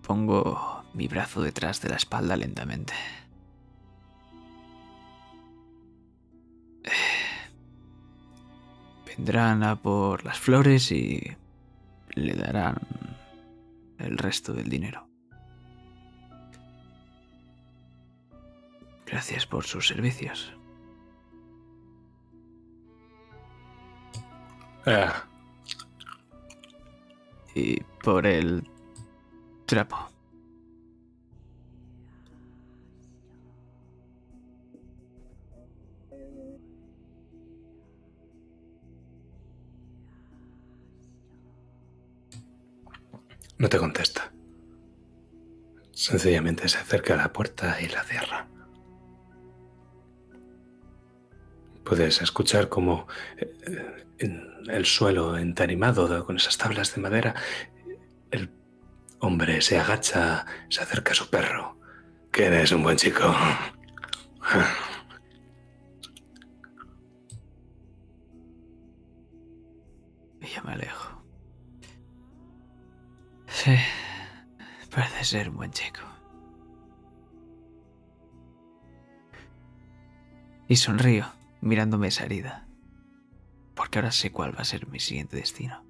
[0.00, 2.94] Pongo mi brazo detrás de la espalda lentamente.
[9.06, 11.36] Vendrán a por las flores y
[12.14, 12.76] le darán
[13.98, 15.05] el resto del dinero.
[19.16, 20.52] Gracias por sus servicios.
[24.84, 25.24] Ah,
[27.54, 28.68] Y por el
[29.64, 29.96] trapo.
[43.56, 44.30] no te contesta.
[45.92, 48.46] Sencillamente se acerca a la puerta y la cierra.
[51.86, 53.06] Puedes escuchar como
[53.36, 54.04] eh,
[54.68, 57.36] el suelo entarimado con esas tablas de madera,
[58.32, 58.50] el
[59.20, 61.78] hombre se agacha, se acerca a su perro.
[62.32, 63.32] Que eres un buen chico.
[70.40, 71.22] Y yo me alejo.
[73.46, 73.76] Sí,
[74.90, 76.00] parece ser un buen chico.
[80.68, 81.35] Y sonrío,
[81.66, 82.66] mirándome esa herida.
[83.74, 85.84] Porque ahora sé cuál va a ser mi siguiente destino.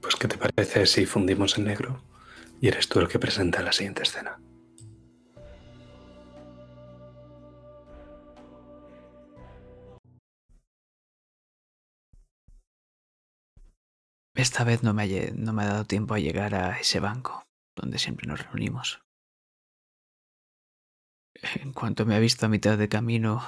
[0.00, 2.02] Pues, ¿qué te parece si fundimos en negro
[2.60, 4.38] y eres tú el que presenta la siguiente escena?
[14.34, 17.44] Esta vez no me, ha, no me ha dado tiempo a llegar a ese banco
[17.76, 19.00] donde siempre nos reunimos.
[21.42, 23.42] En cuanto me ha visto a mitad de camino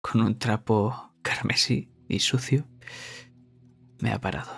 [0.00, 2.66] con un trapo carmesí y sucio,
[4.00, 4.50] me ha parado.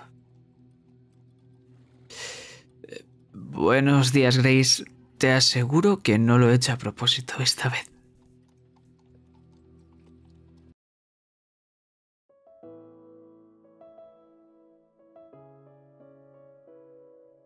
[2.88, 4.84] Eh, Buenos días, Grace.
[5.18, 7.90] Te aseguro que no lo he hecho a propósito esta vez.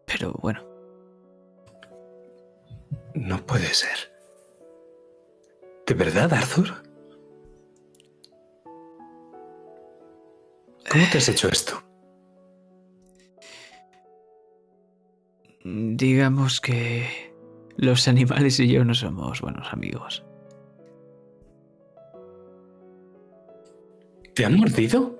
[0.07, 0.62] Pero bueno,
[3.15, 4.18] No puede ser.
[5.89, 6.69] ¿De verdad, Arthur?
[10.90, 11.82] ¿Cómo te has hecho esto?
[15.65, 17.35] digamos que
[17.77, 20.24] los animales y yo no somos buenos amigos.
[24.35, 25.19] ¿Te han mordido?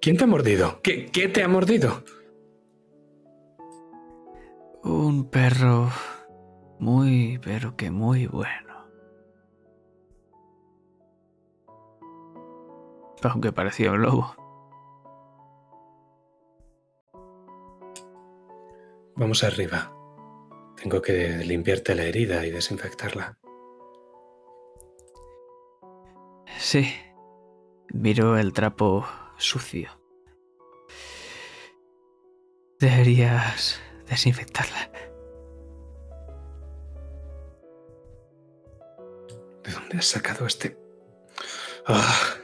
[0.00, 0.80] ¿Quién te ha mordido?
[0.82, 2.04] ¿Qué, qué te ha mordido?
[4.84, 5.90] Un perro
[6.78, 8.63] muy, pero que muy bueno.
[13.24, 14.34] Aunque parecía un lobo.
[19.16, 19.92] Vamos arriba.
[20.76, 23.38] Tengo que limpiarte la herida y desinfectarla.
[26.58, 26.92] Sí.
[27.92, 29.06] Miro el trapo
[29.38, 29.90] sucio.
[32.78, 34.90] Deberías desinfectarla.
[39.62, 40.76] ¿De dónde has sacado este?
[41.86, 42.34] Ah,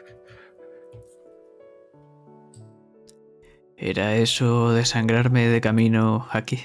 [3.83, 6.59] ¿Era eso desangrarme de camino aquí?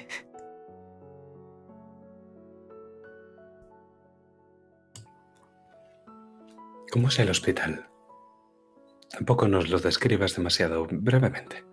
[6.91, 7.87] ¿Cómo es el hospital?
[9.09, 11.63] Tampoco nos lo describas demasiado brevemente.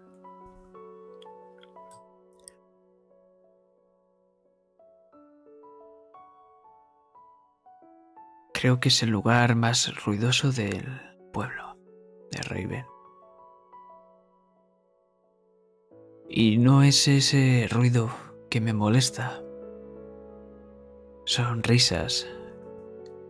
[8.54, 10.84] Creo que es el lugar más ruidoso del
[11.32, 11.76] pueblo,
[12.30, 12.91] de Raven.
[16.34, 18.08] Y no es ese ruido
[18.48, 19.42] que me molesta.
[21.26, 22.26] Son risas,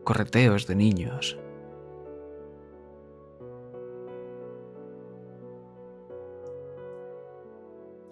[0.05, 1.37] correteos de niños.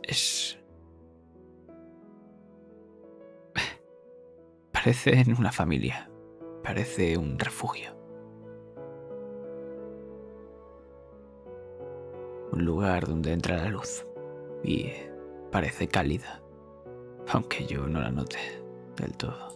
[0.03, 0.59] Es...
[4.73, 6.11] Parece una familia.
[6.65, 7.97] Parece un refugio.
[12.51, 14.05] Un lugar donde entra la luz.
[14.63, 14.93] Y
[15.51, 16.43] parece cálida.
[17.29, 18.39] Aunque yo no la note
[18.97, 19.51] del todo.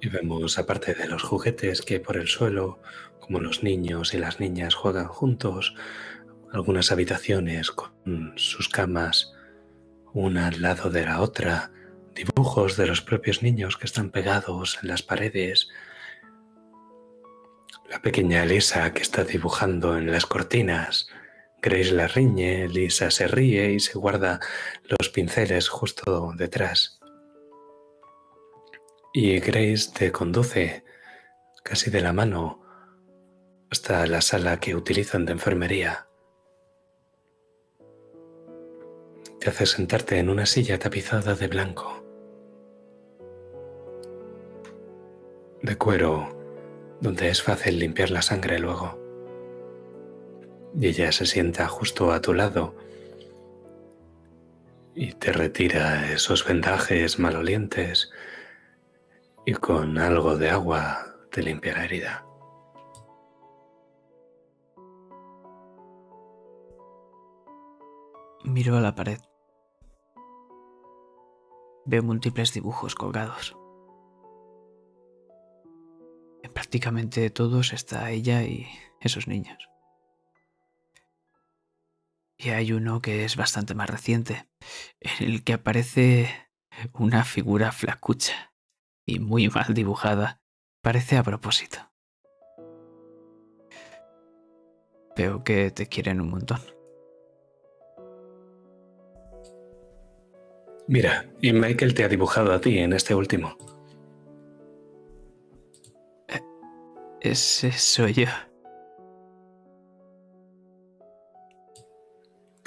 [0.00, 2.78] Y vemos, aparte de los juguetes que por el suelo,
[3.20, 5.74] como los niños y las niñas juegan juntos,
[6.52, 9.34] algunas habitaciones con sus camas,
[10.12, 11.70] una al lado de la otra,
[12.14, 15.68] dibujos de los propios niños que están pegados en las paredes,
[17.88, 21.08] la pequeña Elisa que está dibujando en las cortinas,
[21.62, 24.40] Grace la riñe, Lisa se ríe y se guarda
[24.88, 26.98] los pinceles justo detrás.
[29.12, 30.84] Y Grace te conduce
[31.62, 32.64] casi de la mano
[33.70, 36.06] hasta la sala que utilizan de enfermería.
[39.38, 42.04] Te hace sentarte en una silla tapizada de blanco,
[45.62, 48.99] de cuero, donde es fácil limpiar la sangre luego
[50.78, 52.74] y ella se sienta justo a tu lado
[54.94, 58.10] y te retira esos vendajes malolientes
[59.46, 62.26] y con algo de agua te limpia la herida.
[68.44, 69.20] Miro a la pared.
[71.84, 73.56] Veo múltiples dibujos colgados.
[76.42, 78.66] En prácticamente todos está ella y
[79.00, 79.69] esos niños.
[82.42, 84.46] Y hay uno que es bastante más reciente,
[85.00, 86.34] en el que aparece
[86.94, 88.54] una figura flacucha
[89.06, 90.40] y muy mal dibujada.
[90.82, 91.78] Parece a propósito.
[95.14, 96.60] Veo que te quieren un montón.
[100.88, 103.58] Mira, y Michael te ha dibujado a ti en este último.
[106.28, 106.40] Eh,
[107.20, 108.49] ese soy yo.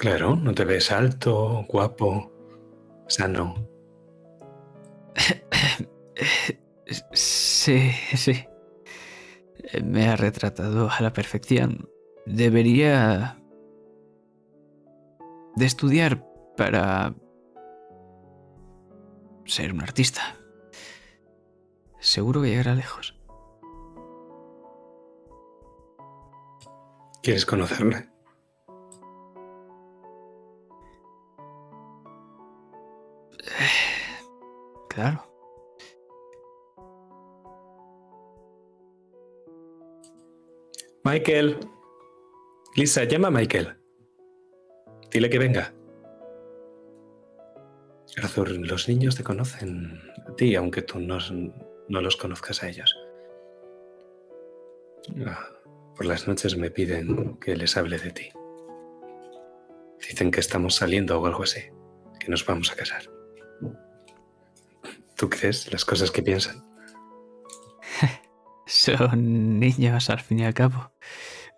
[0.04, 2.30] Claro, no te ves alto, guapo,
[3.08, 3.54] sano.
[7.12, 8.46] Sí, sí.
[9.82, 11.88] Me ha retratado a la perfección.
[12.26, 13.42] Debería
[15.56, 16.22] de estudiar
[16.54, 17.14] para
[19.46, 20.36] ser un artista.
[21.98, 23.18] Seguro que llegará lejos.
[27.22, 28.13] ¿Quieres conocerle?
[34.88, 35.24] Claro.
[41.04, 41.58] Michael.
[42.76, 43.76] Lisa, llama a Michael.
[45.10, 45.74] Dile que venga.
[48.16, 51.18] Arthur, los niños te conocen a ti, aunque tú no,
[51.88, 52.96] no los conozcas a ellos.
[55.26, 55.48] Ah,
[55.96, 58.30] por las noches me piden que les hable de ti.
[60.00, 61.60] Dicen que estamos saliendo o algo así,
[62.18, 63.13] que nos vamos a casar.
[65.16, 66.64] ¿Tú crees las cosas que piensan?
[68.66, 70.92] Son niños al fin y al cabo.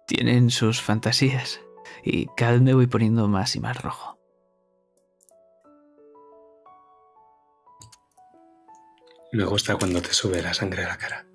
[0.07, 1.61] Tienen sus fantasías.
[2.05, 4.19] Y cada vez me voy poniendo más y más rojo.
[9.33, 11.27] Me gusta cuando te sube la sangre a la cara.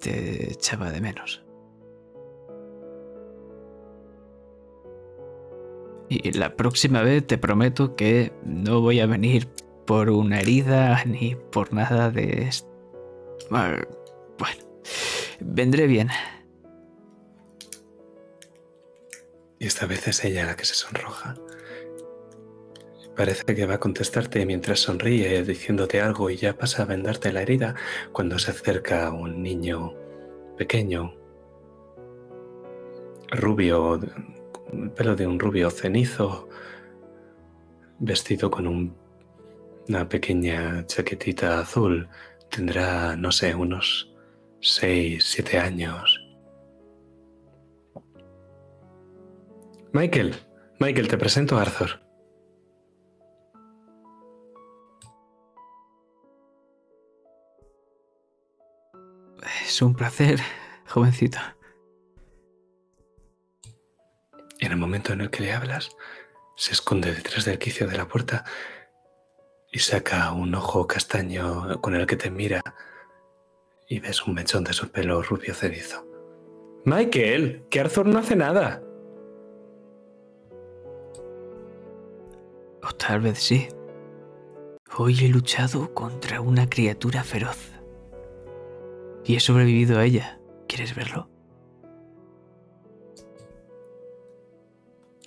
[0.00, 1.47] Te echaba de menos.
[6.08, 9.48] Y la próxima vez te prometo que no voy a venir
[9.86, 12.68] por una herida ni por nada de esto.
[13.50, 14.64] Bueno,
[15.40, 16.08] vendré bien.
[19.58, 21.34] Y esta vez es ella la que se sonroja.
[23.16, 27.42] Parece que va a contestarte mientras sonríe diciéndote algo y ya pasa a vendarte la
[27.42, 27.74] herida
[28.12, 29.92] cuando se acerca un niño
[30.56, 31.16] pequeño,
[33.32, 33.98] rubio,
[34.72, 36.48] el pelo de un rubio cenizo,
[37.98, 38.94] vestido con
[39.88, 42.08] una pequeña chaquetita azul.
[42.50, 44.14] Tendrá, no sé, unos
[44.60, 46.24] seis, siete años.
[49.92, 50.34] Michael,
[50.80, 52.00] Michael, te presento a Arthur.
[59.64, 60.40] Es un placer,
[60.86, 61.38] jovencito.
[64.60, 65.96] En el momento en el que le hablas,
[66.56, 68.44] se esconde detrás del quicio de la puerta
[69.70, 72.62] y saca un ojo castaño con el que te mira
[73.88, 76.04] y ves un mechón de su pelo rubio cenizo.
[76.84, 78.82] Michael, que Arthur no hace nada.
[82.82, 83.68] O tal vez sí.
[84.96, 87.72] Hoy he luchado contra una criatura feroz.
[89.24, 90.40] Y he sobrevivido a ella.
[90.66, 91.30] ¿Quieres verlo?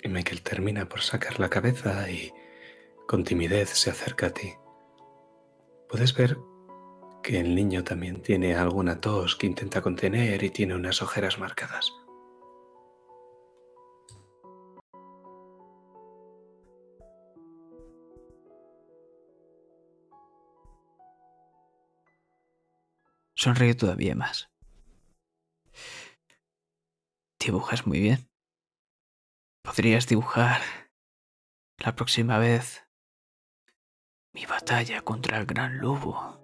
[0.08, 2.32] Michael termina por sacar la cabeza y
[3.06, 4.54] con timidez se acerca a ti.
[5.88, 6.38] Puedes ver
[7.22, 11.92] que el niño también tiene alguna tos que intenta contener y tiene unas ojeras marcadas.
[23.34, 24.48] Sonríe todavía más.
[27.38, 28.31] Dibujas muy bien.
[29.62, 30.60] Podrías dibujar
[31.78, 32.82] la próxima vez
[34.34, 36.40] mi batalla contra el gran lobo.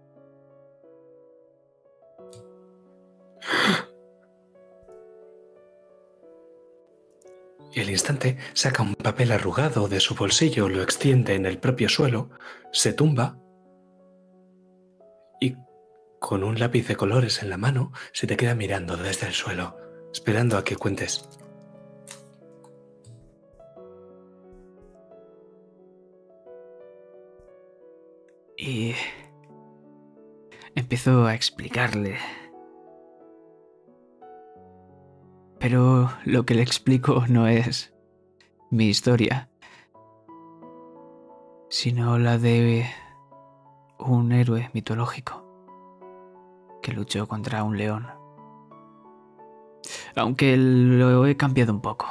[7.73, 11.89] Y al instante saca un papel arrugado de su bolsillo, lo extiende en el propio
[11.89, 12.31] suelo,
[12.73, 13.39] se tumba
[15.41, 15.57] y
[16.21, 19.77] con un lápiz de colores en la mano se te queda mirando desde el suelo,
[20.13, 21.29] esperando a que cuentes.
[28.61, 28.93] Y
[30.75, 32.17] empiezo a explicarle.
[35.61, 37.95] Pero lo que le explico no es
[38.73, 39.49] mi historia,
[41.69, 42.85] sino la de
[44.01, 45.45] un héroe mitológico
[46.83, 48.09] que luchó contra un león.
[50.17, 52.09] Aunque lo he cambiado un poco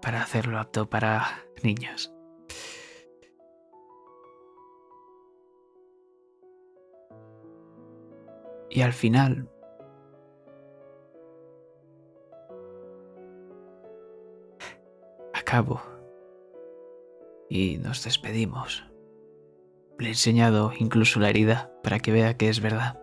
[0.00, 2.15] para hacerlo apto para niños.
[8.76, 9.48] Y al final
[15.32, 15.80] acabo
[17.48, 18.84] y nos despedimos.
[19.98, 23.00] Le he enseñado incluso la herida para que vea que es verdad.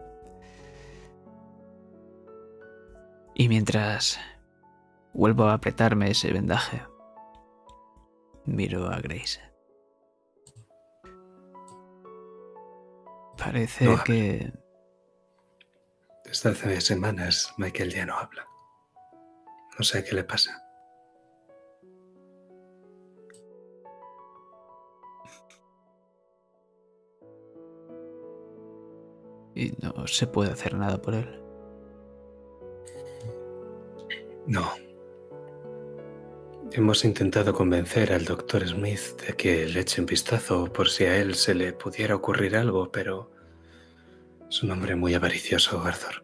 [3.34, 4.20] Y mientras
[5.12, 6.84] vuelvo a apretarme ese vendaje,
[8.46, 9.42] miro a Grace.
[13.40, 14.63] Parece No que
[16.34, 18.48] Desde hace semanas Michael ya no habla.
[19.78, 20.60] No sé qué le pasa.
[29.56, 31.40] y no se puede hacer nada por él.
[34.48, 34.72] No.
[36.72, 41.16] Hemos intentado convencer al doctor Smith de que le eche un vistazo por si a
[41.18, 43.30] él se le pudiera ocurrir algo, pero
[44.50, 46.23] es un hombre muy avaricioso, Arthur.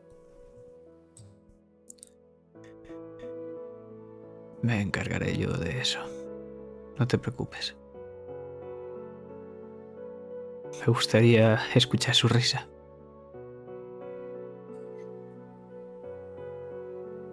[4.61, 5.99] Me encargaré yo de eso.
[6.97, 7.75] No te preocupes.
[10.79, 12.67] Me gustaría escuchar su risa.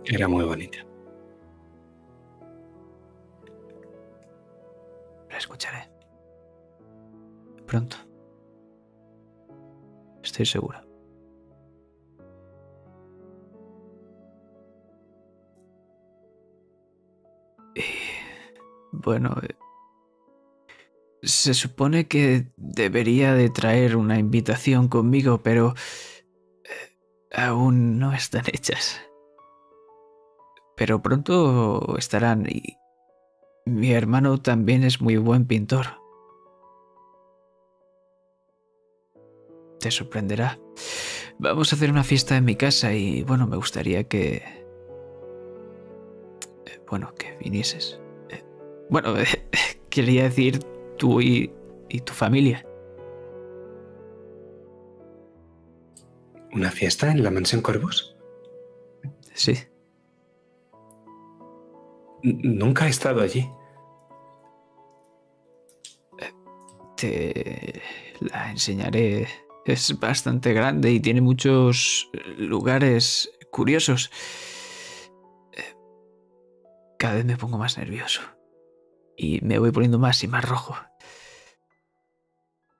[0.04, 0.78] Era muy bonita.
[5.28, 5.90] La escucharé.
[7.66, 7.96] Pronto.
[10.22, 10.85] Estoy segura.
[19.06, 19.54] Bueno, eh,
[21.22, 25.74] se supone que debería de traer una invitación conmigo, pero
[26.64, 26.98] eh,
[27.32, 29.00] aún no están hechas.
[30.76, 32.76] Pero pronto estarán y
[33.64, 35.86] mi hermano también es muy buen pintor.
[39.78, 40.58] Te sorprenderá.
[41.38, 44.42] Vamos a hacer una fiesta en mi casa y bueno, me gustaría que...
[46.66, 48.00] eh, Bueno, que vinieses.
[48.90, 49.14] Bueno,
[49.90, 50.60] quería decir
[50.98, 51.52] tú y,
[51.88, 52.64] y tu familia.
[56.52, 58.16] ¿Una fiesta en la mansión Corvus?
[59.34, 59.52] Sí.
[62.22, 63.50] N- Nunca he estado allí.
[66.96, 67.82] Te
[68.20, 69.28] la enseñaré.
[69.66, 72.08] Es bastante grande y tiene muchos
[72.38, 74.10] lugares curiosos.
[75.52, 75.74] Eh,
[76.98, 78.22] Cada vez me pongo más nervioso.
[79.16, 80.76] Y me voy poniendo más y más rojo.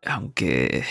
[0.03, 0.85] Aunque...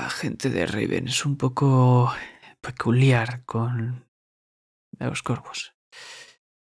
[0.00, 2.12] La gente de Raven es un poco
[2.60, 4.08] peculiar con
[4.98, 5.74] los corvos.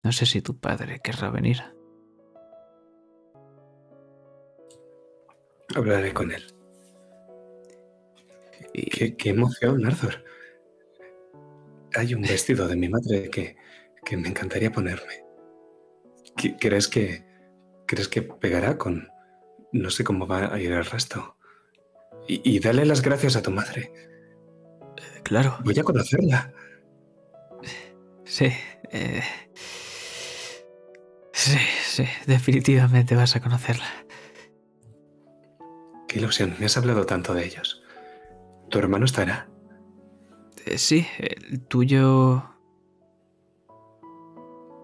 [0.03, 1.63] No sé si tu padre querrá venir.
[5.75, 6.45] Hablaré con él.
[8.73, 10.23] Y- Qué, qué emoción, Arthur.
[11.95, 13.55] Hay un vestido de mi madre que,
[14.05, 15.24] que me encantaría ponerme.
[16.37, 17.25] ¿Qué- ¿Crees que,
[17.87, 19.07] ¿Crees que pegará con...
[19.71, 21.37] No sé cómo va a ir el resto?
[22.27, 23.91] Y, y dale las gracias a tu madre.
[25.23, 25.57] Claro.
[25.63, 26.53] Voy a conocerla.
[28.23, 28.51] Sí.
[28.91, 29.21] eh,
[31.31, 33.85] Sí, sí, definitivamente vas a conocerla.
[36.07, 37.83] Qué ilusión, me has hablado tanto de ellos.
[38.69, 39.47] ¿Tu hermano estará?
[40.65, 42.43] Eh, sí, el tuyo...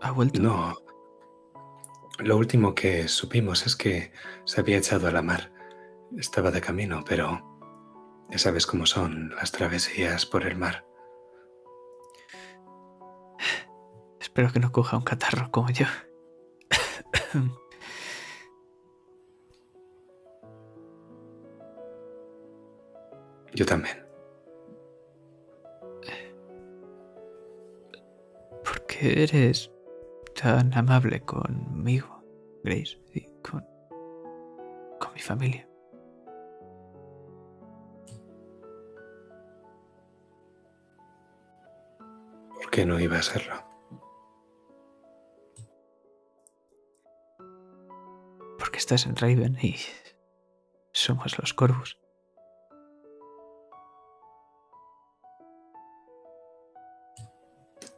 [0.01, 0.41] ¿Ha vuelto?
[0.41, 0.75] No.
[2.23, 4.11] Lo último que supimos es que
[4.45, 5.51] se había echado a la mar.
[6.15, 7.41] Estaba de camino, pero
[8.29, 10.85] ya sabes cómo son las travesías por el mar.
[14.19, 15.87] Espero que no coja un catarro como yo.
[23.53, 24.05] Yo también.
[28.63, 29.71] ¿Por qué eres
[30.41, 32.23] tan amable conmigo,
[32.63, 32.97] Grace?
[33.13, 33.63] Y con,
[34.99, 35.67] con mi familia.
[42.55, 43.55] ¿Por qué no iba a serlo?
[48.57, 49.75] Porque estás en Raven y
[50.91, 51.99] somos los Corvus.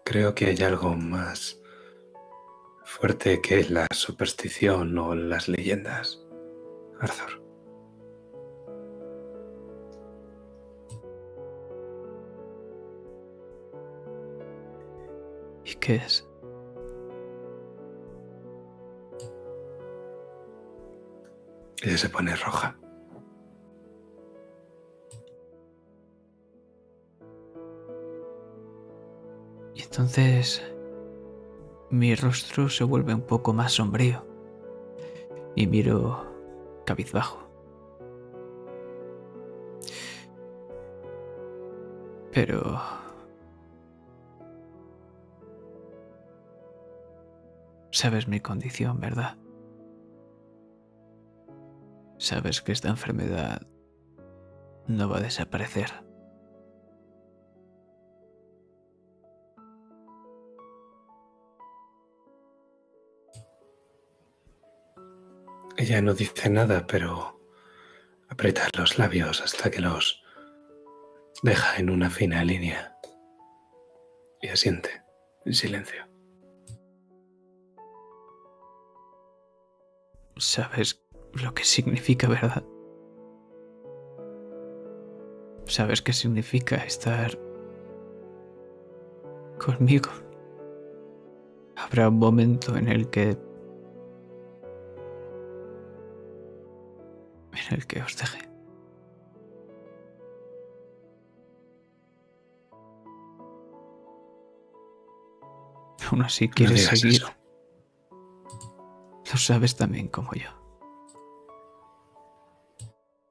[0.04, 1.63] Creo que hay algo más
[2.94, 6.22] fuerte que la superstición o las leyendas,
[7.02, 7.42] Arthur.
[15.66, 16.28] ¿Y qué es?
[21.82, 22.78] Ella se pone roja.
[29.74, 30.62] Y entonces
[31.94, 34.26] mi rostro se vuelve un poco más sombrío
[35.56, 36.26] y miro
[36.88, 37.48] cabizbajo.
[42.32, 42.82] Pero...
[47.92, 49.38] Sabes mi condición, ¿verdad?
[52.18, 53.68] Sabes que esta enfermedad
[54.88, 55.92] no va a desaparecer.
[65.84, 67.42] Ella no dice nada, pero
[68.30, 70.24] aprieta los labios hasta que los
[71.42, 72.98] deja en una fina línea
[74.42, 75.04] y asiente
[75.44, 76.08] en silencio.
[80.38, 81.04] Sabes
[81.34, 82.64] lo que significa, ¿verdad?
[85.66, 87.38] Sabes qué significa estar
[89.60, 90.12] conmigo.
[91.76, 93.38] Habrá un momento en el que
[97.68, 98.50] en el que os deje.
[106.10, 107.24] Aún así quieres seguir.
[107.24, 107.34] eso.
[109.32, 110.50] Lo sabes también como yo.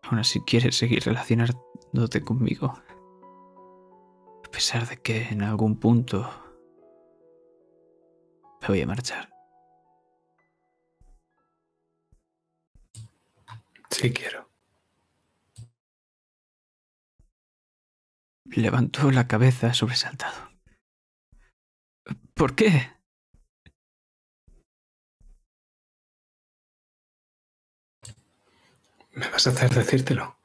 [0.02, 2.74] Aún así quieres seguir relacionándote conmigo.
[4.44, 6.28] A pesar de que en algún punto
[8.60, 9.31] me voy a marchar.
[13.92, 14.50] Sí quiero.
[18.46, 20.50] Levantó la cabeza sobresaltado.
[22.34, 22.90] ¿Por qué?
[29.12, 30.38] ¿Me vas a hacer decírtelo?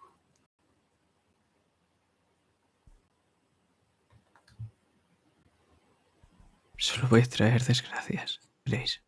[6.78, 9.07] Solo voy a traer desgracias, Grace.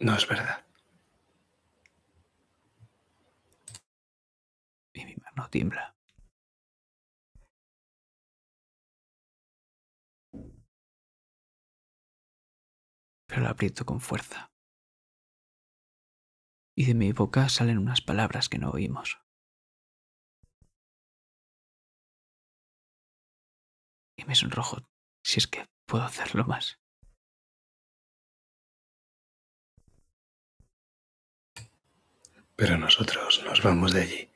[0.00, 0.64] No es verdad.
[4.94, 5.94] Y mi mano tiembla.
[13.26, 14.50] Pero la aprieto con fuerza.
[16.74, 19.20] Y de mi boca salen unas palabras que no oímos.
[24.16, 24.78] Y me sonrojo,
[25.22, 26.79] si es que puedo hacerlo más.
[32.60, 34.30] Pero nosotros nos vamos de allí.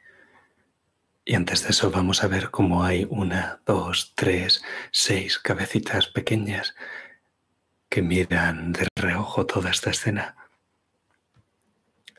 [1.27, 6.75] Y antes de eso vamos a ver cómo hay una, dos, tres, seis cabecitas pequeñas
[7.91, 10.37] que miran de reojo toda esta escena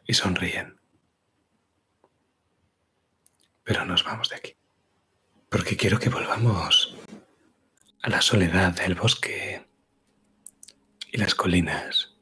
[0.05, 0.79] y sonríen.
[3.63, 4.55] Pero nos vamos de aquí.
[5.49, 6.95] Porque quiero que volvamos
[8.03, 9.65] a la soledad del bosque
[11.11, 12.14] y las colinas.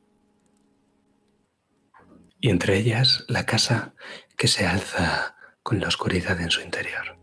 [2.43, 3.93] Y entre ellas la casa
[4.35, 7.17] que se alza con la oscuridad en su interior.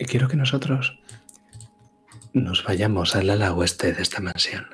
[0.00, 0.98] Y quiero que nosotros
[2.32, 4.66] nos vayamos al ala oeste de esta mansión.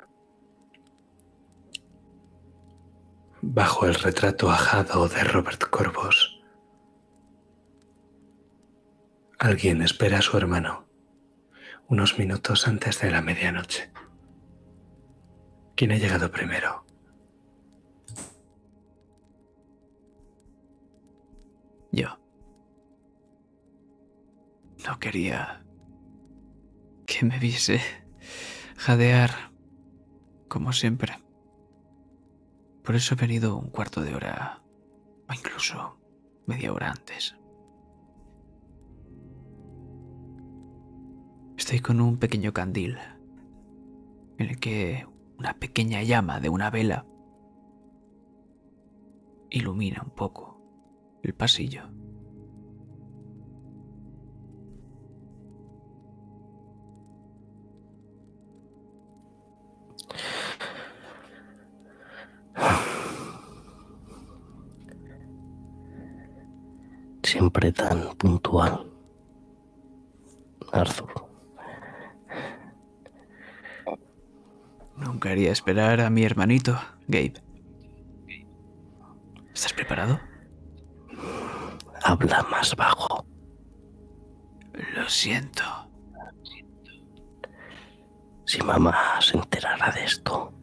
[3.43, 6.41] Bajo el retrato ajado de Robert Corvus.
[9.39, 10.89] Alguien espera a su hermano
[11.89, 13.93] unos minutos antes de la medianoche.
[15.77, 16.84] ¿Quién ha llegado primero?
[24.86, 25.65] No quería
[27.06, 27.81] que me viese
[28.77, 29.31] jadear,
[30.48, 31.15] como siempre.
[32.82, 34.62] Por eso he venido un cuarto de hora,
[35.28, 35.98] o incluso
[36.47, 37.35] media hora antes.
[41.56, 42.98] Estoy con un pequeño candil,
[44.39, 45.06] en el que
[45.39, 47.06] una pequeña llama de una vela
[49.48, 50.61] ilumina un poco
[51.23, 51.94] el pasillo.
[67.35, 68.86] Siempre tan puntual.
[70.70, 71.12] Arthur.
[74.97, 76.78] Nunca haría esperar a mi hermanito,
[77.09, 77.35] Gabe.
[79.52, 80.20] ¿Estás preparado?
[82.05, 83.27] Habla más bajo.
[84.94, 85.65] Lo siento.
[88.47, 90.54] Si mamá se enterara de esto.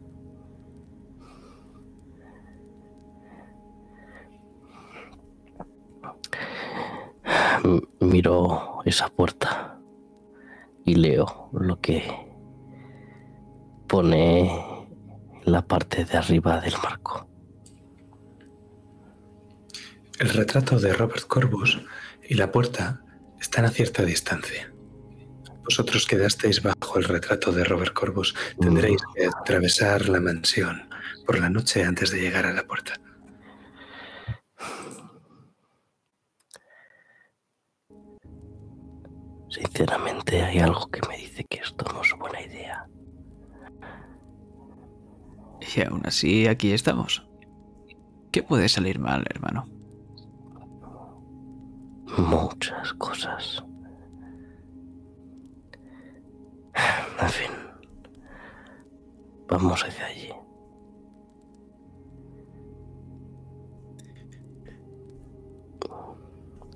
[8.00, 9.78] Miro esa puerta
[10.84, 12.02] y leo lo que
[13.88, 14.50] pone
[15.44, 17.28] en la parte de arriba del marco.
[20.18, 21.80] El retrato de Robert Corbus
[22.28, 23.02] y la puerta
[23.40, 24.72] están a cierta distancia.
[25.64, 28.34] Vosotros quedasteis bajo el retrato de Robert Corbus.
[28.60, 30.88] Tendréis que atravesar la mansión
[31.26, 32.94] por la noche antes de llegar a la puerta.
[39.52, 42.86] Sinceramente hay algo que me dice que esto no es buena idea.
[45.76, 47.28] Y aún así, aquí estamos.
[48.30, 49.66] ¿Qué puede salir mal, hermano?
[52.16, 53.62] Muchas cosas.
[57.20, 57.50] En fin.
[59.48, 60.32] Vamos hacia allí.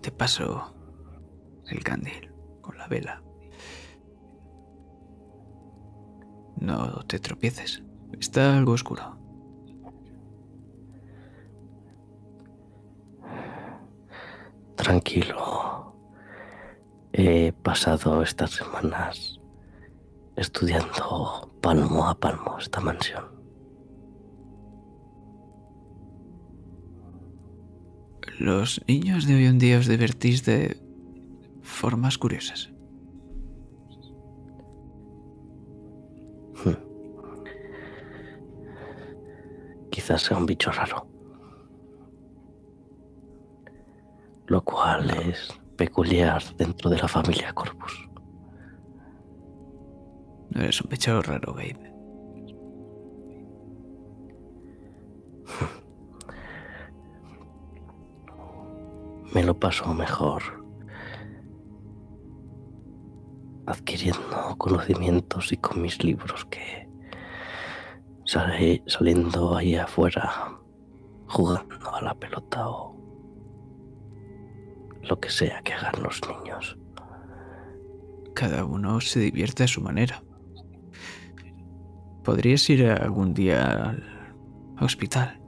[0.02, 0.74] Te paso
[1.68, 2.35] el candil
[2.66, 3.22] con la vela.
[6.60, 7.82] No te tropieces.
[8.18, 9.16] Está algo oscuro.
[14.74, 15.94] Tranquilo.
[17.12, 19.40] He pasado estas semanas
[20.36, 23.24] estudiando palmo a palmo esta mansión.
[28.38, 30.85] Los niños de hoy en día os divertís de
[31.66, 32.72] formas curiosas.
[39.90, 41.06] Quizás sea un bicho raro.
[44.46, 48.08] Lo cual es peculiar dentro de la familia Corpus.
[50.50, 51.92] No eres un pecho raro, Gabe.
[59.34, 60.65] Me lo paso mejor
[63.66, 66.88] adquiriendo conocimientos y con mis libros que
[68.24, 70.58] saliendo ahí afuera
[71.28, 72.96] jugando a la pelota o
[75.02, 76.78] lo que sea que hagan los niños.
[78.34, 80.22] Cada uno se divierte a su manera.
[82.24, 84.02] Podrías ir algún día al
[84.80, 85.40] hospital.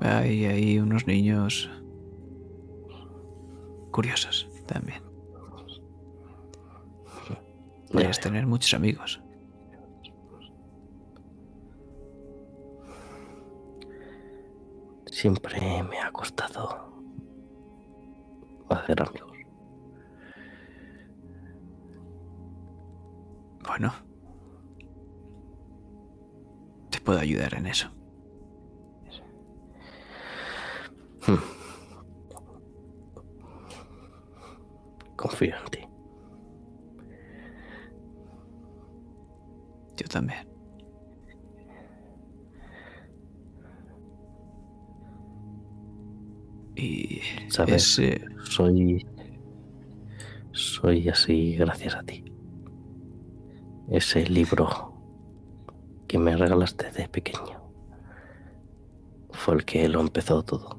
[0.00, 1.70] Hay ahí unos niños
[3.90, 5.11] curiosos también.
[7.92, 9.20] Podrías tener muchos amigos.
[15.06, 16.90] Siempre me ha costado
[18.70, 19.32] hacer amigos.
[23.66, 23.92] Bueno.
[26.90, 27.90] Te puedo ayudar en eso.
[35.16, 35.91] Confío en ti.
[39.96, 40.46] Yo también.
[46.76, 47.98] Y ¿Sabes?
[47.98, 49.06] ese- Soy.
[50.52, 52.24] Soy así gracias a ti.
[53.90, 54.92] Ese libro
[56.06, 57.60] que me regalaste de pequeño
[59.30, 60.78] fue el que lo empezó todo.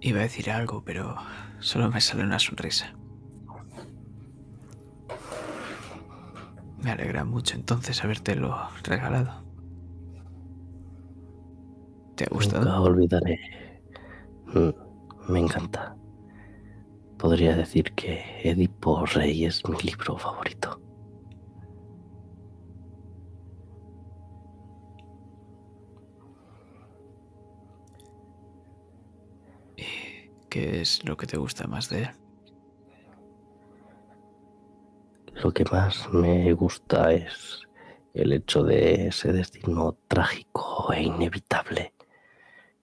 [0.00, 1.16] Iba a decir algo, pero
[1.58, 2.94] solo me sale una sonrisa.
[6.82, 9.44] Me alegra mucho entonces habértelo regalado.
[12.16, 12.64] ¿Te ha gustado?
[12.64, 13.82] Nunca olvidaré.
[14.54, 14.70] Mm,
[15.32, 15.96] Me encanta.
[17.18, 20.80] Podría decir que Edipo Rey es mi libro favorito.
[30.50, 32.10] ¿Qué es lo que te gusta más de él?
[35.34, 37.62] Lo que más me gusta es
[38.14, 41.94] el hecho de ese destino trágico e inevitable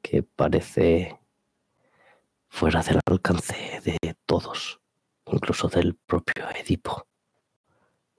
[0.02, 1.20] que parece
[2.48, 4.80] fuera del alcance de todos,
[5.26, 7.06] incluso del propio Edipo,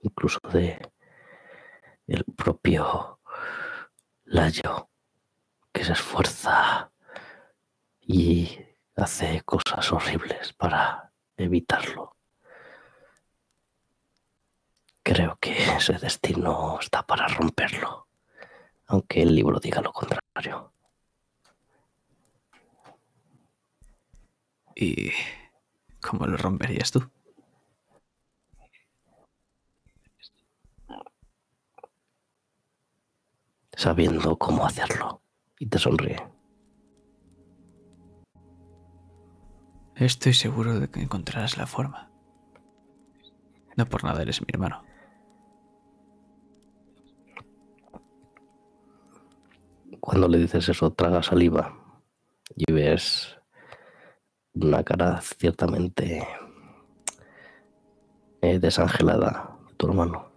[0.01, 0.79] incluso de
[2.05, 3.19] el propio
[4.25, 4.89] Layo,
[5.73, 6.91] que se esfuerza
[7.99, 8.68] y
[8.99, 12.15] hace cosas horribles para evitarlo.
[15.03, 18.07] Creo que ese destino está para romperlo,
[18.87, 20.73] aunque el libro diga lo contrario.
[24.75, 25.11] ¿Y
[26.01, 27.09] cómo lo romperías tú?
[33.73, 35.21] Sabiendo cómo hacerlo.
[35.57, 36.38] Y te sonríe.
[39.99, 42.09] Estoy seguro de que encontrarás la forma.
[43.75, 44.81] No por nada eres mi hermano.
[49.99, 51.77] Cuando le dices eso, traga saliva
[52.55, 53.35] y ves
[54.53, 56.25] una cara ciertamente
[58.41, 60.31] eh, desangelada de tu hermano,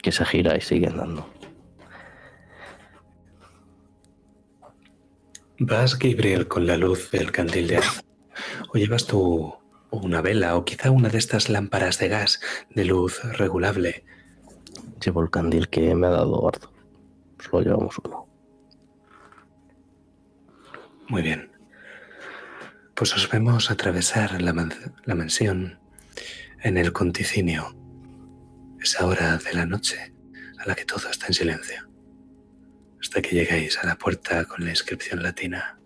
[0.00, 1.28] que se gira y sigue andando.
[5.58, 7.80] Vas, Gabriel, con la luz del candil de.
[8.72, 9.54] O llevas tú
[9.90, 12.40] una vela o quizá una de estas lámparas de gas
[12.70, 14.04] de luz regulable.
[15.04, 16.70] Llevo el candil que me ha dado Arthur.
[17.38, 18.26] Solo llevamos uno.
[21.08, 21.50] Muy bien.
[22.94, 25.78] Pues os vemos atravesar la, man- la mansión
[26.62, 27.74] en el conticinio.
[28.80, 30.12] Esa hora de la noche
[30.58, 31.88] a la que todo está en silencio.
[33.00, 35.78] Hasta que llegáis a la puerta con la inscripción latina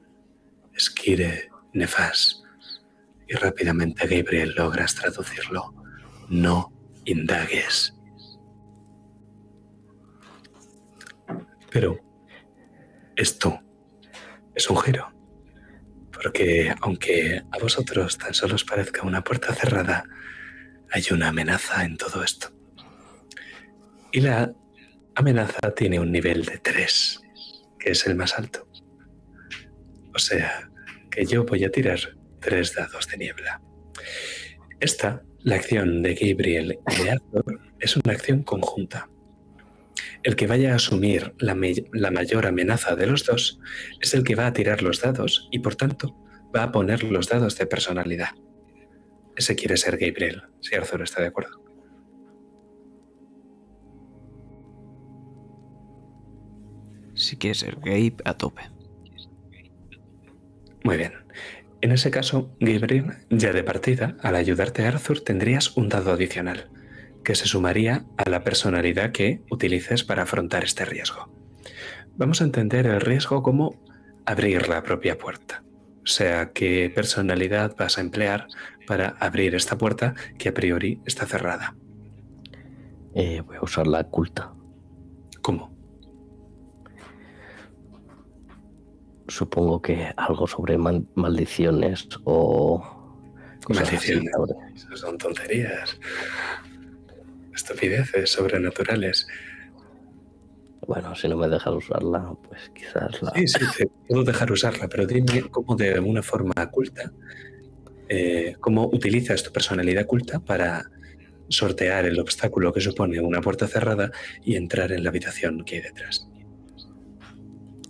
[0.74, 2.42] Esquire Nefas.
[3.28, 5.74] Y rápidamente Gabriel logras traducirlo.
[6.28, 6.72] No
[7.04, 7.94] indagues.
[11.70, 11.98] Pero
[13.16, 13.60] esto
[14.54, 15.12] es un giro.
[16.12, 20.04] Porque aunque a vosotros tan solo os parezca una puerta cerrada,
[20.90, 22.50] hay una amenaza en todo esto.
[24.12, 24.52] Y la
[25.14, 27.20] amenaza tiene un nivel de 3,
[27.78, 28.68] que es el más alto.
[30.14, 30.70] O sea,
[31.12, 31.98] que yo voy a tirar
[32.40, 33.60] tres dados de niebla.
[34.80, 39.08] Esta, la acción de Gabriel y de Arthur, es una acción conjunta.
[40.22, 43.60] El que vaya a asumir la, mayor amenaza de los dos
[44.00, 46.16] es el que va a tirar los dados y por tanto
[46.54, 48.30] va a poner los dados de personalidad.
[49.36, 51.62] Ese quiere ser Gabriel, si Arthur está de acuerdo.
[57.14, 58.71] Si quieres ser Gabe, a tope.
[60.84, 61.12] Muy bien.
[61.80, 66.70] En ese caso, Gabriel, ya de partida, al ayudarte a Arthur, tendrías un dado adicional,
[67.24, 71.28] que se sumaría a la personalidad que utilices para afrontar este riesgo.
[72.16, 73.80] Vamos a entender el riesgo como
[74.26, 75.64] abrir la propia puerta.
[76.04, 78.46] O sea, qué personalidad vas a emplear
[78.86, 81.74] para abrir esta puerta que a priori está cerrada.
[83.14, 84.52] Eh, voy a usar la culta.
[89.32, 92.82] Supongo que algo sobre maldiciones o
[93.64, 94.30] cosas Maldiciones.
[94.76, 95.98] Esas son tonterías.
[97.54, 99.26] Estupideces sobrenaturales.
[100.86, 103.30] Bueno, si no me dejas usarla, pues quizás la...
[103.30, 107.10] Sí, sí, te puedo dejar usarla, pero dime cómo de una forma culta,
[108.10, 110.84] eh, cómo utilizas tu personalidad culta para
[111.48, 114.10] sortear el obstáculo que supone una puerta cerrada
[114.44, 116.28] y entrar en la habitación que hay detrás.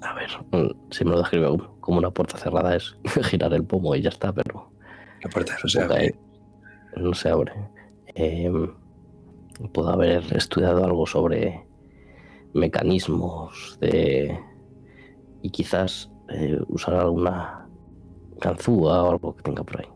[0.03, 1.47] A ver, mm, si me lo describe
[1.81, 2.97] como- una puerta cerrada es
[3.31, 4.71] girar el pomo y ya está, pero
[5.23, 6.15] La puerta no se abre.
[6.97, 7.53] no se abre.
[8.15, 8.51] Eh,
[9.73, 11.65] puedo haber estudiado algo sobre
[12.55, 14.39] mecanismos de
[15.43, 17.69] y quizás eh, usar alguna
[18.41, 19.89] ganzúa o algo que tenga por ahí.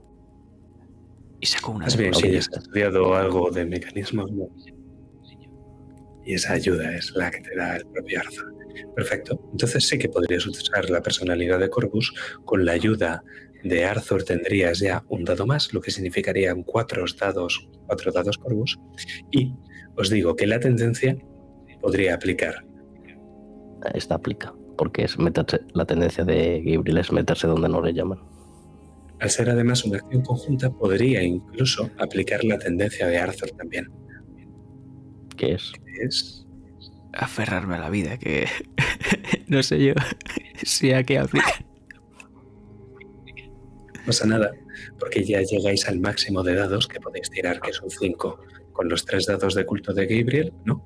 [1.41, 4.49] Y sacó una Más bien, si has estudiado algo de mecanismos, no.
[6.25, 8.56] Y esa ayuda es la que te da el propio Arthur.
[8.95, 9.41] Perfecto.
[9.53, 13.23] Entonces sí que podrías usar la personalidad de Corvus con la ayuda
[13.69, 18.79] de Arthur tendrías ya un dado más, lo que significarían cuatro dados, cuatro dados corvus.
[19.31, 19.55] Y
[19.97, 21.17] os digo que la tendencia
[21.81, 22.65] podría aplicar.
[23.95, 28.19] Esta aplica, porque es meterse, la tendencia de Gabriel es meterse donde no le llaman.
[29.21, 33.87] Al ser además una acción conjunta, podría incluso aplicar la tendencia de Arthur también.
[35.37, 35.73] ¿Qué es?
[36.03, 36.46] Es
[37.19, 38.47] Aferrarme a la vida, que
[39.49, 39.95] no sé yo
[40.63, 41.65] si a qué aplica.
[43.95, 44.53] No pasa nada,
[44.99, 48.39] porque ya llegáis al máximo de dados que podéis tirar, que son 5,
[48.73, 50.85] con los tres dados de culto de Gabriel, ¿no?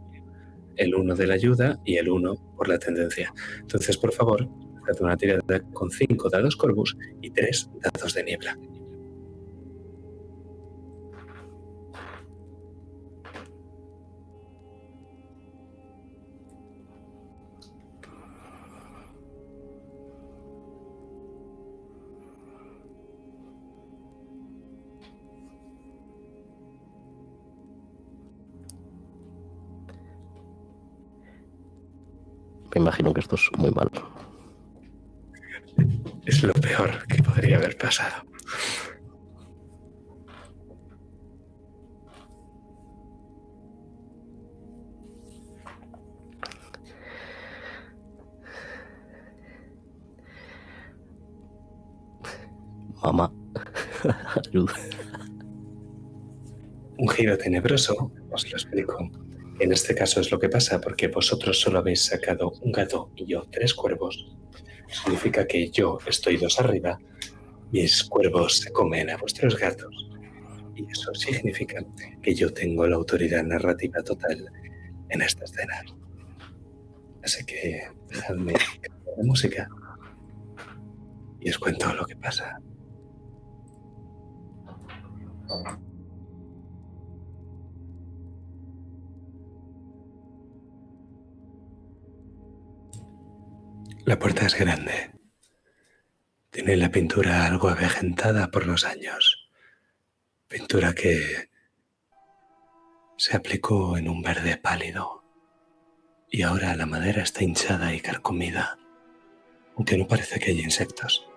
[0.77, 3.35] El 1 de la ayuda y el 1 por la tendencia.
[3.59, 4.49] Entonces, por favor,
[4.89, 8.57] haz una tirada con 5 dados corvus y 3 dados de niebla.
[32.75, 33.91] Me imagino que esto es muy mal.
[36.25, 38.25] Es lo peor que podría haber pasado.
[53.03, 53.33] Mamá,
[54.47, 54.75] ayuda.
[56.99, 59.11] Un giro tenebroso, os lo explico.
[59.61, 63.27] En este caso es lo que pasa porque vosotros solo habéis sacado un gato y
[63.27, 64.35] yo tres cuervos.
[64.89, 66.99] Significa que yo estoy dos arriba,
[67.71, 70.09] mis cuervos se comen a vuestros gatos.
[70.75, 71.85] Y eso significa
[72.23, 74.51] que yo tengo la autoridad narrativa total
[75.11, 75.85] en esta escena.
[77.23, 79.69] Así que dejadme de música
[81.39, 82.59] y os cuento lo que pasa.
[94.07, 95.13] La puerta es grande.
[96.51, 99.51] Tiene la pintura algo avejentada por los años.
[100.49, 101.51] Pintura que
[103.19, 105.23] se aplicó en un verde pálido.
[106.31, 108.79] Y ahora la madera está hinchada y carcomida,
[109.77, 111.29] aunque no parece que haya insectos.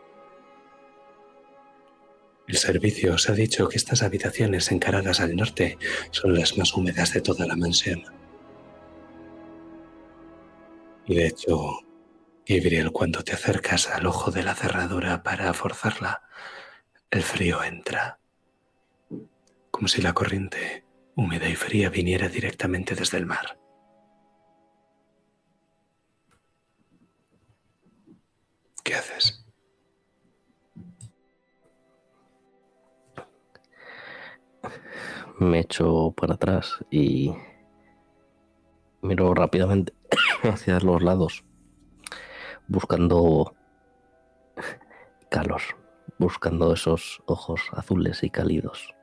[2.48, 5.77] El servicio os ha dicho que estas habitaciones encaradas al norte
[6.11, 8.03] son las más húmedas de toda la mansión.
[11.06, 11.80] Y de hecho,
[12.45, 16.23] Gabriel, cuando te acercas al ojo de la cerradura para forzarla,
[17.09, 18.19] el frío entra,
[19.72, 20.83] como si la corriente
[21.15, 23.57] húmeda y fría viniera directamente desde el mar.
[28.83, 29.45] ¿Qué haces?
[35.39, 37.33] Me echo para atrás y
[39.01, 39.93] miro rápidamente
[40.43, 41.45] hacia los lados,
[42.67, 43.56] buscando
[45.30, 45.61] calor,
[46.17, 48.95] buscando esos ojos azules y cálidos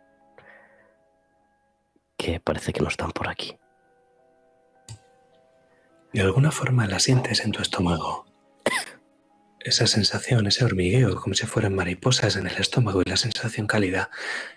[2.21, 3.59] que parece que no están por aquí.
[6.13, 8.27] De alguna forma la sientes en tu estómago.
[9.61, 14.11] Esa sensación, ese hormigueo, como si fueran mariposas en el estómago y la sensación cálida.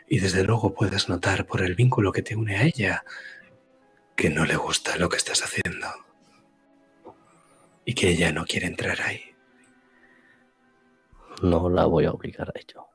[0.07, 3.06] Y desde luego puedes notar por el vínculo que te une a ella
[4.15, 5.88] que no le gusta lo que estás haciendo.
[7.85, 9.21] Y que ella no quiere entrar ahí.
[11.41, 12.87] No la voy a obligar a ello.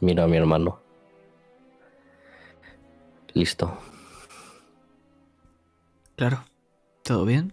[0.00, 0.82] Mira a mi hermano.
[3.34, 3.78] Listo.
[6.16, 6.44] Claro.
[7.02, 7.52] ¿Todo bien?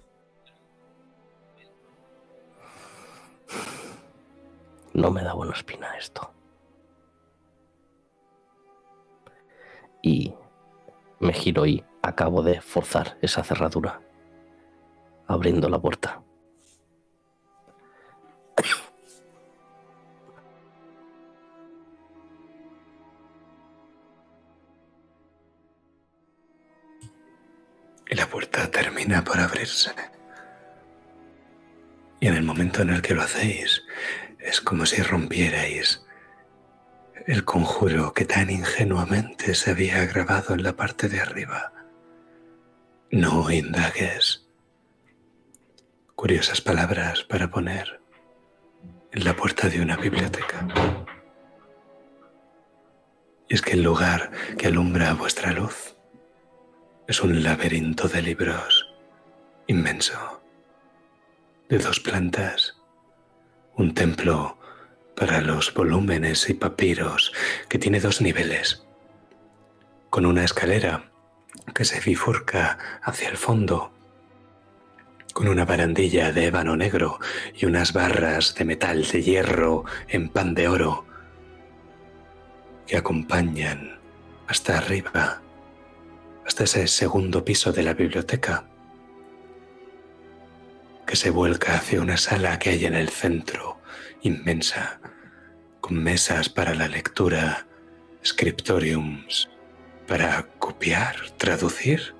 [4.93, 6.31] No me da buena espina esto.
[10.01, 10.33] Y
[11.19, 14.01] me giro y acabo de forzar esa cerradura,
[15.29, 16.21] abriendo la puerta.
[28.11, 29.91] y la puerta termina por abrirse.
[32.19, 33.83] Y en el momento en el que lo hacéis,
[34.39, 36.03] es como si rompierais
[37.27, 41.71] el conjuro que tan ingenuamente se había grabado en la parte de arriba.
[43.11, 44.48] No indagues.
[46.19, 48.01] Curiosas palabras para poner
[49.13, 50.67] en la puerta de una biblioteca.
[53.47, 55.95] Y es que el lugar que alumbra vuestra luz
[57.07, 58.93] es un laberinto de libros
[59.67, 60.43] inmenso,
[61.69, 62.75] de dos plantas,
[63.77, 64.59] un templo
[65.15, 67.31] para los volúmenes y papiros
[67.69, 68.85] que tiene dos niveles,
[70.09, 71.09] con una escalera
[71.73, 73.93] que se bifurca hacia el fondo,
[75.39, 77.17] con una barandilla de ébano negro
[77.55, 81.05] y unas barras de metal de hierro en pan de oro
[82.85, 84.01] que acompañan
[84.47, 85.41] hasta arriba,
[86.45, 88.65] hasta ese segundo piso de la biblioteca,
[91.07, 93.79] que se vuelca hacia una sala que hay en el centro,
[94.21, 94.99] inmensa,
[95.79, 97.65] con mesas para la lectura,
[98.25, 99.49] scriptoriums
[100.05, 102.13] para copiar, traducir,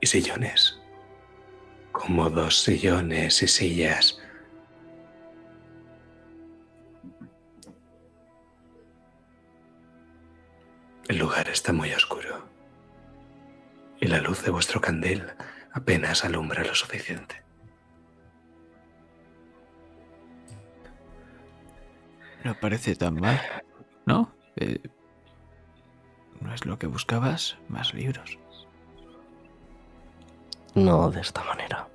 [0.00, 0.80] y sillones,
[1.92, 4.20] cómodos sillones y sillas
[11.08, 12.46] El lugar está muy oscuro
[13.98, 15.24] y la luz de vuestro candil
[15.72, 17.42] apenas alumbra lo suficiente.
[22.44, 23.40] No parece tan mal,
[24.04, 24.34] ¿no?
[24.56, 24.80] Eh,
[26.42, 27.56] ¿No es lo que buscabas?
[27.68, 28.38] Más libros.
[30.78, 31.88] No de esta manera.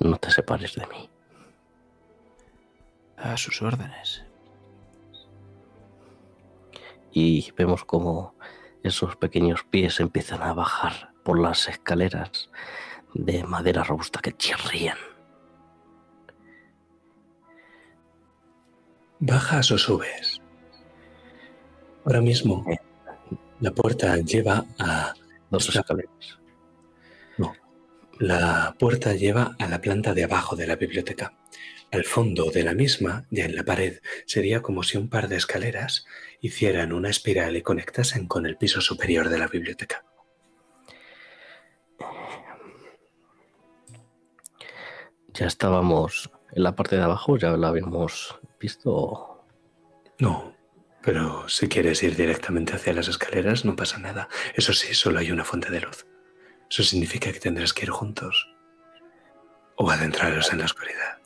[0.00, 1.10] No te separes de mí.
[3.18, 4.24] A sus órdenes.
[7.12, 8.34] Y vemos como
[8.82, 12.50] esos pequeños pies empiezan a bajar por las escaleras
[13.12, 14.98] de madera robusta que chirrían.
[19.20, 20.33] ¿Bajas o subes?
[22.04, 22.64] Ahora mismo
[23.60, 25.14] la puerta lleva a...
[25.50, 26.40] Dos escaleras.
[27.38, 27.54] No,
[28.18, 31.38] la puerta lleva a la planta de abajo de la biblioteca.
[31.92, 35.36] Al fondo de la misma, ya en la pared, sería como si un par de
[35.36, 36.06] escaleras
[36.40, 40.04] hicieran una espiral y conectasen con el piso superior de la biblioteca.
[45.32, 49.44] Ya estábamos en la parte de abajo, ya la habíamos visto.
[50.18, 50.53] No,
[51.04, 54.28] pero si quieres ir directamente hacia las escaleras no pasa nada.
[54.54, 56.06] Eso sí, solo hay una fuente de luz.
[56.70, 58.48] Eso significa que tendrás que ir juntos
[59.76, 61.18] o adentraros en la oscuridad.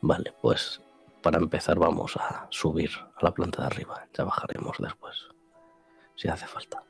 [0.00, 0.80] Vale, pues
[1.22, 4.06] para empezar vamos a subir a la planta de arriba.
[4.16, 5.16] Ya bajaremos después,
[6.14, 6.82] si hace falta.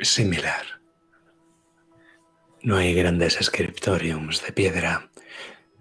[0.00, 0.77] Similar.
[2.62, 5.08] No hay grandes scriptoriums de piedra,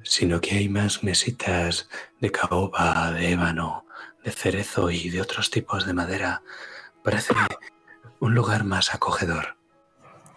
[0.03, 1.89] sino que hay más mesitas
[2.19, 3.85] de caoba, de ébano,
[4.23, 6.43] de cerezo y de otros tipos de madera.
[7.03, 7.33] Parece
[8.19, 9.57] un lugar más acogedor.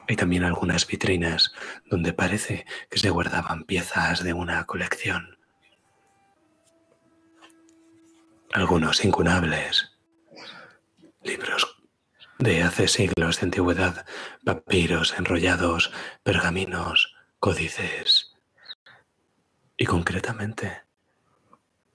[0.09, 1.52] Hay también algunas vitrinas
[1.91, 5.39] donde parece que se guardaban piezas de una colección.
[8.52, 9.93] Algunos incunables,
[11.23, 11.80] libros
[12.41, 14.07] de hace siglos de antigüedad,
[14.44, 18.35] papiros enrollados, pergaminos, códices.
[19.77, 20.83] Y concretamente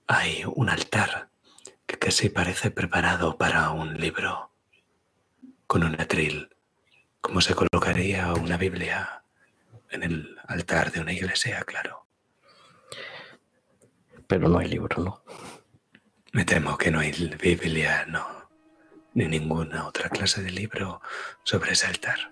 [0.06, 1.30] hay un altar
[1.84, 4.52] que casi parece preparado para un libro,
[5.66, 6.48] con un atril,
[7.20, 9.24] como se colocaría una Biblia
[9.90, 12.06] en el altar de una iglesia, claro.
[14.28, 15.24] Pero no hay libro, ¿no?
[16.32, 17.10] Me temo que no hay
[17.40, 18.35] Biblia, no,
[19.16, 21.00] ni ninguna otra clase de libro
[21.42, 22.30] sobre ese altar.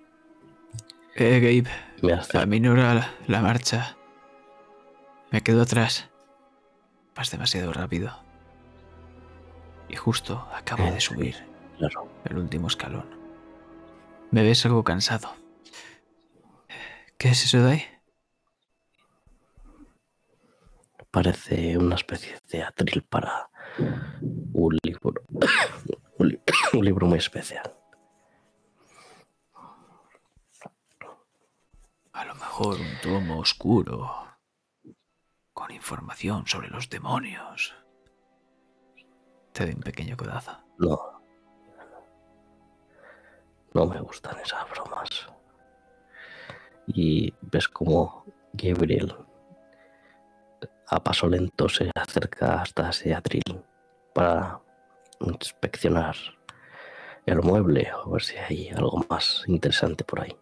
[1.16, 3.96] Eh, Gabe, Me hace a mí no era la, la marcha.
[5.30, 6.10] Me quedo atrás.
[7.16, 8.12] Vas demasiado rápido.
[9.88, 11.36] Y justo acabo de subir
[11.78, 12.06] claro.
[12.26, 13.06] el último escalón.
[14.30, 15.34] Me ves algo cansado.
[17.16, 17.82] ¿Qué es eso de ahí?
[21.10, 23.48] Parece una especie de atril para
[24.52, 25.22] un libro.
[26.18, 26.40] Un, li-
[26.72, 27.74] un libro muy especial.
[32.12, 34.10] A lo mejor un tomo oscuro.
[35.52, 37.74] Con información sobre los demonios.
[39.52, 40.52] Te doy un pequeño codazo.
[40.78, 41.20] No.
[43.72, 45.28] No me gustan esas bromas.
[46.86, 49.14] Y ves como Gabriel
[50.88, 53.64] a paso lento se acerca hasta ese atril
[54.14, 54.60] para
[55.20, 56.16] inspeccionar
[57.26, 60.36] el mueble o ver si hay algo más interesante por ahí.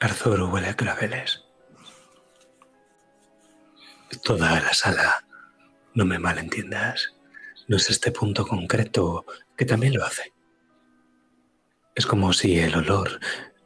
[0.00, 1.42] Arthur huele a claveles.
[4.22, 5.26] Toda la sala,
[5.94, 7.14] no me malentiendas,
[7.66, 9.24] no es este punto concreto
[9.56, 10.32] que también lo hace.
[11.94, 13.18] Es como si el olor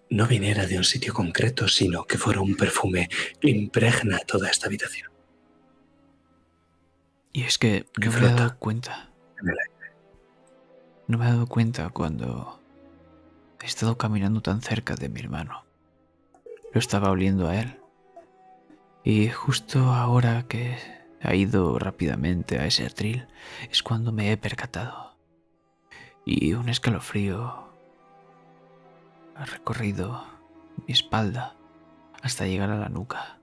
[0.09, 3.09] no viniera de un sitio concreto, sino que fuera un perfume
[3.41, 5.10] que impregna toda esta habitación.
[7.33, 9.11] Y es que no me he dado cuenta.
[11.07, 12.61] No me he dado cuenta cuando
[13.63, 15.65] he estado caminando tan cerca de mi hermano.
[16.73, 17.81] Lo estaba oliendo a él.
[19.05, 20.77] Y justo ahora que
[21.23, 23.27] ha ido rápidamente a ese atril
[23.71, 25.17] es cuando me he percatado.
[26.25, 27.71] Y un escalofrío
[29.37, 30.25] ha recorrido
[30.87, 31.57] mi espalda
[32.23, 33.40] hasta llegar a la nuca.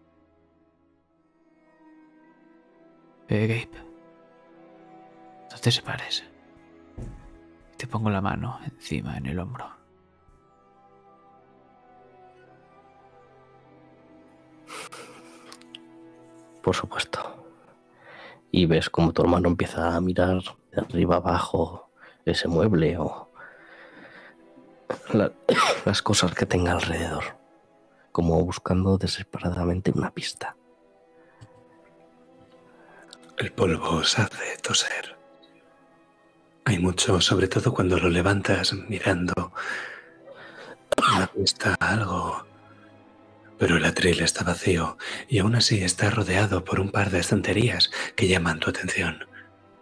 [3.30, 3.70] Eh, Gabe.
[5.52, 6.24] No te separes.
[7.78, 9.66] Te pongo la mano encima en el hombro.
[16.62, 17.20] Por supuesto.
[18.52, 20.42] Y ves como tu hermano empieza a mirar
[20.72, 21.90] de arriba abajo
[22.26, 23.30] ese mueble o
[25.14, 25.32] la-
[25.86, 27.24] las cosas que tenga alrededor.
[28.12, 30.57] Como buscando desesperadamente una pista.
[33.38, 35.16] El polvo os hace toser.
[36.66, 39.54] Hay mucho, sobre todo cuando lo levantas mirando
[41.14, 42.48] una pista, algo.
[43.60, 44.98] Pero el atril está vacío
[45.30, 49.28] y aún así está rodeado por un par de estanterías que llaman tu atención.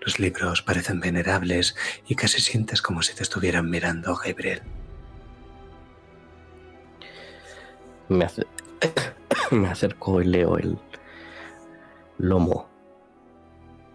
[0.01, 1.77] Los libros parecen venerables
[2.09, 4.63] y casi sientes como si te estuvieran mirando, Gabriel.
[8.09, 8.27] Me,
[9.51, 10.77] me acerco y leo el
[12.17, 12.74] lomo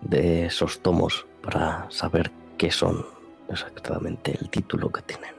[0.03, 3.07] de esos tomos para saber qué son
[3.49, 5.35] exactamente el título que tienen.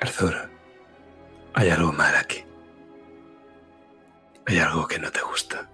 [0.00, 0.50] Arthur,
[1.54, 2.44] hay algo mal aquí.
[4.46, 5.70] Hay algo que no te gusta.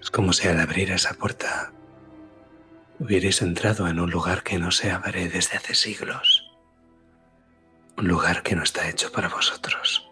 [0.00, 1.72] Es como si al abrir esa puerta
[2.98, 6.50] hubierais entrado en un lugar que no se abre desde hace siglos.
[7.96, 10.07] Un lugar que no está hecho para vosotros.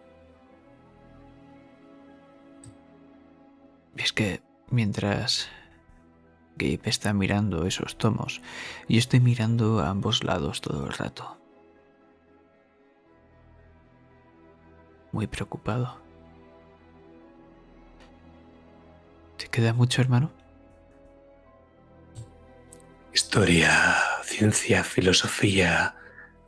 [4.07, 5.49] Es que mientras
[6.55, 8.41] Gabe está mirando esos tomos,
[8.89, 11.41] yo estoy mirando a ambos lados todo el rato.
[15.11, 16.01] Muy preocupado.
[19.39, 20.31] ¿Te queda mucho, hermano?
[23.13, 25.97] Historia, ciencia, filosofía,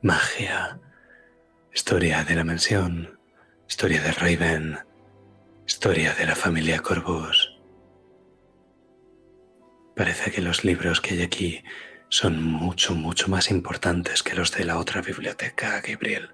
[0.00, 0.78] magia,
[1.74, 3.18] historia de la mansión,
[3.66, 4.78] historia de Raven,
[5.66, 7.47] historia de la familia Corvus.
[9.98, 11.64] Parece que los libros que hay aquí
[12.08, 16.30] son mucho, mucho más importantes que los de la otra biblioteca, Gabriel.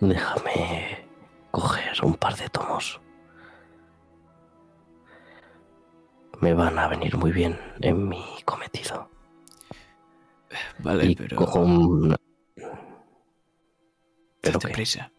[0.00, 1.08] Déjame
[1.52, 3.00] coger un par de tomos.
[6.40, 9.08] Me van a venir muy bien en mi cometido.
[10.80, 12.16] Vale, y pero cojo un...
[14.40, 14.74] ¿Pero date qué?
[14.74, 15.13] prisa.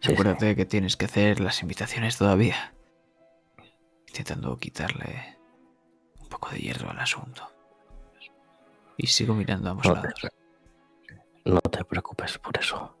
[0.00, 0.12] Sí, sí.
[0.12, 2.72] Acuérdate que tienes que hacer las invitaciones todavía.
[4.08, 5.36] Intentando quitarle
[6.20, 7.48] un poco de hierro al asunto.
[8.96, 10.14] Y sigo mirando a ambos No lados.
[10.20, 10.28] te,
[11.50, 12.96] no te preocupes por eso.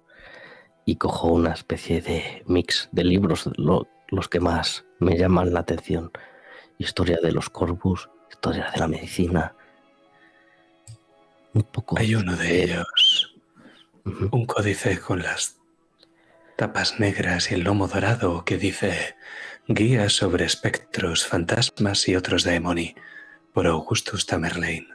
[0.84, 5.60] Y cojo una especie de mix de libros, lo- los que más me llaman la
[5.60, 6.12] atención.
[6.78, 9.54] Historia de los corvus, historia de la medicina.
[11.54, 11.98] Un poco...
[11.98, 13.36] Hay uno de ellos,
[14.04, 15.55] un códice con las
[16.56, 19.16] tapas negras y el lomo dorado que dice
[19.68, 22.94] Guía sobre espectros, fantasmas y otros demoni
[23.52, 24.88] por Augustus Tamerlane.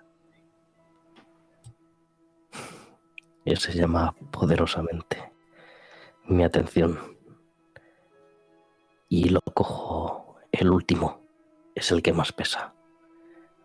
[3.43, 5.31] Y se llama poderosamente
[6.25, 7.17] mi atención.
[9.09, 11.21] Y lo cojo el último.
[11.75, 12.73] Es el que más pesa.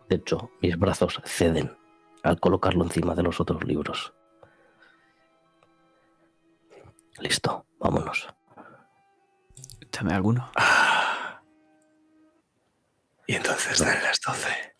[0.09, 1.77] De hecho, mis brazos ceden
[2.23, 4.13] al colocarlo encima de los otros libros.
[7.19, 8.27] Listo, vámonos.
[9.91, 10.51] Dame alguno.
[10.55, 11.41] Ah.
[13.25, 14.75] Y entonces dan las doce.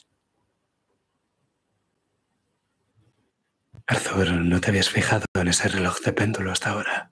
[3.88, 7.09] Arthur, ¿no te habías fijado en ese reloj de péndulo hasta ahora?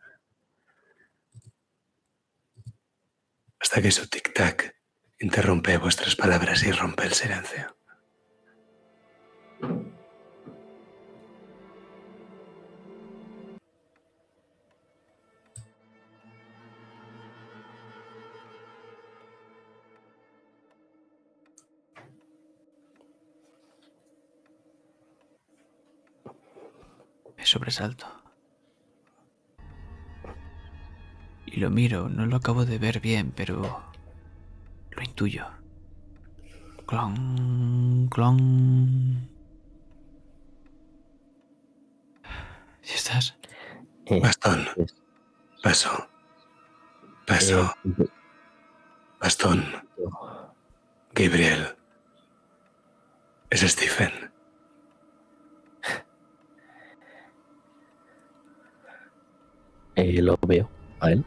[3.59, 4.75] Hasta que su tic-tac
[5.19, 7.77] interrumpe vuestras palabras y rompe el silencio.
[27.37, 28.07] Me sobresalto.
[31.45, 33.83] Y lo miro, no lo acabo de ver bien, pero
[34.91, 35.45] lo intuyo.
[36.85, 39.29] Clon, clon.
[42.81, 43.35] ¿Sí estás?
[44.05, 44.67] Eh, Bastón.
[45.63, 46.07] Paso.
[47.25, 47.73] Paso.
[47.99, 48.07] eh,
[49.19, 49.65] Bastón.
[51.13, 51.75] Gabriel.
[53.49, 54.24] Es Stephen.
[59.95, 61.23] Eh, lo veo a él.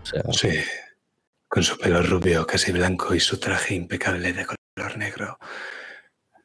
[0.00, 0.60] O sea, Sí.
[1.48, 5.38] Con su pelo rubio casi blanco y su traje impecable de color negro.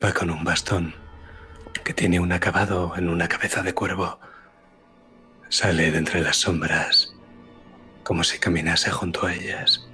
[0.03, 0.93] Va con un bastón
[1.83, 4.19] que tiene un acabado en una cabeza de cuervo.
[5.49, 7.13] Sale de entre las sombras
[8.03, 9.87] como si caminase junto a ellas.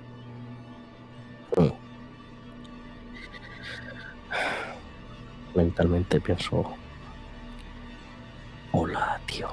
[1.56, 1.72] mm.
[5.56, 6.76] mentalmente pienso.
[8.72, 9.50] Hola, tío.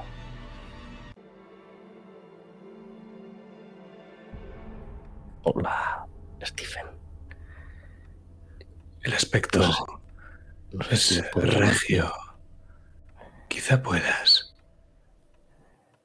[5.47, 6.07] Hola,
[6.43, 6.87] Stephen.
[9.03, 9.83] El aspecto No sé-
[10.73, 12.11] No sé si es regio.
[13.47, 14.55] Quizá puedas.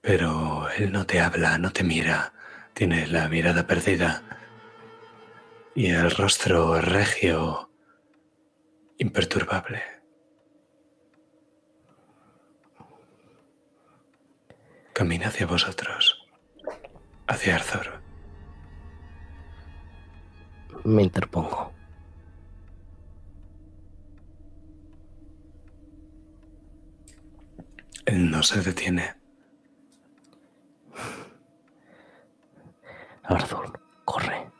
[0.03, 2.33] Pero él no te habla, no te mira.
[2.75, 4.23] Tiene la mirada perdida.
[5.75, 7.71] Y el rostro regio,
[8.99, 9.83] imperturbable.
[14.93, 16.27] Camina hacia vosotros.
[17.27, 18.00] Hacia Arthur.
[20.91, 21.73] Me interpongo.
[28.07, 29.15] Él no se detiene.
[33.23, 34.51] Arthur, corre.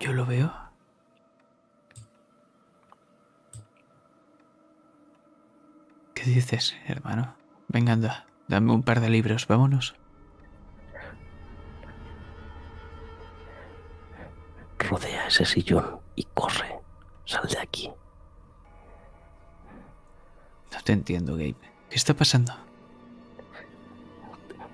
[0.00, 0.50] Yo lo veo.
[6.14, 7.36] ¿Qué dices, hermano?
[7.68, 8.26] Venga, anda.
[8.48, 10.01] Dame un par de libros, vámonos.
[14.88, 16.78] Rodea ese sillón y corre.
[17.24, 17.90] Sal de aquí.
[20.72, 21.54] No te entiendo, Gabe.
[21.88, 22.52] ¿Qué está pasando?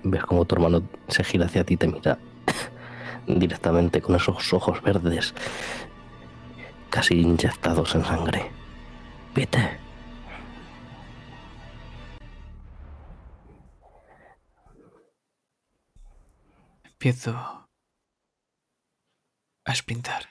[0.03, 2.17] Ves como tu hermano se gira hacia ti y te mira
[3.27, 5.33] directamente con esos ojos verdes,
[6.89, 8.51] casi inyectados en sangre.
[9.35, 9.77] Vete.
[16.85, 17.58] Empiezo
[19.69, 20.23] a espintar.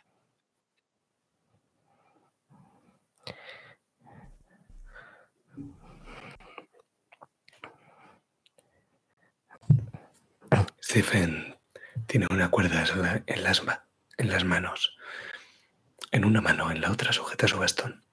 [10.82, 11.56] Stephen
[12.06, 13.62] tiene una cuerda en, la- en las,
[14.16, 14.96] en las manos.
[16.10, 18.04] En una mano, en la otra sujeta su bastón.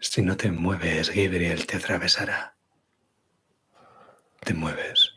[0.00, 2.56] Si no te mueves, Gabriel te atravesará.
[4.40, 5.15] Te mueves.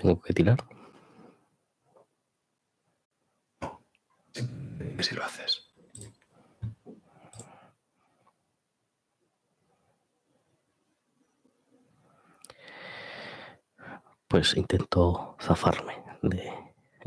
[0.00, 0.58] Tengo que tirar.
[5.00, 5.72] Si lo haces.
[14.28, 16.52] Pues intento zafarme de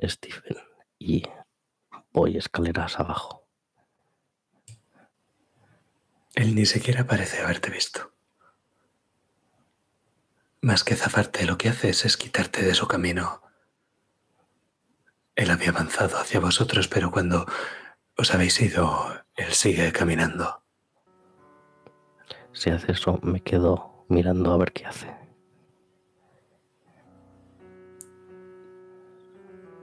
[0.10, 0.58] Stephen
[1.00, 1.24] y
[2.12, 3.48] voy escaleras abajo.
[6.36, 8.12] Él ni siquiera parece haberte visto.
[10.64, 13.42] Más que zafarte, lo que haces es quitarte de su camino.
[15.36, 17.48] Él había avanzado hacia vosotros, pero cuando
[18.16, 20.62] os habéis ido, él sigue caminando.
[22.54, 25.12] Si hace eso, me quedo mirando a ver qué hace.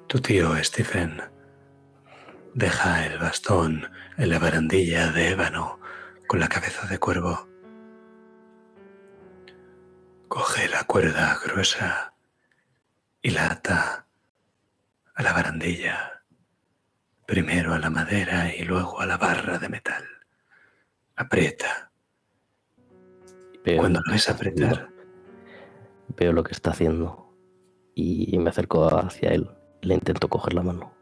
[0.07, 1.21] Tu tío, Stephen,
[2.55, 5.81] deja el bastón en la barandilla de ébano
[6.29, 7.48] con la cabeza de cuervo.
[10.29, 12.15] Coge la cuerda gruesa
[13.23, 14.07] y la ata
[15.15, 16.23] a la barandilla,
[17.27, 20.05] primero a la madera y luego a la barra de metal.
[21.17, 21.91] Aprieta.
[23.65, 24.91] Veo Cuando lo ves apretar,
[26.17, 27.35] Veo lo que está haciendo
[27.95, 29.51] y me acerco hacia él.
[29.83, 30.95] Le intento coger la mano.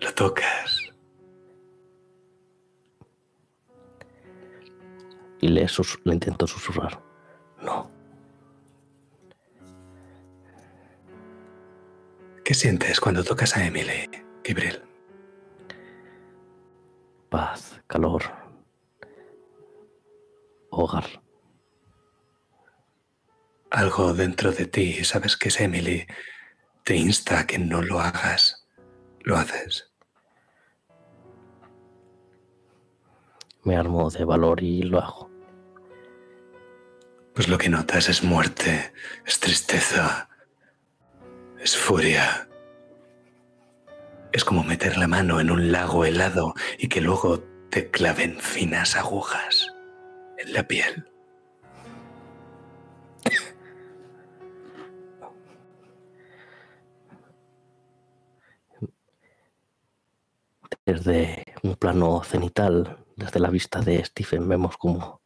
[0.00, 0.88] lo tocas.
[5.40, 5.66] y le,
[6.04, 7.07] le intento susurrar.
[7.62, 7.90] No,
[12.44, 14.08] ¿Qué sientes cuando tocas a Emily,
[14.42, 14.82] Gabriel?
[17.28, 18.22] paz, calor,
[20.70, 21.04] hogar.
[23.70, 26.06] Algo dentro de ti, sabes que es Emily,
[26.84, 28.66] te insta a que no lo hagas.
[29.20, 29.92] Lo haces.
[33.62, 35.27] Me armo de valor y lo hago.
[37.38, 38.92] Pues lo que notas es muerte,
[39.24, 40.28] es tristeza,
[41.60, 42.48] es furia.
[44.32, 47.38] Es como meter la mano en un lago helado y que luego
[47.70, 49.72] te claven finas agujas
[50.38, 51.08] en la piel.
[60.84, 65.20] Desde un plano cenital, desde la vista de Stephen, vemos como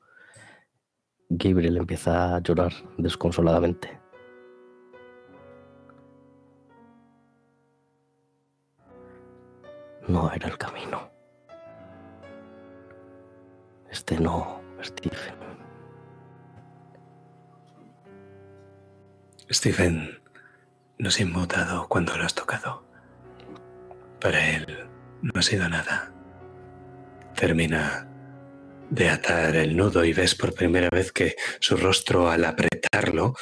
[1.35, 3.99] Gabriel empieza a llorar desconsoladamente.
[10.09, 11.11] No era el camino.
[13.91, 15.35] Este no, Stephen.
[19.51, 20.21] Stephen
[20.99, 22.85] no se ha inmutado cuando lo has tocado.
[24.21, 24.87] Para él
[25.23, 26.13] no ha sido nada.
[27.35, 28.12] Termina
[28.93, 33.35] de atar el nudo y ves por primera vez que su rostro al apretarlo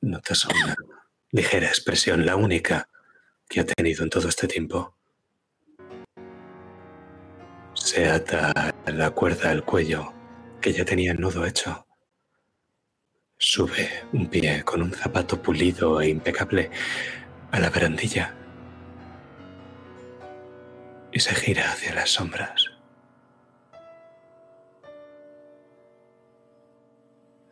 [0.00, 0.76] notas una
[1.32, 2.88] ligera expresión, la única
[3.48, 4.94] que ha tenido en todo este tiempo.
[7.74, 10.12] Se ata la cuerda al cuello
[10.60, 11.84] que ya tenía el nudo hecho.
[13.36, 16.70] Sube un pie con un zapato pulido e impecable
[17.50, 18.32] a la barandilla
[21.10, 22.67] y se gira hacia las sombras.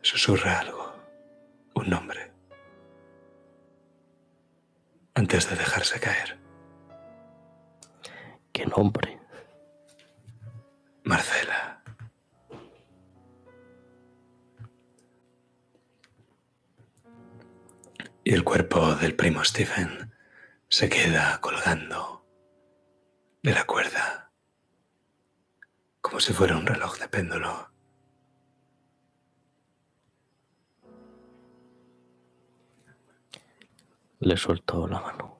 [0.09, 0.95] Susurra algo,
[1.73, 2.31] un nombre,
[5.15, 6.39] antes de dejarse caer.
[8.53, 9.19] ¿Qué nombre?
[11.03, 11.83] Marcela.
[18.23, 20.15] Y el cuerpo del primo Stephen
[20.69, 22.25] se queda colgando
[23.43, 24.31] de la cuerda,
[25.99, 27.76] como si fuera un reloj de péndulo.
[34.19, 35.37] Le suelto la mano.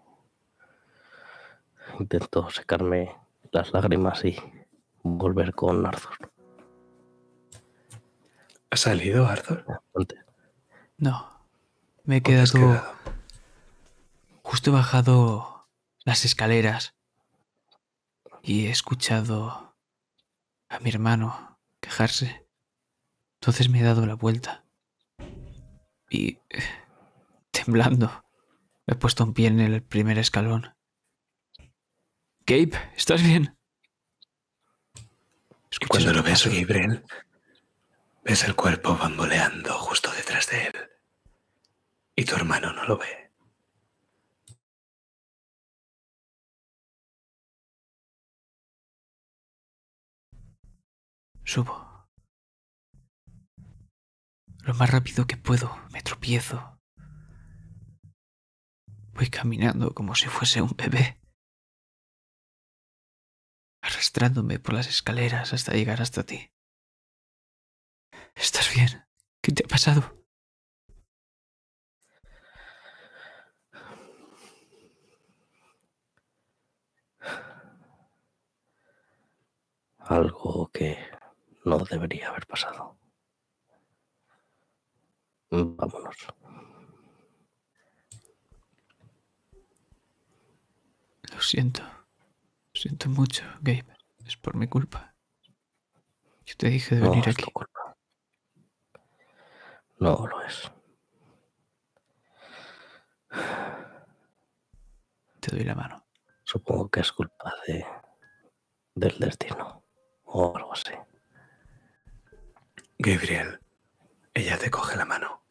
[1.99, 3.15] Intento secarme
[3.51, 4.37] las lágrimas y
[5.01, 6.31] volver con Arthur.
[8.69, 9.65] ¿Ha salido Arthur?
[10.97, 11.27] No.
[12.03, 12.73] Me he ¿Dónde has quedado.
[12.73, 12.93] quedado?
[14.43, 15.67] Justo he bajado
[16.05, 16.95] las escaleras
[18.43, 19.75] y he escuchado
[20.69, 22.45] a mi hermano quejarse.
[23.41, 24.63] Entonces me he dado la vuelta
[26.09, 26.63] y, eh,
[27.51, 28.23] temblando,
[28.87, 30.73] he puesto un pie en el primer escalón.
[32.45, 33.57] Gabe, ¿estás bien?
[35.79, 36.45] Y cuando lo ves.
[36.45, 37.03] Gabriel,
[38.23, 40.73] ves el cuerpo bamboleando justo detrás de él.
[42.15, 43.31] Y tu hermano no lo ve.
[51.43, 52.07] Subo.
[54.63, 56.76] Lo más rápido que puedo, me tropiezo.
[59.17, 61.19] Voy caminando como si fuese un bebé.
[63.81, 66.51] Arrastrándome por las escaleras hasta llegar hasta ti.
[68.35, 69.07] ¿Estás bien?
[69.41, 70.23] ¿Qué te ha pasado?
[79.97, 80.95] Algo que
[81.65, 82.99] no debería haber pasado.
[85.49, 86.36] Vámonos.
[91.33, 91.81] Lo siento.
[91.83, 93.85] Lo siento mucho, Gabe.
[94.25, 95.13] Es por mi culpa.
[96.45, 97.43] Yo te dije de No venir es aquí.
[97.45, 97.95] tu culpa.
[99.99, 100.71] No lo es.
[105.39, 106.05] Te doy la mano.
[106.43, 107.85] Supongo que es culpa de
[108.95, 109.83] del destino
[110.25, 110.91] o algo así.
[112.97, 113.59] Gabriel,
[114.33, 115.43] ella te coge la mano.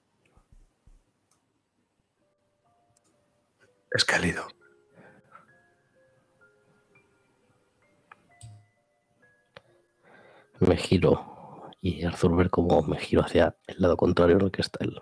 [3.93, 4.49] Es cálido.
[10.61, 14.63] Me giro y Arthur ver cómo me giro hacia el lado contrario en el que
[14.63, 15.01] está él.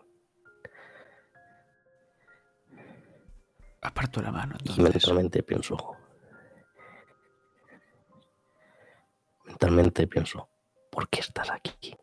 [3.83, 4.83] Aparto la mano, Y entonces.
[4.94, 5.76] mentalmente pienso.
[9.44, 10.49] Mentalmente pienso,
[10.91, 11.97] ¿por qué estás aquí?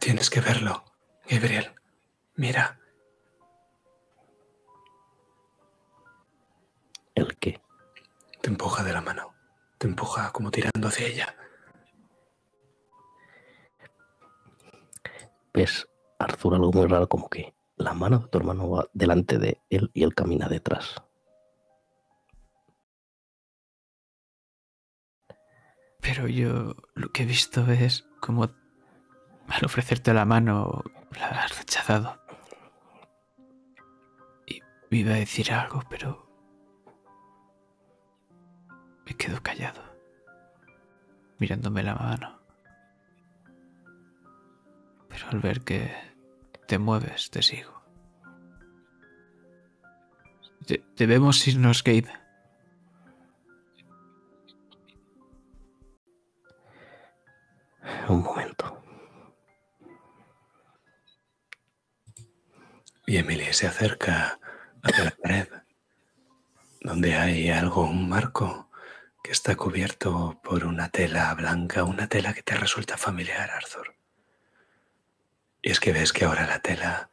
[0.00, 0.84] Tienes que verlo,
[1.28, 1.72] Gabriel.
[2.36, 2.80] Mira,
[7.14, 7.60] ¿El qué?
[8.40, 9.34] te empuja de la mano.
[9.78, 11.34] Te empuja como tirando hacia ella.
[15.58, 15.88] ves
[16.20, 19.90] Arthur algo muy raro como que la mano de tu hermano va delante de él
[19.92, 21.02] y él camina detrás.
[26.00, 30.84] Pero yo lo que he visto es como al ofrecerte la mano
[31.18, 32.20] la has rechazado.
[34.46, 36.27] Y me iba a decir algo, pero
[39.08, 39.82] me quedo callado,
[41.38, 42.38] mirándome la mano.
[45.08, 45.90] Pero al ver que
[46.66, 47.82] te mueves, te sigo.
[50.66, 52.12] De- debemos irnos, Gabe.
[58.08, 58.82] Un momento.
[63.06, 64.38] Y Emily se acerca
[64.82, 65.48] hacia la pared,
[66.82, 68.67] donde hay algo, un marco
[69.22, 73.94] que está cubierto por una tela blanca, una tela que te resulta familiar, Arthur.
[75.62, 77.10] Y es que ves que ahora la tela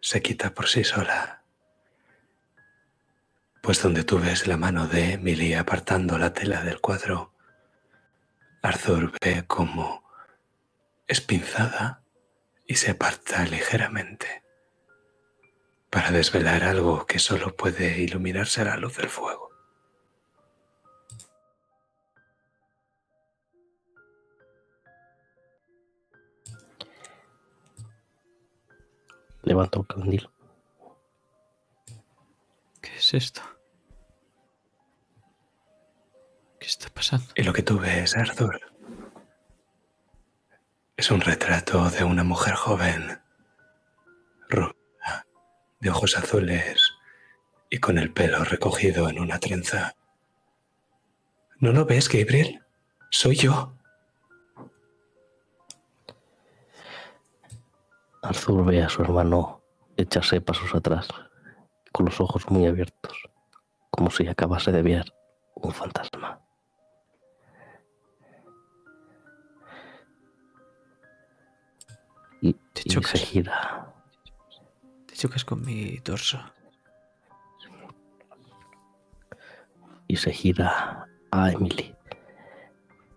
[0.00, 1.42] se quita por sí sola.
[3.62, 7.34] Pues donde tú ves la mano de Emily apartando la tela del cuadro,
[8.62, 10.08] Arthur ve como
[11.06, 12.02] es pinzada
[12.66, 14.44] y se aparta ligeramente
[15.90, 19.49] para desvelar algo que solo puede iluminarse a la luz del fuego.
[29.42, 30.28] Levanto el candil.
[32.80, 33.42] ¿Qué es esto?
[36.58, 37.26] ¿Qué está pasando?
[37.34, 38.60] Y lo que tú ves, Arthur,
[40.96, 43.20] es un retrato de una mujer joven,
[44.48, 45.26] rubia,
[45.80, 46.78] de ojos azules
[47.70, 49.94] y con el pelo recogido en una trenza.
[51.58, 52.62] ¿No lo ves, Gabriel?
[53.10, 53.72] Soy yo.
[58.22, 59.62] Arthur ve a su hermano
[59.96, 61.08] echarse pasos atrás,
[61.92, 63.28] con los ojos muy abiertos,
[63.90, 65.12] como si acabase de ver
[65.54, 66.40] un fantasma.
[72.42, 73.94] Y, Te y se gira.
[75.06, 76.40] Te chocas con mi torso.
[80.10, 81.94] y se gira a Emily.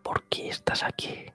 [0.03, 1.25] ¿Por qué estás aquí?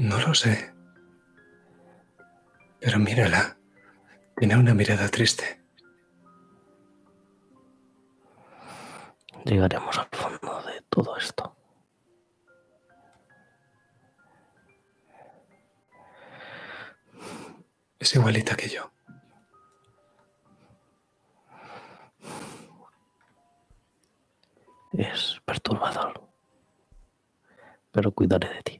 [0.00, 0.72] No lo sé.
[2.80, 3.58] Pero mírala.
[4.34, 5.62] Tiene una mirada triste.
[9.44, 11.54] Llegaremos al fondo de todo esto.
[17.98, 18.90] Es igualita que yo.
[24.92, 26.26] Es perturbador.
[27.92, 28.79] Pero cuidaré de ti.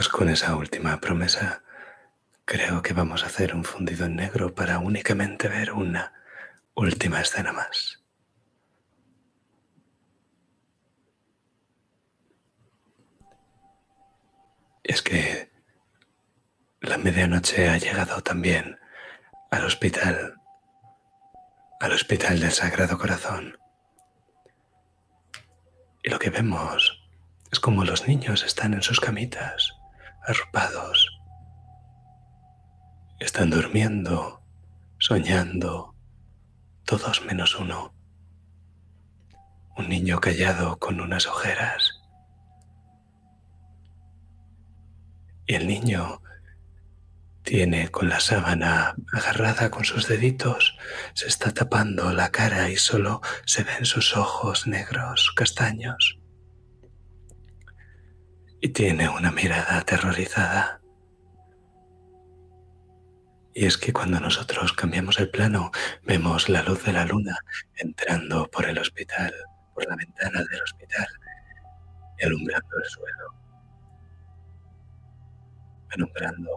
[0.00, 1.62] Pues con esa última promesa,
[2.46, 6.14] creo que vamos a hacer un fundido en negro para únicamente ver una
[6.72, 8.02] última escena más.
[14.82, 15.52] Es que
[16.80, 18.78] la medianoche ha llegado también
[19.50, 20.40] al hospital,
[21.78, 23.58] al hospital del Sagrado Corazón.
[26.02, 27.06] Y lo que vemos
[27.52, 29.76] es como los niños están en sus camitas,
[30.26, 31.20] arropados.
[33.18, 34.42] Están durmiendo,
[34.98, 35.94] soñando,
[36.84, 37.94] todos menos uno.
[39.76, 42.00] Un niño callado con unas ojeras.
[45.46, 46.22] Y el niño
[47.42, 50.76] tiene con la sábana agarrada con sus deditos,
[51.14, 56.19] se está tapando la cara y solo se ven sus ojos negros, castaños
[58.60, 60.80] y tiene una mirada aterrorizada.
[63.54, 65.70] Y es que cuando nosotros cambiamos el plano,
[66.04, 67.36] vemos la luz de la luna
[67.76, 69.32] entrando por el hospital,
[69.74, 71.06] por la ventana del hospital
[72.18, 73.34] y alumbrando el suelo,
[75.90, 76.50] alumbrando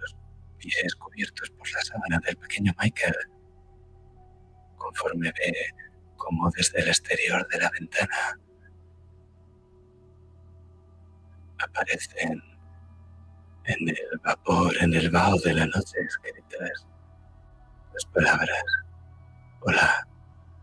[0.00, 0.16] los
[0.58, 3.16] pies cubiertos por la sábana del pequeño Michael,
[4.76, 5.54] conforme ve
[6.16, 8.38] como desde el exterior de la ventana
[11.62, 12.42] aparecen
[13.64, 16.86] en el vapor, en el vaho de la noche escritas
[17.92, 18.62] las palabras,
[19.60, 20.06] hola,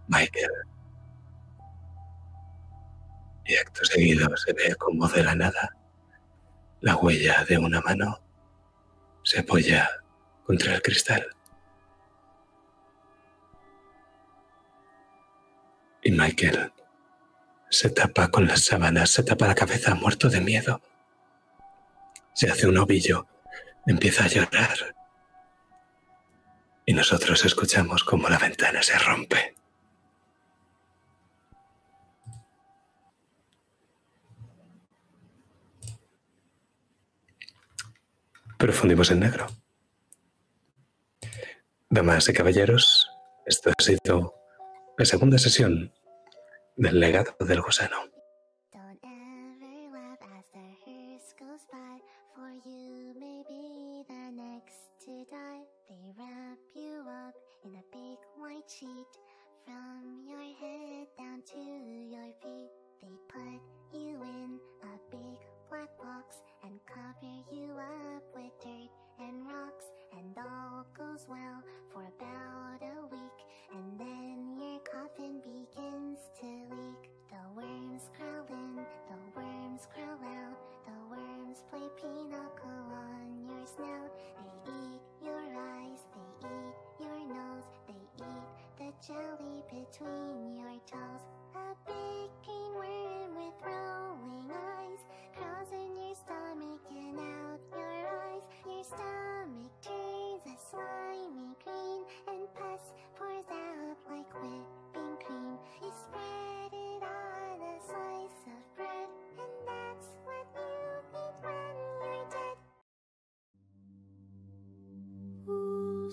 [0.08, 0.50] Michael.
[3.46, 5.76] Y acto seguido se ve como de la nada
[6.82, 8.20] la huella de una mano
[9.24, 9.90] se apoya
[10.46, 11.28] contra el cristal.
[16.02, 16.72] Y Michael
[17.70, 20.82] se tapa con las sábanas, se tapa la cabeza muerto de miedo.
[22.40, 23.28] Se hace un ovillo,
[23.86, 24.96] empieza a llorar.
[26.86, 29.56] y nosotros escuchamos cómo la ventana se rompe.
[38.58, 39.48] Pero fundimos en negro.
[41.90, 43.10] Damas y caballeros,
[43.46, 44.34] esto ha sido
[44.98, 45.94] la segunda sesión
[46.78, 48.19] del legado del gusano.
[71.00, 71.64] Goes well
[71.94, 73.40] for about a week,
[73.74, 77.04] and then your coffin begins to leak.
[77.32, 84.12] The worms crawl in, the worms crawl out, the worms play pinochle on your snout.
[84.44, 88.48] They eat your eyes, they eat your nose, they eat
[88.78, 90.29] the jelly between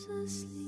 [0.07, 0.66] to sleep.